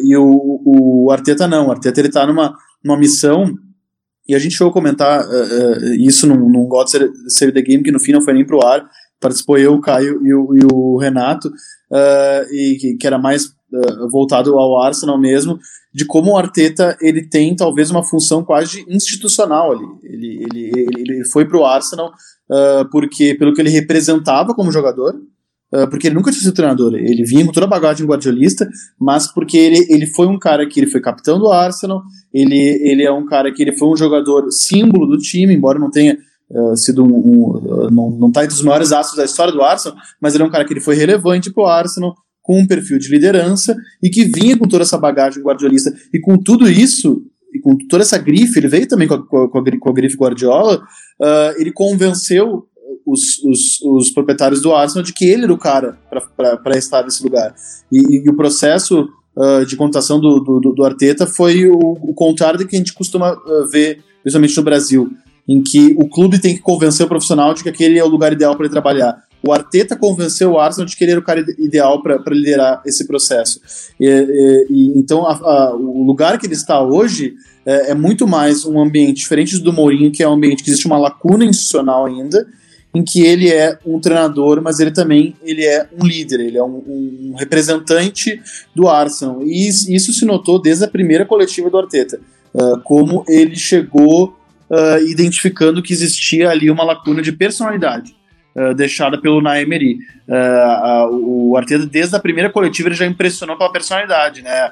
e 0.04 0.16
o, 0.18 0.62
o 0.66 1.12
Arteta 1.12 1.48
não. 1.48 1.68
O 1.68 1.72
Arteta 1.72 2.00
ele 2.00 2.10
tá 2.10 2.26
numa, 2.26 2.56
numa 2.84 2.98
missão 2.98 3.54
e 4.30 4.36
a 4.36 4.40
gente 4.40 4.54
chegou 4.54 4.70
a 4.70 4.74
comentar 4.74 5.28
uh, 5.28 5.32
uh, 5.32 5.94
isso 5.96 6.28
num, 6.28 6.48
num 6.48 6.68
God 6.68 6.88
Save 7.28 7.52
the 7.52 7.64
Game, 7.64 7.84
que 7.84 7.92
no 7.92 8.00
fim 8.00 8.12
não 8.12 8.22
foi 8.22 8.36
nem 8.36 8.46
pro 8.46 8.64
ar. 8.64 8.88
Participou 9.20 9.58
eu, 9.58 9.74
o 9.74 9.82
Caio 9.82 10.24
e 10.24 10.32
o, 10.32 10.56
e 10.56 10.60
o 10.72 10.98
Renato, 10.98 11.48
uh, 11.48 12.54
e 12.54 12.78
que, 12.80 12.96
que, 12.96 13.08
era 13.08 13.18
mais 13.18 13.58
voltado 14.12 14.58
ao 14.58 14.82
Arsenal 14.82 15.20
mesmo, 15.20 15.60
de 15.94 16.04
como 16.04 16.32
o 16.32 16.38
Arteta 16.38 16.98
ele 17.00 17.28
tem 17.28 17.56
talvez 17.56 17.92
uma 17.92 18.04
função 18.04 18.44
quase 18.44 18.84
institucional 18.88 19.72
ali. 19.72 19.86
Ele, 20.04 20.44
ele, 20.44 20.72
ele, 20.76 21.02
ele 21.02 21.26
foi 21.26 21.46
pro 21.46 21.64
Arsenal 21.64 22.12
porque, 22.92 23.36
pelo 23.36 23.54
que 23.54 23.62
ele 23.62 23.70
representava 23.70 24.56
como 24.56 24.72
jogador, 24.72 25.14
porque 25.90 26.08
ele 26.08 26.16
nunca 26.16 26.32
tinha 26.32 26.42
sido 26.42 26.54
treinador. 26.54 26.96
Ele 26.96 27.24
vinha 27.24 27.46
com 27.46 27.52
toda 27.52 27.66
a 27.66 27.70
bagagem 27.70 28.06
guardiolista, 28.06 28.68
mas 29.00 29.32
porque 29.32 29.58
ele, 29.58 29.86
ele 29.90 30.08
foi 30.08 30.28
um 30.28 30.40
cara 30.40 30.68
que 30.68 30.80
ele 30.80 30.90
foi 30.90 31.00
capitão 31.00 31.38
do 31.38 31.52
Arsenal, 31.52 32.02
ele, 32.34 32.58
ele 32.82 33.04
é 33.04 33.12
um 33.12 33.26
cara 33.26 33.52
que 33.52 33.62
ele 33.62 33.76
foi 33.76 33.88
um 33.90 33.96
jogador 33.96 34.52
símbolo 34.52 35.08
do 35.08 35.18
time, 35.18 35.54
embora 35.54 35.80
não 35.80 35.92
tenha 35.92 36.18
uh, 36.50 36.76
sido 36.76 37.04
um, 37.04 37.08
um 37.08 37.58
uh, 37.58 37.92
não, 37.92 38.10
não 38.12 38.32
tá 38.32 38.44
entre 38.44 38.56
os 38.56 38.64
maiores 38.64 38.92
astros 38.92 39.18
da 39.18 39.26
história 39.26 39.54
do 39.54 39.62
Arsenal, 39.62 39.98
mas 40.22 40.34
ele 40.34 40.44
é 40.44 40.48
um 40.48 40.52
cara 40.52 40.66
que 40.66 40.74
ele 40.74 40.82
foi 40.82 40.96
relevante 40.96 41.52
pro 41.52 41.66
Arsenal, 41.66 42.16
com 42.42 42.60
um 42.60 42.68
perfil 42.68 42.98
de 42.98 43.10
liderança 43.10 43.76
e 44.02 44.10
que 44.10 44.24
vinha 44.24 44.58
com 44.58 44.68
toda 44.68 44.84
essa 44.84 44.98
bagagem 44.98 45.44
guardiolista. 45.44 45.94
E 46.12 46.20
com 46.20 46.36
tudo 46.36 46.68
isso, 46.68 47.22
e 47.54 47.60
com 47.60 47.78
toda 47.88 48.02
essa 48.02 48.18
grife, 48.18 48.58
ele 48.58 48.68
veio 48.68 48.88
também 48.88 49.08
com 49.08 49.14
a, 49.14 49.28
com 49.28 49.60
a, 49.60 49.80
com 49.80 49.90
a 49.90 49.94
grife 49.94 50.18
Guardiola, 50.18 50.82
ele 51.58 51.72
convenceu 51.72 52.68
os, 53.06 53.40
os, 53.44 53.82
os, 53.82 54.12
proprietários 54.12 54.62
do 54.62 54.74
Arsenal 54.74 55.04
de 55.04 55.14
que 55.14 55.26
ele 55.26 55.44
era 55.44 55.54
o 55.54 55.58
cara 55.58 55.98
para 56.64 56.78
estar 56.78 57.04
nesse 57.04 57.24
lugar. 57.24 57.54
E, 57.92 58.26
e 58.26 58.30
o 58.30 58.36
processo 58.36 59.08
uh, 59.36 59.66
de 59.66 59.76
contratação 59.76 60.20
do, 60.20 60.40
do, 60.40 60.74
do, 60.74 60.86
Arteta 60.86 61.26
foi 61.26 61.68
o, 61.68 61.78
o, 61.78 62.14
contrário 62.14 62.60
do 62.60 62.68
que 62.68 62.76
a 62.76 62.80
gente 62.80 62.94
costuma 62.94 63.34
uh, 63.34 63.68
ver, 63.70 64.04
principalmente 64.22 64.58
no 64.58 64.64
Brasil, 64.64 65.12
em 65.48 65.62
que 65.62 65.96
o 65.98 66.08
clube 66.08 66.40
tem 66.40 66.56
que 66.56 66.62
convencer 66.62 67.06
o 67.06 67.10
profissional 67.10 67.54
de 67.54 67.64
que 67.64 67.70
aquele 67.70 67.98
é 67.98 68.04
o 68.04 68.08
lugar 68.08 68.32
ideal 68.34 68.56
para 68.56 68.66
ele 68.66 68.74
trabalhar. 68.74 69.24
O 69.42 69.54
Arteta 69.54 69.96
convenceu 69.96 70.52
o 70.52 70.60
Arsenal 70.60 70.86
de 70.86 70.96
que 70.96 71.04
ele 71.04 71.12
era 71.12 71.20
o 71.20 71.24
cara 71.24 71.44
ideal 71.58 72.04
para 72.04 72.22
liderar 72.28 72.82
esse 72.86 73.08
processo. 73.08 73.60
E, 74.00 74.06
e, 74.06 74.68
e 74.70 75.00
então, 75.00 75.26
a, 75.26 75.34
a, 75.34 75.76
o 75.76 76.04
lugar 76.04 76.38
que 76.38 76.46
ele 76.46 76.54
está 76.54 76.82
hoje 76.82 77.36
é, 77.66 77.92
é, 77.92 77.94
muito 77.94 78.28
mais 78.28 78.66
um 78.66 78.80
ambiente 78.80 79.18
diferente 79.18 79.58
do 79.60 79.72
Mourinho, 79.72 80.12
que 80.12 80.24
é 80.24 80.28
um 80.28 80.34
ambiente 80.34 80.64
que 80.64 80.70
existe 80.70 80.88
uma 80.88 80.98
lacuna 80.98 81.46
institucional 81.46 82.06
ainda, 82.06 82.48
em 82.94 83.04
que 83.04 83.22
ele 83.22 83.52
é 83.52 83.78
um 83.86 84.00
treinador, 84.00 84.62
mas 84.62 84.80
ele 84.80 84.92
também 84.92 85.36
ele 85.44 85.64
é 85.64 85.88
um 85.98 86.06
líder, 86.06 86.40
ele 86.40 86.58
é 86.58 86.64
um, 86.64 86.84
um 86.88 87.36
representante 87.38 88.42
do 88.76 88.88
Arsenal. 88.88 89.44
E 89.44 89.68
isso 89.68 90.12
se 90.12 90.26
notou 90.26 90.60
desde 90.62 90.86
a 90.86 90.88
primeira 90.88 91.26
coletiva 91.26 91.70
do 91.70 91.78
Arteta, 91.78 92.20
uh, 92.54 92.80
como 92.82 93.24
ele 93.28 93.56
chegou 93.56 94.36
uh, 94.70 95.04
identificando 95.08 95.82
que 95.82 95.94
existia 95.94 96.50
ali 96.50 96.70
uma 96.70 96.84
lacuna 96.84 97.22
de 97.22 97.32
personalidade. 97.32 98.18
Uh, 98.56 98.74
deixada 98.74 99.22
pelo 99.22 99.42
Naemery. 99.42 100.00
Uh, 100.28 101.52
o 101.52 101.56
Arteta, 101.56 101.86
desde 101.86 102.16
a 102.16 102.20
primeira 102.20 102.50
coletiva, 102.50 102.90
ele 102.90 102.96
já 102.96 103.06
impressionou 103.06 103.56
pela 103.56 103.72
personalidade, 103.72 104.42
né? 104.42 104.72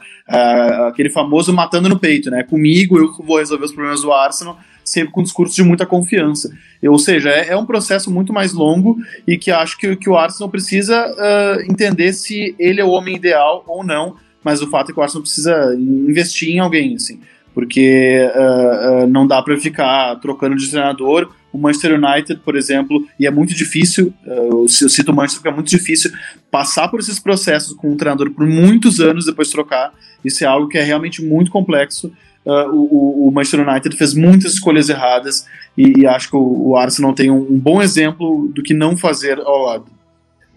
aquele 0.88 1.10
famoso 1.10 1.54
matando 1.54 1.88
no 1.88 1.98
peito, 1.98 2.30
né? 2.30 2.44
Comigo, 2.44 2.98
eu 2.98 3.14
vou 3.24 3.38
resolver 3.38 3.64
os 3.64 3.72
problemas 3.72 4.02
do 4.02 4.12
Arsenal, 4.12 4.58
sempre 4.88 5.12
com 5.12 5.22
discurso 5.22 5.54
de 5.54 5.64
muita 5.64 5.86
confiança. 5.86 6.50
Ou 6.82 6.98
seja, 6.98 7.30
é, 7.30 7.50
é 7.50 7.58
um 7.58 7.66
processo 7.66 8.10
muito 8.10 8.32
mais 8.32 8.54
longo 8.54 8.98
e 9.28 9.38
que 9.38 9.52
acho 9.52 9.78
que, 9.78 9.96
que 9.96 10.10
o 10.10 10.16
Arsenal 10.18 10.50
precisa 10.50 11.06
uh, 11.06 11.62
entender 11.70 12.14
se 12.14 12.56
ele 12.58 12.80
é 12.80 12.86
o 12.86 12.90
homem 12.90 13.16
ideal 13.16 13.64
ou 13.68 13.84
não, 13.84 14.16
mas 14.44 14.62
o 14.62 14.70
fato 14.70 14.92
é 14.92 14.94
que 14.94 15.00
o 15.00 15.04
Arsenal 15.04 15.24
precisa 15.24 15.76
investir 15.78 16.50
em 16.50 16.60
alguém, 16.60 16.96
assim, 16.96 17.20
porque 17.54 18.30
uh, 18.34 19.04
uh, 19.04 19.08
não 19.08 19.28
dá 19.28 19.42
para 19.42 19.58
ficar 19.60 20.16
trocando 20.22 20.56
de 20.56 20.70
treinador. 20.70 21.34
O 21.52 21.58
Manchester 21.58 22.00
United, 22.02 22.42
por 22.46 22.56
exemplo, 22.56 23.06
e 23.20 23.26
é 23.26 23.32
muito 23.32 23.54
difícil, 23.56 24.14
eu 24.26 24.68
cito 24.68 25.12
o 25.12 25.16
Manchester 25.16 25.42
porque 25.42 25.50
é 25.50 25.56
muito 25.56 25.70
difícil 25.70 26.12
passar 26.52 26.88
por 26.88 27.00
esses 27.00 27.20
processos 27.20 27.74
com 27.74 27.92
um 27.92 27.98
treinador 27.98 28.30
por 28.32 28.46
muitos 28.46 29.00
anos 29.00 29.26
depois 29.26 29.50
trocar. 29.50 29.92
Isso 30.24 30.44
é 30.44 30.48
algo 30.48 30.68
que 30.68 30.78
é 30.78 30.84
realmente 30.84 31.24
muito 31.24 31.50
complexo 31.50 32.12
uh, 32.48 32.74
o, 32.74 33.28
o, 33.28 33.32
Manchester 33.32 33.68
United 33.68 33.96
fez 33.98 34.14
muitas 34.14 34.54
escolhas 34.54 34.88
erradas 34.90 35.46
e, 35.78 36.02
e 36.02 36.08
acho 36.08 36.30
que 36.30 36.36
o, 36.36 36.70
o 36.70 36.78
Arsenal 36.78 37.14
tem 37.14 37.30
um, 37.30 37.42
um, 37.42 37.60
bom 37.60 37.82
exemplo 37.82 38.50
do 38.56 38.64
que 38.64 38.74
não 38.74 38.96
fazer 38.96 39.40
ao 39.40 39.64
lado. 39.64 39.86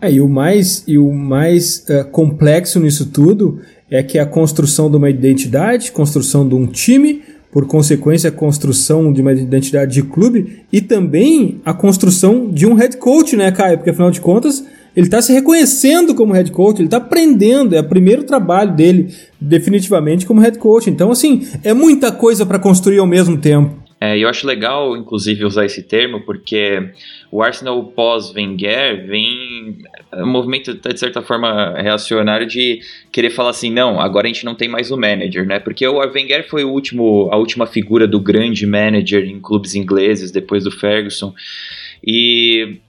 É, 0.01 0.11
e 0.11 0.21
o 0.21 0.29
mais, 0.29 0.85
e 0.87 0.97
o 0.97 1.13
mais 1.13 1.85
uh, 1.89 2.05
complexo 2.11 2.79
nisso 2.79 3.11
tudo 3.11 3.61
é 3.91 4.03
que 4.03 4.19
a 4.19 4.25
construção 4.25 4.89
de 4.89 4.97
uma 4.97 5.11
identidade, 5.11 5.91
construção 5.91 6.49
de 6.49 6.55
um 6.55 6.67
time, 6.67 7.23
por 7.53 7.67
consequência, 7.67 8.29
a 8.31 8.33
construção 8.33 9.13
de 9.13 9.21
uma 9.21 9.33
identidade 9.33 9.93
de 9.93 10.03
clube 10.03 10.63
e 10.73 10.81
também 10.81 11.61
a 11.65 11.75
construção 11.75 12.49
de 12.49 12.67
um 12.67 12.75
head 12.75 12.97
coach, 12.97 13.37
né, 13.37 13.51
Caio? 13.51 13.79
Porque 13.79 13.91
afinal 13.91 14.13
de 14.13 14.21
contas, 14.21 14.65
ele 15.01 15.07
está 15.07 15.23
se 15.23 15.33
reconhecendo 15.33 16.15
como 16.15 16.35
head 16.35 16.53
coach, 16.53 16.79
ele 16.79 16.85
está 16.85 16.99
aprendendo, 16.99 17.75
é 17.75 17.81
o 17.81 17.89
primeiro 17.89 18.23
trabalho 18.23 18.77
dele, 18.77 19.09
definitivamente, 19.41 20.27
como 20.27 20.43
head 20.43 20.59
coach. 20.59 20.91
Então, 20.91 21.11
assim, 21.11 21.49
é 21.65 21.73
muita 21.73 22.13
coisa 22.13 22.45
para 22.45 22.59
construir 22.59 22.99
ao 22.99 23.07
mesmo 23.07 23.39
tempo. 23.39 23.81
É, 23.99 24.19
eu 24.19 24.29
acho 24.29 24.47
legal, 24.47 24.95
inclusive, 24.95 25.43
usar 25.43 25.65
esse 25.65 25.83
termo, 25.83 26.21
porque 26.21 26.91
o 27.33 27.43
Arsenal 27.43 27.83
pós-Wenger 27.85 29.07
vem 29.07 29.79
um 30.15 30.27
movimento, 30.27 30.75
de 30.75 30.99
certa 30.99 31.23
forma, 31.23 31.75
reacionário 31.81 32.47
de 32.47 32.81
querer 33.11 33.31
falar 33.31 33.51
assim, 33.51 33.71
não, 33.71 33.99
agora 33.99 34.27
a 34.27 34.33
gente 34.33 34.45
não 34.45 34.55
tem 34.55 34.69
mais 34.69 34.91
o 34.91 34.99
manager, 34.99 35.47
né? 35.47 35.59
Porque 35.59 35.87
o 35.87 35.97
Wenger 35.97 36.47
foi 36.47 36.63
o 36.63 36.71
último, 36.71 37.31
a 37.33 37.37
última 37.39 37.67
figura 37.67 38.07
do 38.07 38.21
grande 38.21 38.67
manager 38.67 39.25
em 39.25 39.41
clubes 39.41 39.75
ingleses, 39.75 40.31
depois 40.31 40.65
do 40.65 40.71
Ferguson. 40.71 41.33
E 42.07 42.81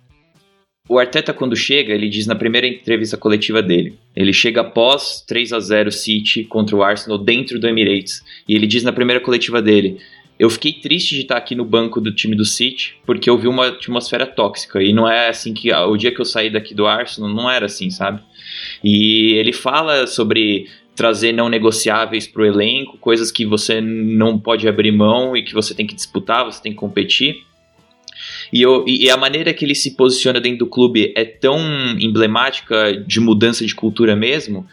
o 0.90 1.00
Arteta, 1.00 1.34
quando 1.34 1.56
chega, 1.56 1.94
ele 1.94 2.10
diz 2.10 2.26
na 2.28 2.36
primeira 2.36 2.68
entrevista 2.68 3.16
coletiva 3.16 3.62
dele: 3.62 3.98
ele 4.16 4.34
chega 4.34 4.62
após 4.62 5.24
3 5.28 5.54
a 5.54 5.60
0 5.60 5.92
City 5.92 6.44
contra 6.44 6.76
o 6.76 6.84
Arsenal 6.84 7.18
dentro 7.18 7.60
do 7.60 7.68
Emirates. 7.68 8.24
E 8.48 8.56
ele 8.56 8.68
diz 8.68 8.84
na 8.84 8.92
primeira 8.92 9.22
coletiva 9.22 9.62
dele: 9.62 10.00
Eu 10.40 10.50
fiquei 10.50 10.74
triste 10.74 11.16
de 11.16 11.22
estar 11.22 11.38
aqui 11.38 11.56
no 11.56 11.64
banco 11.64 12.02
do 12.02 12.14
time 12.14 12.36
do 12.36 12.44
City 12.44 12.96
porque 13.06 13.30
eu 13.30 13.38
vi 13.38 13.48
uma 13.48 13.68
atmosfera 13.68 14.26
tóxica. 14.26 14.82
E 14.82 14.92
não 14.92 15.10
é 15.10 15.30
assim 15.30 15.54
que 15.54 15.72
o 15.72 15.96
dia 15.96 16.12
que 16.14 16.20
eu 16.20 16.26
saí 16.26 16.50
daqui 16.50 16.74
do 16.74 16.88
Arsenal 16.88 17.30
não 17.30 17.50
era 17.50 17.68
assim, 17.68 17.90
sabe? 17.90 18.22
E 18.84 19.34
ele 19.34 19.54
fala 19.54 20.08
sobre 20.08 20.68
trazer 20.96 21.32
não 21.32 21.48
negociáveis 21.48 22.28
para 22.28 22.42
o 22.42 22.46
elenco, 22.46 22.98
coisas 22.98 23.32
que 23.32 23.46
você 23.46 23.80
não 23.80 24.38
pode 24.38 24.68
abrir 24.68 24.92
mão 24.92 25.38
e 25.38 25.44
que 25.44 25.54
você 25.54 25.74
tem 25.74 25.88
que 25.88 25.96
disputar, 25.96 26.44
você 26.44 26.62
tem 26.62 26.74
que 26.74 26.78
competir. 26.78 27.46
E, 28.52 28.62
eu, 28.62 28.84
e 28.88 29.10
a 29.10 29.16
maneira 29.16 29.54
que 29.54 29.64
ele 29.64 29.76
se 29.76 29.92
posiciona 29.92 30.40
dentro 30.40 30.60
do 30.60 30.68
clube 30.68 31.14
é 31.16 31.24
tão 31.24 31.58
emblemática 32.00 32.94
de 32.94 33.20
mudança 33.20 33.66
de 33.66 33.74
cultura 33.74 34.16
mesmo, 34.16 34.68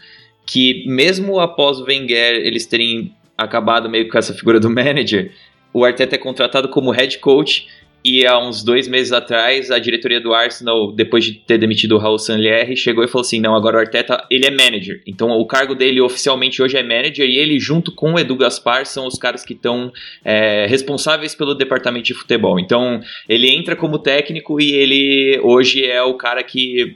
que 0.45 0.83
mesmo 0.87 1.39
após 1.39 1.79
o 1.79 1.85
Wenger 1.85 2.45
eles 2.45 2.65
terem 2.65 3.13
acabado 3.37 3.89
meio 3.89 4.09
com 4.09 4.17
essa 4.17 4.33
figura 4.33 4.59
do 4.59 4.69
manager, 4.69 5.31
o 5.73 5.85
Arteta 5.85 6.15
é 6.15 6.17
contratado 6.17 6.67
como 6.67 6.91
head 6.91 7.19
coach 7.19 7.67
e 8.03 8.25
há 8.25 8.39
uns 8.39 8.63
dois 8.63 8.87
meses 8.87 9.11
atrás, 9.11 9.69
a 9.69 9.77
diretoria 9.77 10.21
do 10.21 10.33
Arsenal, 10.33 10.91
depois 10.91 11.25
de 11.25 11.33
ter 11.33 11.57
demitido 11.57 11.95
o 11.95 11.97
Raul 11.97 12.17
Sanlier, 12.17 12.73
chegou 12.75 13.03
e 13.03 13.07
falou 13.07 13.25
assim: 13.25 13.41
não, 13.41 13.55
agora 13.55 13.77
o 13.77 13.79
Arteta 13.79 14.25
ele 14.31 14.45
é 14.45 14.51
manager. 14.51 15.01
Então 15.05 15.29
o 15.31 15.45
cargo 15.45 15.75
dele 15.75 15.99
oficialmente 15.99 16.61
hoje 16.61 16.77
é 16.77 16.83
manager 16.83 17.27
e 17.27 17.37
ele, 17.37 17.59
junto 17.59 17.91
com 17.91 18.13
o 18.13 18.19
Edu 18.19 18.37
Gaspar, 18.37 18.85
são 18.85 19.05
os 19.05 19.17
caras 19.17 19.43
que 19.43 19.53
estão 19.53 19.91
é, 20.23 20.65
responsáveis 20.67 21.35
pelo 21.35 21.53
departamento 21.53 22.05
de 22.05 22.13
futebol. 22.13 22.57
Então 22.57 23.01
ele 23.27 23.49
entra 23.49 23.75
como 23.75 23.99
técnico 23.99 24.61
e 24.61 24.71
ele 24.71 25.39
hoje 25.43 25.85
é 25.85 26.01
o 26.01 26.13
cara 26.13 26.41
que 26.41 26.95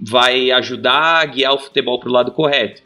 vai 0.00 0.50
ajudar 0.50 1.22
a 1.22 1.24
guiar 1.26 1.54
o 1.54 1.58
futebol 1.58 2.00
para 2.00 2.08
o 2.08 2.12
lado 2.12 2.32
correto. 2.32 2.82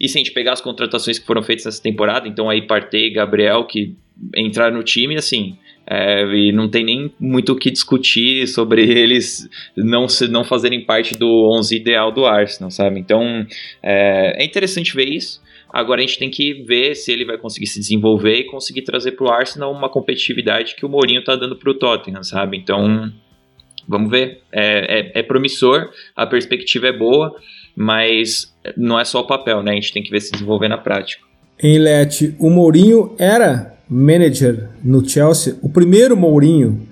E 0.00 0.08
se 0.08 0.18
a 0.18 0.20
gente 0.20 0.32
pegar 0.32 0.52
as 0.52 0.60
contratações 0.60 1.18
que 1.18 1.26
foram 1.26 1.42
feitas 1.42 1.66
essa 1.66 1.82
temporada, 1.82 2.28
então 2.28 2.48
aí 2.48 2.62
Partey 2.62 3.10
Gabriel 3.10 3.64
que 3.64 3.96
entraram 4.36 4.76
no 4.76 4.82
time, 4.82 5.16
assim, 5.16 5.56
é, 5.86 6.24
e 6.34 6.52
não 6.52 6.68
tem 6.68 6.84
nem 6.84 7.12
muito 7.18 7.52
o 7.52 7.56
que 7.56 7.70
discutir 7.70 8.46
sobre 8.46 8.82
eles 8.88 9.48
não, 9.76 10.08
se, 10.08 10.28
não 10.28 10.44
fazerem 10.44 10.84
parte 10.84 11.16
do 11.16 11.50
11 11.58 11.76
ideal 11.76 12.12
do 12.12 12.24
Arsenal, 12.26 12.70
sabe? 12.70 13.00
Então 13.00 13.46
é, 13.82 14.42
é 14.42 14.44
interessante 14.44 14.94
ver 14.94 15.08
isso. 15.08 15.42
Agora 15.72 16.02
a 16.02 16.06
gente 16.06 16.18
tem 16.18 16.30
que 16.30 16.52
ver 16.64 16.94
se 16.94 17.10
ele 17.10 17.24
vai 17.24 17.38
conseguir 17.38 17.66
se 17.66 17.80
desenvolver 17.80 18.34
e 18.34 18.44
conseguir 18.44 18.82
trazer 18.82 19.12
para 19.12 19.24
o 19.24 19.30
Arsenal 19.30 19.72
uma 19.72 19.88
competitividade 19.88 20.74
que 20.74 20.84
o 20.84 20.88
Mourinho 20.88 21.20
está 21.20 21.34
dando 21.34 21.56
para 21.56 21.70
o 21.70 21.74
Tottenham, 21.74 22.22
sabe? 22.22 22.58
Então, 22.58 23.10
vamos 23.88 24.10
ver. 24.10 24.42
É, 24.52 24.98
é, 24.98 25.20
é, 25.20 25.22
promissor, 25.22 25.90
a 26.14 26.26
perspectiva 26.26 26.88
é 26.88 26.92
boa, 26.92 27.34
mas 27.74 28.54
não 28.76 29.00
é 29.00 29.04
só 29.04 29.20
o 29.20 29.26
papel, 29.26 29.62
né? 29.62 29.72
A 29.72 29.74
gente 29.74 29.94
tem 29.94 30.02
que 30.02 30.10
ver 30.10 30.20
se 30.20 30.30
desenvolver 30.32 30.68
na 30.68 30.76
prática. 30.76 31.24
Em 31.62 31.78
Lete, 31.78 32.34
o 32.38 32.50
Mourinho 32.50 33.16
era 33.18 33.71
manager 33.92 34.70
no 34.82 35.06
Chelsea. 35.06 35.56
O 35.60 35.68
primeiro 35.68 36.16
Mourinho 36.16 36.88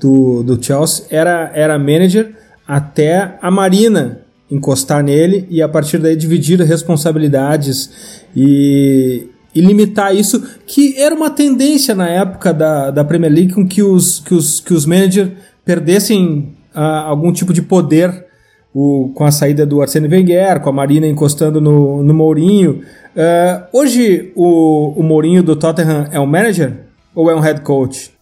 do, 0.00 0.42
do 0.42 0.62
Chelsea 0.62 1.06
era, 1.10 1.50
era 1.52 1.78
manager 1.78 2.32
até 2.66 3.36
a 3.42 3.50
Marina 3.50 4.20
encostar 4.50 5.02
nele 5.02 5.46
e 5.50 5.60
a 5.60 5.68
partir 5.68 5.98
daí 5.98 6.16
dividir 6.16 6.60
responsabilidades 6.60 8.24
e, 8.34 9.28
e 9.54 9.60
limitar 9.60 10.14
isso, 10.14 10.42
que 10.66 10.96
era 10.96 11.14
uma 11.14 11.30
tendência 11.30 11.94
na 11.94 12.08
época 12.08 12.52
da, 12.52 12.90
da 12.90 13.04
Premier 13.04 13.32
League 13.32 13.52
com 13.52 13.66
que 13.66 13.82
os, 13.82 14.20
que 14.20 14.34
os, 14.34 14.60
que 14.60 14.72
os 14.72 14.86
managers 14.86 15.30
perdessem 15.64 16.54
uh, 16.74 16.80
algum 16.80 17.32
tipo 17.32 17.52
de 17.52 17.62
poder 17.62 18.29
o, 18.74 19.10
com 19.14 19.24
a 19.24 19.30
saída 19.30 19.66
do 19.66 19.82
Arsene 19.82 20.08
Wenger, 20.08 20.60
com 20.60 20.70
a 20.70 20.72
Marina 20.72 21.06
encostando 21.06 21.60
no, 21.60 22.02
no 22.02 22.14
Mourinho. 22.14 22.82
Uh, 23.16 23.66
hoje 23.72 24.32
o, 24.36 24.94
o 24.96 25.02
Mourinho 25.02 25.42
do 25.42 25.56
Tottenham 25.56 26.08
é 26.12 26.20
um 26.20 26.26
manager 26.26 26.84
ou 27.14 27.30
é 27.30 27.34
um 27.34 27.40
head 27.40 27.60
coach? 27.62 28.12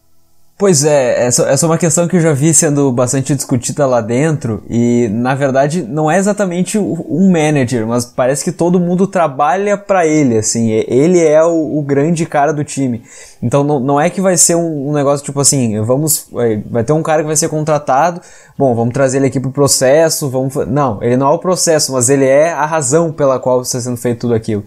Pois 0.58 0.84
é, 0.84 1.24
essa, 1.24 1.48
essa 1.48 1.66
é 1.66 1.68
uma 1.68 1.78
questão 1.78 2.08
que 2.08 2.16
eu 2.16 2.20
já 2.20 2.32
vi 2.32 2.52
sendo 2.52 2.90
bastante 2.90 3.32
discutida 3.32 3.86
lá 3.86 4.00
dentro 4.00 4.60
e 4.68 5.08
na 5.08 5.32
verdade 5.32 5.84
não 5.84 6.10
é 6.10 6.18
exatamente 6.18 6.76
um 6.76 7.30
manager, 7.30 7.86
mas 7.86 8.04
parece 8.04 8.42
que 8.42 8.50
todo 8.50 8.80
mundo 8.80 9.06
trabalha 9.06 9.78
para 9.78 10.04
ele, 10.04 10.36
assim, 10.36 10.68
ele 10.88 11.24
é 11.24 11.44
o, 11.44 11.78
o, 11.78 11.80
grande 11.80 12.26
cara 12.26 12.52
do 12.52 12.64
time. 12.64 13.04
Então 13.40 13.62
não, 13.62 13.78
não 13.78 14.00
é 14.00 14.10
que 14.10 14.20
vai 14.20 14.36
ser 14.36 14.56
um, 14.56 14.88
um, 14.88 14.92
negócio 14.92 15.24
tipo 15.24 15.38
assim, 15.38 15.80
vamos, 15.82 16.26
vai 16.68 16.82
ter 16.82 16.92
um 16.92 17.04
cara 17.04 17.22
que 17.22 17.28
vai 17.28 17.36
ser 17.36 17.48
contratado, 17.48 18.20
bom, 18.58 18.74
vamos 18.74 18.92
trazer 18.92 19.18
ele 19.18 19.28
aqui 19.28 19.38
pro 19.38 19.52
processo, 19.52 20.28
vamos, 20.28 20.56
não, 20.66 21.00
ele 21.00 21.16
não 21.16 21.28
é 21.28 21.34
o 21.34 21.38
processo, 21.38 21.92
mas 21.92 22.08
ele 22.08 22.24
é 22.24 22.50
a 22.50 22.66
razão 22.66 23.12
pela 23.12 23.38
qual 23.38 23.62
está 23.62 23.80
sendo 23.80 23.96
feito 23.96 24.22
tudo 24.22 24.34
aquilo. 24.34 24.64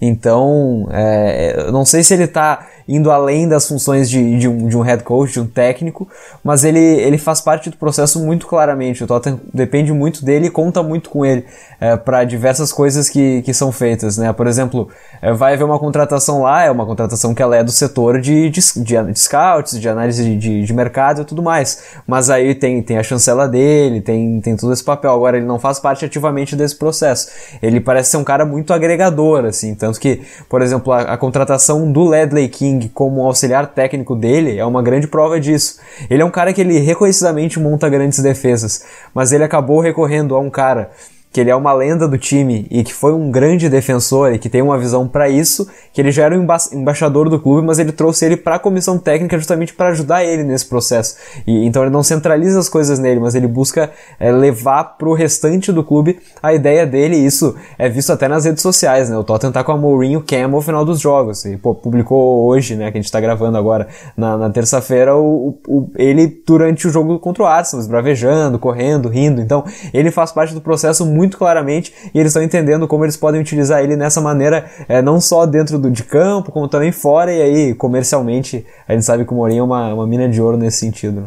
Então, 0.00 0.86
é, 0.92 1.70
não 1.72 1.84
sei 1.84 2.04
se 2.04 2.14
ele 2.14 2.24
está 2.24 2.66
indo 2.86 3.10
além 3.10 3.48
das 3.48 3.66
funções 3.66 4.08
de, 4.10 4.38
de, 4.38 4.48
um, 4.48 4.68
de 4.68 4.76
um 4.76 4.80
head 4.80 5.02
coach, 5.02 5.32
de 5.32 5.40
um 5.40 5.46
técnico, 5.46 6.08
mas 6.42 6.64
ele, 6.64 6.78
ele 6.78 7.18
faz 7.18 7.40
parte 7.40 7.70
do 7.70 7.76
processo 7.76 8.24
muito 8.24 8.46
claramente. 8.46 9.02
O 9.02 9.06
Tottenham 9.06 9.40
depende 9.52 9.92
muito 9.92 10.24
dele 10.24 10.46
e 10.46 10.50
conta 10.50 10.82
muito 10.82 11.10
com 11.10 11.24
ele 11.24 11.44
é, 11.80 11.96
para 11.96 12.24
diversas 12.24 12.72
coisas 12.72 13.08
que, 13.08 13.42
que 13.42 13.54
são 13.54 13.72
feitas. 13.72 14.16
Né? 14.16 14.32
Por 14.32 14.46
exemplo, 14.46 14.88
é, 15.20 15.32
vai 15.32 15.54
haver 15.54 15.64
uma 15.64 15.78
contratação 15.78 16.42
lá, 16.42 16.64
é 16.64 16.70
uma 16.70 16.86
contratação 16.86 17.34
que 17.34 17.42
ela 17.42 17.56
é 17.56 17.64
do 17.64 17.72
setor 17.72 18.20
de, 18.20 18.50
de, 18.50 18.60
de, 18.76 19.12
de 19.12 19.18
scouts, 19.18 19.78
de 19.78 19.88
análise 19.88 20.36
de, 20.36 20.64
de, 20.64 20.74
mercado 20.74 21.22
e 21.22 21.24
tudo 21.24 21.42
mais. 21.42 21.82
Mas 22.06 22.30
aí 22.30 22.54
tem, 22.54 22.82
tem 22.82 22.98
a 22.98 23.02
chancela 23.02 23.48
dele, 23.48 24.00
tem, 24.00 24.40
tem 24.40 24.56
todo 24.56 24.72
esse 24.72 24.84
papel. 24.84 25.12
Agora, 25.12 25.36
ele 25.36 25.46
não 25.46 25.58
faz 25.58 25.78
parte 25.78 26.04
ativamente 26.04 26.56
desse 26.56 26.76
processo. 26.76 27.28
Ele 27.62 27.80
parece 27.80 28.10
ser 28.10 28.16
um 28.16 28.24
cara 28.24 28.44
muito 28.44 28.72
agregador, 28.72 29.44
assim. 29.44 29.74
Tanto 29.74 29.98
que, 29.98 30.22
por 30.48 30.62
exemplo, 30.62 30.92
a, 30.92 31.02
a 31.02 31.16
contratação 31.16 31.90
do 31.90 32.04
Ledley 32.04 32.48
King 32.48 32.73
King 32.74 32.88
como 32.88 33.24
auxiliar 33.24 33.66
técnico 33.68 34.16
dele 34.16 34.58
é 34.58 34.64
uma 34.64 34.82
grande 34.82 35.06
prova 35.06 35.40
disso. 35.40 35.78
Ele 36.10 36.22
é 36.22 36.24
um 36.24 36.30
cara 36.30 36.52
que 36.52 36.60
ele 36.60 36.78
reconhecidamente 36.78 37.60
monta 37.60 37.88
grandes 37.88 38.18
defesas, 38.18 38.84
mas 39.14 39.32
ele 39.32 39.44
acabou 39.44 39.80
recorrendo 39.80 40.34
a 40.34 40.40
um 40.40 40.50
cara 40.50 40.90
que 41.34 41.40
ele 41.40 41.50
é 41.50 41.56
uma 41.56 41.72
lenda 41.72 42.06
do 42.06 42.16
time 42.16 42.64
e 42.70 42.84
que 42.84 42.94
foi 42.94 43.12
um 43.12 43.28
grande 43.28 43.68
defensor 43.68 44.32
e 44.32 44.38
que 44.38 44.48
tem 44.48 44.62
uma 44.62 44.78
visão 44.78 45.08
para 45.08 45.28
isso, 45.28 45.68
que 45.92 46.00
ele 46.00 46.12
já 46.12 46.26
era 46.26 46.38
o 46.38 46.40
emba 46.40 46.56
embaixador 46.72 47.28
do 47.28 47.40
clube, 47.40 47.66
mas 47.66 47.80
ele 47.80 47.90
trouxe 47.90 48.24
ele 48.24 48.36
para 48.36 48.54
a 48.54 48.58
comissão 48.60 48.98
técnica 48.98 49.36
justamente 49.36 49.74
para 49.74 49.88
ajudar 49.88 50.24
ele 50.24 50.44
nesse 50.44 50.64
processo. 50.64 51.16
E 51.44 51.66
então 51.66 51.82
ele 51.82 51.90
não 51.90 52.04
centraliza 52.04 52.60
as 52.60 52.68
coisas 52.68 53.00
nele, 53.00 53.18
mas 53.18 53.34
ele 53.34 53.48
busca 53.48 53.90
é, 54.20 54.30
levar 54.30 54.96
para 54.96 55.08
o 55.08 55.12
restante 55.12 55.72
do 55.72 55.82
clube 55.82 56.20
a 56.40 56.54
ideia 56.54 56.86
dele. 56.86 57.16
E 57.16 57.26
isso 57.26 57.56
é 57.76 57.88
visto 57.88 58.12
até 58.12 58.28
nas 58.28 58.44
redes 58.44 58.62
sociais, 58.62 59.10
né? 59.10 59.18
O 59.18 59.24
Tottenham 59.24 59.52
tá 59.52 59.64
com 59.64 59.72
a 59.72 59.76
Mourinho 59.76 60.22
Cam 60.22 60.52
ao 60.52 60.62
final 60.62 60.84
dos 60.84 61.00
jogos 61.00 61.44
e 61.44 61.56
pô, 61.56 61.74
publicou 61.74 62.46
hoje, 62.46 62.76
né? 62.76 62.92
Que 62.92 62.98
a 62.98 63.00
gente 63.00 63.10
tá 63.10 63.20
gravando 63.20 63.58
agora 63.58 63.88
na, 64.16 64.38
na 64.38 64.50
terça-feira, 64.50 65.16
o, 65.16 65.58
o, 65.66 65.90
ele 65.96 66.28
durante 66.46 66.86
o 66.86 66.90
jogo 66.90 67.18
contra 67.18 67.42
o 67.42 67.46
Arsenal, 67.46 67.82
esbravejando, 67.82 68.56
correndo, 68.56 69.08
rindo. 69.08 69.40
Então 69.40 69.64
ele 69.92 70.12
faz 70.12 70.30
parte 70.30 70.54
do 70.54 70.60
processo 70.60 71.04
muito 71.04 71.23
muito 71.24 71.38
claramente 71.38 71.92
e 72.14 72.18
eles 72.18 72.30
estão 72.30 72.42
entendendo 72.42 72.86
como 72.86 73.04
eles 73.04 73.16
podem 73.16 73.40
utilizar 73.40 73.82
ele 73.82 73.96
nessa 73.96 74.20
maneira, 74.20 74.70
é, 74.88 75.02
não 75.02 75.20
só 75.20 75.46
dentro 75.46 75.78
do, 75.78 75.90
de 75.90 76.04
campo, 76.04 76.52
como 76.52 76.68
também 76.68 76.92
fora, 76.92 77.32
e 77.32 77.42
aí 77.42 77.74
comercialmente 77.74 78.64
a 78.86 78.92
gente 78.92 79.04
sabe 79.04 79.24
que 79.24 79.32
o 79.32 79.36
Mourinho 79.36 79.60
é 79.60 79.64
uma, 79.64 79.94
uma 79.94 80.06
mina 80.06 80.28
de 80.28 80.40
ouro 80.40 80.56
nesse 80.56 80.78
sentido. 80.78 81.22
Né? 81.22 81.26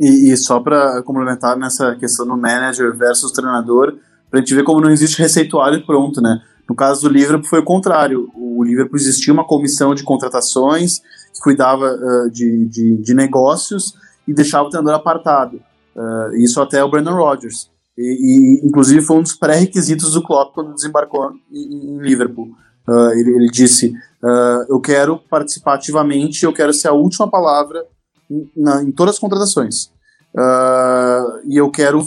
E, 0.00 0.32
e, 0.32 0.36
só 0.36 0.60
para 0.60 1.02
complementar 1.02 1.56
nessa 1.56 1.94
questão 1.96 2.26
do 2.26 2.36
manager 2.36 2.94
versus 2.96 3.32
treinador, 3.32 3.94
para 4.30 4.40
a 4.40 4.42
gente 4.42 4.54
ver 4.54 4.64
como 4.64 4.80
não 4.80 4.90
existe 4.90 5.20
receituário 5.20 5.84
pronto, 5.86 6.20
né? 6.20 6.40
No 6.68 6.74
caso 6.74 7.02
do 7.02 7.08
Liverpool 7.08 7.48
foi 7.48 7.60
o 7.60 7.64
contrário. 7.64 8.28
O 8.34 8.62
Liverpool 8.64 8.96
existia 8.96 9.32
uma 9.32 9.46
comissão 9.46 9.94
de 9.94 10.02
contratações 10.02 10.98
que 11.32 11.40
cuidava 11.40 11.94
uh, 11.94 12.30
de, 12.30 12.66
de, 12.66 12.96
de, 12.98 13.14
negócios 13.14 13.94
e 14.26 14.34
deixava 14.34 14.66
o 14.66 14.70
treinador 14.70 14.98
apartado. 14.98 15.60
Uh, 15.94 16.36
isso 16.36 16.60
até 16.60 16.82
o 16.82 16.90
Brandon 16.90 17.14
Rodgers. 17.14 17.70
E, 17.96 18.60
e, 18.62 18.66
inclusive 18.66 19.02
foi 19.02 19.16
um 19.16 19.22
dos 19.22 19.34
pré-requisitos 19.34 20.12
do 20.12 20.22
Klopp 20.22 20.54
quando 20.54 20.74
desembarcou 20.74 21.32
em, 21.50 21.96
em 21.96 21.98
Liverpool. 21.98 22.48
Uh, 22.86 23.10
ele, 23.12 23.30
ele, 23.30 23.50
disse: 23.50 23.88
uh, 24.22 24.64
Eu 24.68 24.80
quero 24.80 25.18
participar 25.30 25.74
ativamente, 25.74 26.44
eu 26.44 26.52
quero 26.52 26.72
ser 26.72 26.88
a 26.88 26.92
última 26.92 27.28
palavra 27.28 27.84
em, 28.30 28.48
na, 28.56 28.82
em 28.82 28.92
todas 28.92 29.14
as 29.14 29.18
contratações. 29.18 29.86
Uh, 30.34 31.40
e 31.48 31.56
eu 31.56 31.70
quero. 31.70 32.00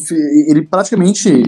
Ele 0.48 0.62
praticamente 0.62 1.44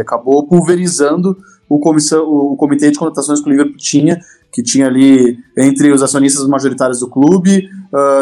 acabou 0.00 0.46
pulverizando 0.46 1.36
o, 1.68 1.78
comissão, 1.78 2.24
o 2.24 2.56
comitê 2.56 2.90
de 2.90 2.98
contratações 2.98 3.40
que 3.40 3.48
o 3.48 3.50
Liverpool 3.50 3.76
tinha, 3.76 4.20
que 4.52 4.62
tinha 4.62 4.88
ali 4.88 5.38
entre 5.56 5.92
os 5.92 6.02
acionistas 6.02 6.46
majoritários 6.48 6.98
do 6.98 7.08
clube, 7.08 7.68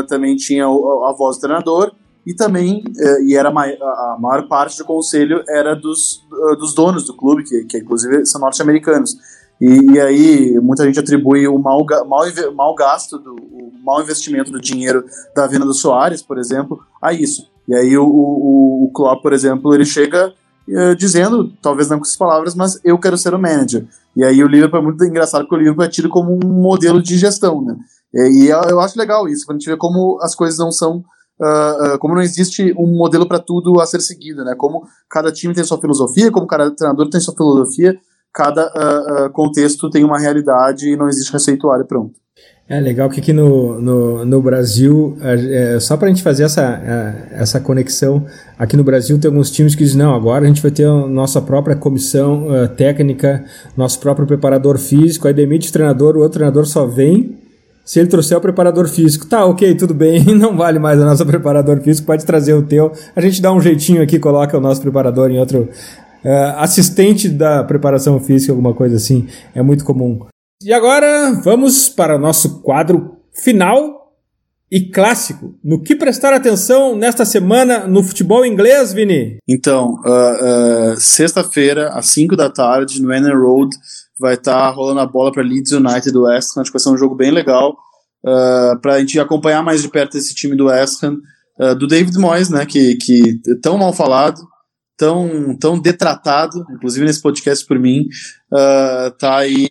também 0.06 0.36
tinha 0.36 0.66
a 0.66 1.14
voz 1.16 1.36
do 1.36 1.40
treinador 1.40 1.92
e 2.26 2.34
também, 2.34 2.84
eh, 2.96 3.22
e 3.24 3.36
era 3.36 3.48
a 3.48 4.16
maior 4.18 4.46
parte 4.48 4.78
do 4.78 4.84
conselho 4.84 5.42
era 5.48 5.74
dos, 5.74 6.24
dos 6.58 6.74
donos 6.74 7.04
do 7.04 7.16
clube, 7.16 7.42
que, 7.42 7.64
que 7.64 7.78
inclusive 7.78 8.24
são 8.26 8.40
norte-americanos. 8.40 9.16
E, 9.60 9.92
e, 9.92 10.00
aí 10.00 10.60
muita 10.60 10.84
gente 10.84 10.98
atribui 10.98 11.46
o 11.46 11.56
mau, 11.56 11.86
mau, 12.08 12.24
mau 12.54 12.74
gasto, 12.74 13.18
do, 13.18 13.34
o 13.34 13.72
mau 13.84 14.02
investimento 14.02 14.50
do 14.50 14.60
dinheiro 14.60 15.04
da 15.36 15.46
venda 15.46 15.64
do 15.64 15.74
Soares, 15.74 16.20
por 16.20 16.38
exemplo, 16.38 16.80
a 17.00 17.12
isso. 17.12 17.48
E 17.68 17.74
aí 17.74 17.96
o, 17.96 18.04
o, 18.04 18.84
o 18.86 18.90
Klopp, 18.92 19.22
por 19.22 19.32
exemplo, 19.32 19.72
ele 19.72 19.84
chega 19.84 20.34
uh, 20.68 20.96
dizendo, 20.96 21.52
talvez 21.62 21.88
não 21.88 21.98
com 21.98 22.04
essas 22.04 22.16
palavras, 22.16 22.54
mas 22.56 22.80
eu 22.84 22.98
quero 22.98 23.16
ser 23.16 23.34
o 23.34 23.38
manager. 23.38 23.86
E 24.16 24.24
aí 24.24 24.42
o 24.42 24.48
Liverpool 24.48 24.80
é 24.80 24.82
muito 24.82 25.04
engraçado 25.04 25.42
porque 25.42 25.54
o 25.54 25.58
Liverpool 25.58 25.84
é 25.84 25.88
tido 25.88 26.08
como 26.08 26.32
um 26.32 26.48
modelo 26.60 27.00
de 27.00 27.16
gestão, 27.16 27.62
né? 27.62 27.76
E, 28.12 28.44
e 28.44 28.48
eu 28.48 28.80
acho 28.80 28.98
legal 28.98 29.28
isso, 29.28 29.46
quando 29.46 29.56
a 29.56 29.60
gente 29.60 29.70
vê 29.70 29.76
como 29.76 30.18
as 30.20 30.34
coisas 30.34 30.58
não 30.58 30.72
são 30.72 31.04
Uh, 31.42 31.94
uh, 31.94 31.98
como 31.98 32.14
não 32.14 32.22
existe 32.22 32.72
um 32.78 32.86
modelo 32.86 33.26
para 33.26 33.40
tudo 33.40 33.80
a 33.80 33.86
ser 33.86 34.00
seguido, 34.00 34.44
né? 34.44 34.54
Como 34.56 34.84
cada 35.10 35.32
time 35.32 35.52
tem 35.52 35.64
sua 35.64 35.80
filosofia, 35.80 36.30
como 36.30 36.46
cada 36.46 36.70
treinador 36.70 37.10
tem 37.10 37.20
sua 37.20 37.34
filosofia, 37.34 37.98
cada 38.32 38.66
uh, 38.66 39.32
contexto 39.32 39.90
tem 39.90 40.04
uma 40.04 40.20
realidade 40.20 40.88
e 40.88 40.96
não 40.96 41.08
existe 41.08 41.32
receituário 41.32 41.84
pronto. 41.84 42.22
É 42.68 42.80
legal 42.80 43.10
que 43.10 43.20
aqui 43.20 43.32
no, 43.32 43.80
no, 43.80 44.24
no 44.24 44.40
Brasil, 44.40 45.16
é, 45.20 45.78
só 45.80 45.96
para 45.96 46.06
a 46.06 46.08
gente 46.08 46.22
fazer 46.22 46.44
essa, 46.44 46.62
é, 46.62 47.42
essa 47.42 47.60
conexão, 47.60 48.24
aqui 48.56 48.76
no 48.76 48.84
Brasil 48.84 49.18
tem 49.18 49.28
alguns 49.28 49.50
times 49.50 49.74
que 49.74 49.82
dizem, 49.82 49.98
não, 49.98 50.14
agora 50.14 50.44
a 50.44 50.46
gente 50.46 50.62
vai 50.62 50.70
ter 50.70 50.86
a 50.86 51.06
nossa 51.06 51.42
própria 51.42 51.76
comissão 51.76 52.46
uh, 52.46 52.68
técnica, 52.68 53.44
nosso 53.76 53.98
próprio 53.98 54.26
preparador 54.26 54.78
físico, 54.78 55.26
aí 55.26 55.34
demite 55.34 55.68
o 55.68 55.72
treinador, 55.72 56.16
o 56.16 56.20
outro 56.20 56.38
treinador 56.38 56.64
só 56.64 56.86
vem 56.86 57.41
se 57.84 57.98
ele 57.98 58.08
trouxer 58.08 58.38
o 58.38 58.40
preparador 58.40 58.88
físico, 58.88 59.26
tá, 59.26 59.44
ok, 59.44 59.74
tudo 59.74 59.92
bem, 59.92 60.24
não 60.36 60.56
vale 60.56 60.78
mais 60.78 61.00
o 61.00 61.04
nosso 61.04 61.26
preparador 61.26 61.80
físico, 61.80 62.06
pode 62.06 62.24
trazer 62.24 62.54
o 62.54 62.62
teu. 62.62 62.92
A 63.14 63.20
gente 63.20 63.42
dá 63.42 63.52
um 63.52 63.60
jeitinho 63.60 64.02
aqui, 64.02 64.18
coloca 64.18 64.56
o 64.56 64.60
nosso 64.60 64.80
preparador 64.80 65.30
em 65.30 65.38
outro. 65.38 65.68
Uh, 66.24 66.54
assistente 66.58 67.28
da 67.28 67.64
preparação 67.64 68.20
física, 68.20 68.52
alguma 68.52 68.72
coisa 68.72 68.94
assim, 68.94 69.26
é 69.54 69.60
muito 69.60 69.84
comum. 69.84 70.20
E 70.62 70.72
agora 70.72 71.32
vamos 71.42 71.88
para 71.88 72.14
o 72.14 72.18
nosso 72.18 72.60
quadro 72.60 73.16
final 73.32 74.02
e 74.70 74.80
clássico. 74.80 75.54
No 75.62 75.82
que 75.82 75.96
prestar 75.96 76.32
atenção 76.32 76.96
nesta 76.96 77.24
semana 77.24 77.86
no 77.86 78.02
futebol 78.04 78.46
inglês, 78.46 78.92
Vini? 78.92 79.36
Então, 79.46 79.96
uh, 80.06 80.92
uh, 80.92 80.96
sexta-feira, 80.96 81.88
às 81.88 82.06
5 82.06 82.36
da 82.36 82.48
tarde, 82.48 83.02
no 83.02 83.12
Enner 83.12 83.36
Road, 83.36 83.76
vai 84.22 84.34
estar 84.34 84.54
tá 84.54 84.70
rolando 84.70 85.00
a 85.00 85.06
bola 85.06 85.32
para 85.32 85.42
Leeds 85.42 85.72
United 85.72 86.12
do 86.12 86.22
West 86.22 86.56
Ham. 86.56 86.62
Acho 86.62 86.70
que 86.70 86.78
vai 86.78 86.82
ser 86.82 86.90
um 86.90 86.96
jogo 86.96 87.16
bem 87.16 87.32
legal 87.32 87.72
uh, 88.24 88.80
para 88.80 88.94
a 88.94 89.00
gente 89.00 89.18
acompanhar 89.18 89.62
mais 89.62 89.82
de 89.82 89.88
perto 89.88 90.16
esse 90.16 90.32
time 90.34 90.56
do 90.56 90.66
West 90.66 91.02
Ham, 91.02 91.18
uh, 91.60 91.74
do 91.74 91.88
David 91.88 92.16
Moyes, 92.16 92.48
né, 92.48 92.64
que, 92.64 92.94
que 92.94 93.40
é 93.48 93.54
tão 93.60 93.76
mal 93.76 93.92
falado, 93.92 94.40
tão, 94.96 95.56
tão 95.58 95.78
detratado, 95.78 96.64
inclusive 96.70 97.04
nesse 97.04 97.20
podcast 97.20 97.66
por 97.66 97.78
mim, 97.78 98.06
uh, 98.52 99.10
tá 99.18 99.38
aí 99.38 99.66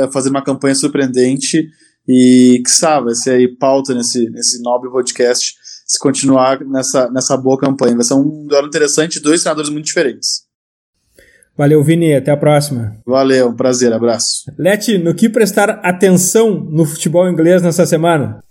uh, 0.00 0.12
fazendo 0.12 0.36
uma 0.36 0.44
campanha 0.44 0.76
surpreendente 0.76 1.68
e 2.08 2.62
que 2.64 2.70
sabe, 2.70 3.06
vai 3.06 3.14
ser 3.16 3.30
aí 3.30 3.48
pauta 3.48 3.92
nesse, 3.92 4.30
nesse 4.30 4.62
nobre 4.62 4.88
podcast 4.88 5.54
se 5.84 5.98
continuar 5.98 6.64
nessa, 6.64 7.10
nessa 7.10 7.36
boa 7.36 7.58
campanha. 7.58 7.96
Vai 7.96 8.04
ser 8.04 8.14
um 8.14 8.46
duelo 8.46 8.68
interessante, 8.68 9.20
dois 9.20 9.40
treinadores 9.42 9.70
muito 9.70 9.86
diferentes. 9.86 10.45
Valeu, 11.56 11.82
Vini. 11.82 12.14
Até 12.14 12.30
a 12.30 12.36
próxima. 12.36 12.96
Valeu, 13.06 13.48
um 13.48 13.56
prazer. 13.56 13.92
Abraço. 13.92 14.52
Leti, 14.58 14.98
no 14.98 15.14
que 15.14 15.28
prestar 15.28 15.80
atenção 15.82 16.50
no 16.50 16.84
futebol 16.84 17.28
inglês 17.28 17.62
nessa 17.62 17.86
semana? 17.86 18.42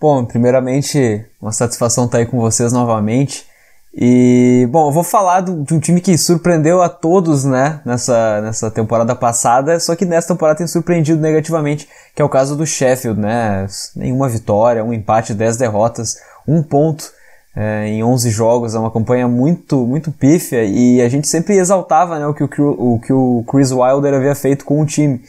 Bom, 0.00 0.24
primeiramente, 0.24 1.26
uma 1.42 1.52
satisfação 1.52 2.06
estar 2.06 2.18
aí 2.18 2.26
com 2.26 2.38
vocês 2.38 2.72
novamente. 2.72 3.44
E, 3.92 4.68
bom, 4.70 4.88
eu 4.88 4.92
vou 4.92 5.02
falar 5.02 5.40
do, 5.40 5.64
de 5.64 5.74
um 5.74 5.80
time 5.80 6.00
que 6.00 6.16
surpreendeu 6.16 6.80
a 6.80 6.88
todos, 6.88 7.44
né, 7.44 7.80
nessa, 7.84 8.40
nessa 8.40 8.70
temporada 8.70 9.16
passada, 9.16 9.80
só 9.80 9.96
que 9.96 10.04
nessa 10.04 10.28
temporada 10.28 10.58
tem 10.58 10.66
surpreendido 10.68 11.20
negativamente, 11.20 11.88
que 12.14 12.22
é 12.22 12.24
o 12.24 12.28
caso 12.28 12.56
do 12.56 12.64
Sheffield, 12.64 13.20
né, 13.20 13.66
nenhuma 13.96 14.28
vitória, 14.28 14.84
um 14.84 14.92
empate, 14.92 15.34
10 15.34 15.56
derrotas, 15.56 16.14
um 16.46 16.62
ponto 16.62 17.10
é, 17.54 17.88
em 17.88 18.02
11 18.02 18.30
jogos, 18.30 18.74
é 18.74 18.78
uma 18.78 18.90
campanha 18.90 19.26
muito, 19.26 19.86
muito 19.86 20.12
pífia, 20.12 20.64
e 20.64 21.00
a 21.02 21.08
gente 21.08 21.26
sempre 21.26 21.56
exaltava, 21.56 22.18
né, 22.18 22.26
o 22.26 22.34
que 22.34 22.44
o, 22.44 22.48
o, 22.94 23.00
que 23.00 23.12
o 23.12 23.44
Chris 23.50 23.72
Wilder 23.72 24.14
havia 24.14 24.34
feito 24.34 24.64
com 24.64 24.80
o 24.80 24.86
time. 24.86 25.20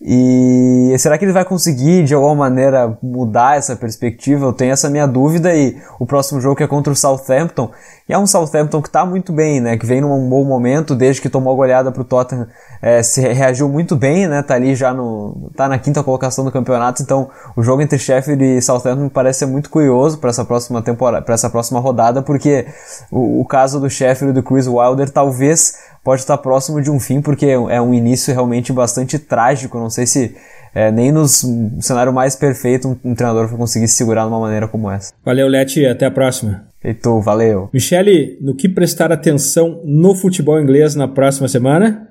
E 0.00 0.94
será 0.98 1.16
que 1.16 1.24
ele 1.24 1.32
vai 1.32 1.44
conseguir 1.44 2.04
de 2.04 2.12
alguma 2.14 2.34
maneira 2.34 2.98
mudar 3.02 3.56
essa 3.56 3.74
perspectiva? 3.74 4.44
Eu 4.44 4.52
tenho 4.52 4.72
essa 4.72 4.90
minha 4.90 5.06
dúvida 5.06 5.54
e 5.54 5.80
o 5.98 6.04
próximo 6.04 6.40
jogo 6.40 6.62
é 6.62 6.66
contra 6.66 6.92
o 6.92 6.96
Southampton. 6.96 7.70
E 8.06 8.12
é 8.12 8.18
um 8.18 8.26
Southampton 8.26 8.82
que 8.82 8.88
está 8.88 9.06
muito 9.06 9.32
bem, 9.32 9.62
né? 9.62 9.78
Que 9.78 9.86
vem 9.86 10.02
num 10.02 10.28
bom 10.28 10.44
momento, 10.44 10.94
desde 10.94 11.22
que 11.22 11.30
tomou 11.30 11.54
a 11.54 11.56
goleada 11.56 11.90
pro 11.90 12.04
Tottenham, 12.04 12.46
é, 12.82 13.02
se 13.02 13.20
reagiu 13.20 13.66
muito 13.66 13.96
bem, 13.96 14.26
né? 14.26 14.42
Tá 14.42 14.56
ali 14.56 14.74
já 14.74 14.92
no. 14.92 15.50
tá 15.56 15.68
na 15.68 15.78
quinta 15.78 16.02
colocação 16.02 16.44
do 16.44 16.52
campeonato. 16.52 17.02
Então 17.02 17.30
o 17.56 17.62
jogo 17.62 17.80
entre 17.80 17.98
Sheffield 17.98 18.44
e 18.44 18.60
Southampton 18.60 19.04
me 19.04 19.10
parece 19.10 19.38
ser 19.38 19.46
muito 19.46 19.70
curioso 19.70 20.18
para 20.18 20.28
essa 20.28 20.44
próxima 20.44 20.82
temporada, 20.82 21.24
para 21.24 21.34
essa 21.34 21.48
próxima 21.48 21.80
rodada, 21.80 22.20
porque 22.20 22.66
o, 23.10 23.40
o 23.40 23.44
caso 23.46 23.80
do 23.80 23.88
Sheffield 23.88 24.38
e 24.38 24.42
do 24.42 24.46
Chris 24.46 24.66
Wilder 24.66 25.08
talvez 25.08 25.93
pode 26.04 26.20
estar 26.20 26.36
próximo 26.38 26.82
de 26.82 26.90
um 26.90 27.00
fim, 27.00 27.22
porque 27.22 27.46
é 27.46 27.80
um 27.80 27.94
início 27.94 28.32
realmente 28.32 28.72
bastante 28.72 29.18
trágico. 29.18 29.78
Não 29.78 29.88
sei 29.88 30.06
se 30.06 30.36
é, 30.74 30.90
nem 30.92 31.10
no 31.10 31.26
cenário 31.26 32.12
mais 32.12 32.36
perfeito 32.36 32.88
um, 32.88 33.10
um 33.10 33.14
treinador 33.14 33.48
vai 33.48 33.56
conseguir 33.56 33.88
se 33.88 33.96
segurar 33.96 34.22
de 34.22 34.28
uma 34.28 34.40
maneira 34.40 34.68
como 34.68 34.90
essa. 34.90 35.14
Valeu, 35.24 35.48
Leti, 35.48 35.86
até 35.86 36.04
a 36.04 36.10
próxima. 36.10 36.66
Feito, 36.80 37.20
valeu. 37.20 37.70
Michele, 37.72 38.36
no 38.42 38.54
que 38.54 38.68
prestar 38.68 39.10
atenção 39.10 39.80
no 39.84 40.14
futebol 40.14 40.60
inglês 40.60 40.94
na 40.94 41.08
próxima 41.08 41.48
semana? 41.48 42.08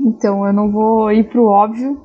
Então, 0.00 0.46
eu 0.46 0.52
não 0.52 0.70
vou 0.70 1.10
ir 1.10 1.24
pro 1.24 1.44
óbvio 1.44 2.00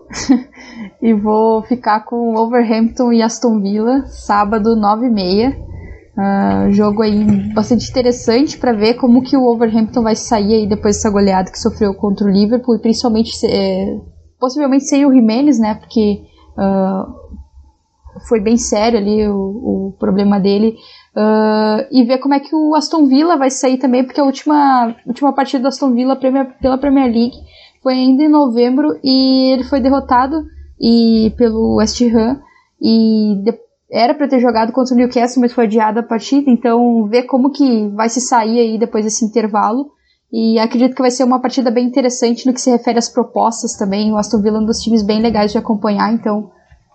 e 1.02 1.14
vou 1.14 1.62
ficar 1.64 2.02
com 2.02 2.36
Overhampton 2.36 3.14
e 3.14 3.22
Aston 3.22 3.62
Villa, 3.62 4.06
sábado, 4.08 4.76
9h30. 4.76 5.75
Uh, 6.18 6.72
jogo 6.72 7.02
aí 7.02 7.26
bastante 7.54 7.90
interessante 7.90 8.58
para 8.58 8.72
ver 8.72 8.94
como 8.94 9.22
que 9.22 9.36
o 9.36 9.46
Overhampton 9.48 10.02
vai 10.02 10.16
sair 10.16 10.54
aí 10.54 10.68
depois 10.68 10.96
dessa 10.96 11.10
goleada 11.10 11.52
que 11.52 11.60
sofreu 11.60 11.94
contra 11.94 12.26
o 12.26 12.30
Liverpool 12.30 12.76
e 12.76 12.80
principalmente 12.80 13.46
é, 13.46 14.00
possivelmente 14.40 14.86
sem 14.86 15.06
o 15.06 15.14
Jimenez, 15.14 15.60
né? 15.60 15.76
Porque 15.76 16.22
uh, 16.58 18.20
foi 18.30 18.40
bem 18.40 18.56
sério 18.56 18.98
ali 18.98 19.28
o, 19.28 19.36
o 19.36 19.96
problema 20.00 20.40
dele 20.40 20.78
uh, 21.18 21.86
e 21.92 22.06
ver 22.06 22.20
como 22.20 22.34
é 22.34 22.40
que 22.40 22.56
o 22.56 22.76
Aston 22.76 23.08
Villa 23.08 23.36
vai 23.36 23.50
sair 23.50 23.78
também, 23.78 24.06
porque 24.06 24.22
a 24.22 24.26
última 24.26 24.96
última 25.06 25.34
partida 25.34 25.64
do 25.64 25.68
Aston 25.68 25.94
Villa 25.94 26.16
pela 26.16 26.78
Premier 26.78 27.12
League 27.12 27.36
foi 27.84 27.94
ainda 27.94 28.24
em 28.24 28.30
novembro 28.30 28.98
e 29.04 29.52
ele 29.52 29.66
foi 29.66 29.82
derrotado 29.82 30.46
e 30.80 31.34
pelo 31.38 31.76
West 31.76 32.02
Ham 32.02 32.40
e 32.82 33.42
depois 33.44 33.65
era 33.96 34.14
para 34.14 34.28
ter 34.28 34.40
jogado 34.42 34.74
contra 34.74 34.94
o 34.94 34.98
Newcastle, 34.98 35.42
mas 35.42 35.54
foi 35.54 35.64
adiada 35.64 36.02
a 36.02 36.04
partida, 36.04 36.52
então 36.52 37.08
ver 37.08 37.24
como 37.24 37.52
que 37.52 37.88
vai 37.90 38.10
se 38.10 38.20
sair 38.20 38.60
aí 38.60 38.78
depois 38.78 39.06
desse 39.06 39.24
intervalo. 39.24 39.88
E 40.32 40.60
acredito 40.60 40.94
que 40.94 41.02
vai 41.02 41.12
ser 41.12 41.24
uma 41.24 41.40
partida 41.40 41.72
bem 41.72 41.86
interessante 41.86 42.46
no 42.46 42.54
que 42.54 42.60
se 42.60 42.70
refere 42.70 43.00
às 43.00 43.08
propostas 43.08 43.78
também. 43.78 44.12
O 44.12 44.18
Aston 44.18 44.42
Villa 44.42 44.58
é 44.58 44.62
um 44.62 44.66
dos 44.66 44.80
times 44.80 45.02
bem 45.02 45.22
legais 45.22 45.54
de 45.54 45.58
acompanhar, 45.58 46.14
então 46.14 46.52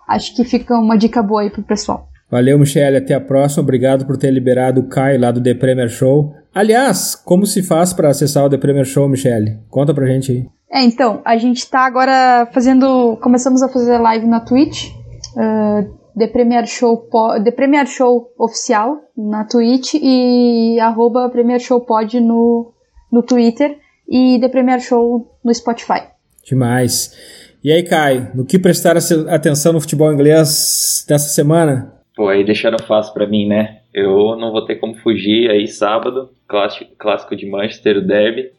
acho 0.06 0.36
que 0.36 0.44
fica 0.44 0.78
uma 0.78 0.98
dica 0.98 1.22
boa 1.22 1.40
aí 1.40 1.48
pro 1.48 1.62
pessoal. 1.62 2.06
Valeu, 2.30 2.58
Michele. 2.58 2.98
Até 2.98 3.14
a 3.14 3.20
próxima. 3.20 3.62
Obrigado 3.62 4.04
por 4.04 4.16
ter 4.18 4.30
liberado 4.30 4.80
o 4.80 4.88
Kai 4.88 5.16
lá 5.16 5.30
do 5.30 5.42
The 5.42 5.54
Premier 5.54 5.88
Show. 5.88 6.34
Aliás, 6.54 7.14
como 7.14 7.46
se 7.46 7.62
faz 7.62 7.92
para 7.92 8.10
acessar 8.10 8.44
o 8.44 8.50
The 8.50 8.58
Premier 8.58 8.84
Show, 8.84 9.08
Michele? 9.08 9.58
Conta 9.68 9.94
pra 9.94 10.06
gente 10.06 10.32
aí. 10.32 10.46
É, 10.70 10.84
então, 10.84 11.20
a 11.24 11.36
gente 11.36 11.68
tá 11.68 11.80
agora 11.86 12.46
fazendo. 12.52 13.16
Começamos 13.22 13.62
a 13.62 13.68
fazer 13.68 13.98
live 13.98 14.26
na 14.26 14.40
Twitch. 14.40 14.90
Uh, 15.34 15.99
The 16.16 16.28
Premier 16.28 16.66
Show, 16.66 17.08
The 17.44 17.50
Premier 17.50 17.86
Show 17.86 18.32
oficial 18.38 18.98
na 19.16 19.44
Twitch 19.44 19.94
e 19.94 20.78
arroba 20.80 21.28
Premier 21.28 21.60
Show 21.60 21.80
Pod 21.80 22.18
no, 22.20 22.72
no 23.12 23.22
Twitter 23.22 23.78
e 24.08 24.38
The 24.40 24.48
Premier 24.48 24.80
Show 24.80 25.38
no 25.44 25.54
Spotify. 25.54 26.08
Demais. 26.44 27.16
E 27.62 27.70
aí, 27.70 27.82
Kai, 27.82 28.30
no 28.34 28.44
que 28.44 28.58
prestar 28.58 28.96
atenção 29.28 29.72
no 29.72 29.80
futebol 29.80 30.12
inglês 30.12 31.04
dessa 31.06 31.28
semana? 31.28 31.92
Pô, 32.16 32.28
aí 32.28 32.44
deixaram 32.44 32.78
fácil 32.86 33.12
para 33.12 33.26
mim, 33.26 33.46
né? 33.46 33.80
Eu 33.92 34.36
não 34.36 34.50
vou 34.50 34.64
ter 34.64 34.76
como 34.76 34.94
fugir 34.96 35.50
aí 35.50 35.66
sábado, 35.66 36.30
clássico, 36.48 36.90
clássico 36.98 37.36
de 37.36 37.46
Manchester, 37.46 37.98
o 37.98 38.06
Derby. 38.06 38.50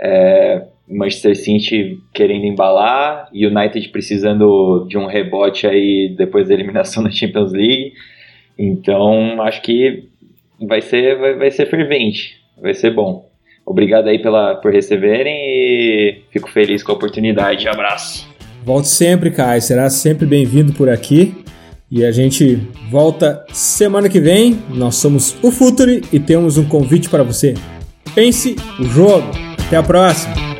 É, 0.00 0.66
Manchester 0.88 1.36
City 1.36 2.00
querendo 2.12 2.44
embalar, 2.44 3.28
United 3.32 3.88
precisando 3.88 4.86
de 4.88 4.98
um 4.98 5.06
rebote 5.06 5.66
aí 5.66 6.14
depois 6.16 6.48
da 6.48 6.54
eliminação 6.54 7.02
da 7.04 7.10
Champions 7.10 7.52
League. 7.52 7.92
Então, 8.58 9.40
acho 9.42 9.62
que 9.62 10.08
vai 10.60 10.80
ser 10.80 11.18
vai, 11.18 11.34
vai 11.34 11.50
ser 11.50 11.66
fervente, 11.66 12.36
vai 12.60 12.74
ser 12.74 12.90
bom. 12.90 13.30
Obrigado 13.64 14.08
aí 14.08 14.20
pela, 14.20 14.56
por 14.56 14.72
receberem 14.72 15.34
e 15.34 16.22
fico 16.30 16.50
feliz 16.50 16.82
com 16.82 16.92
a 16.92 16.94
oportunidade. 16.94 17.68
Abraço. 17.68 18.28
Volte 18.64 18.88
sempre, 18.88 19.30
Kai, 19.30 19.60
será 19.60 19.88
sempre 19.88 20.26
bem-vindo 20.26 20.72
por 20.72 20.88
aqui. 20.88 21.34
E 21.90 22.04
a 22.04 22.10
gente 22.10 22.56
volta 22.90 23.44
semana 23.52 24.08
que 24.08 24.18
vem. 24.18 24.58
Nós 24.70 24.96
somos 24.96 25.36
o 25.42 25.50
Futuri 25.50 26.02
e 26.12 26.18
temos 26.18 26.56
um 26.56 26.66
convite 26.66 27.08
para 27.08 27.22
você. 27.22 27.54
Pense 28.14 28.56
o 28.80 28.84
jogo. 28.84 29.30
Até 29.66 29.76
a 29.76 29.82
próxima! 29.82 30.51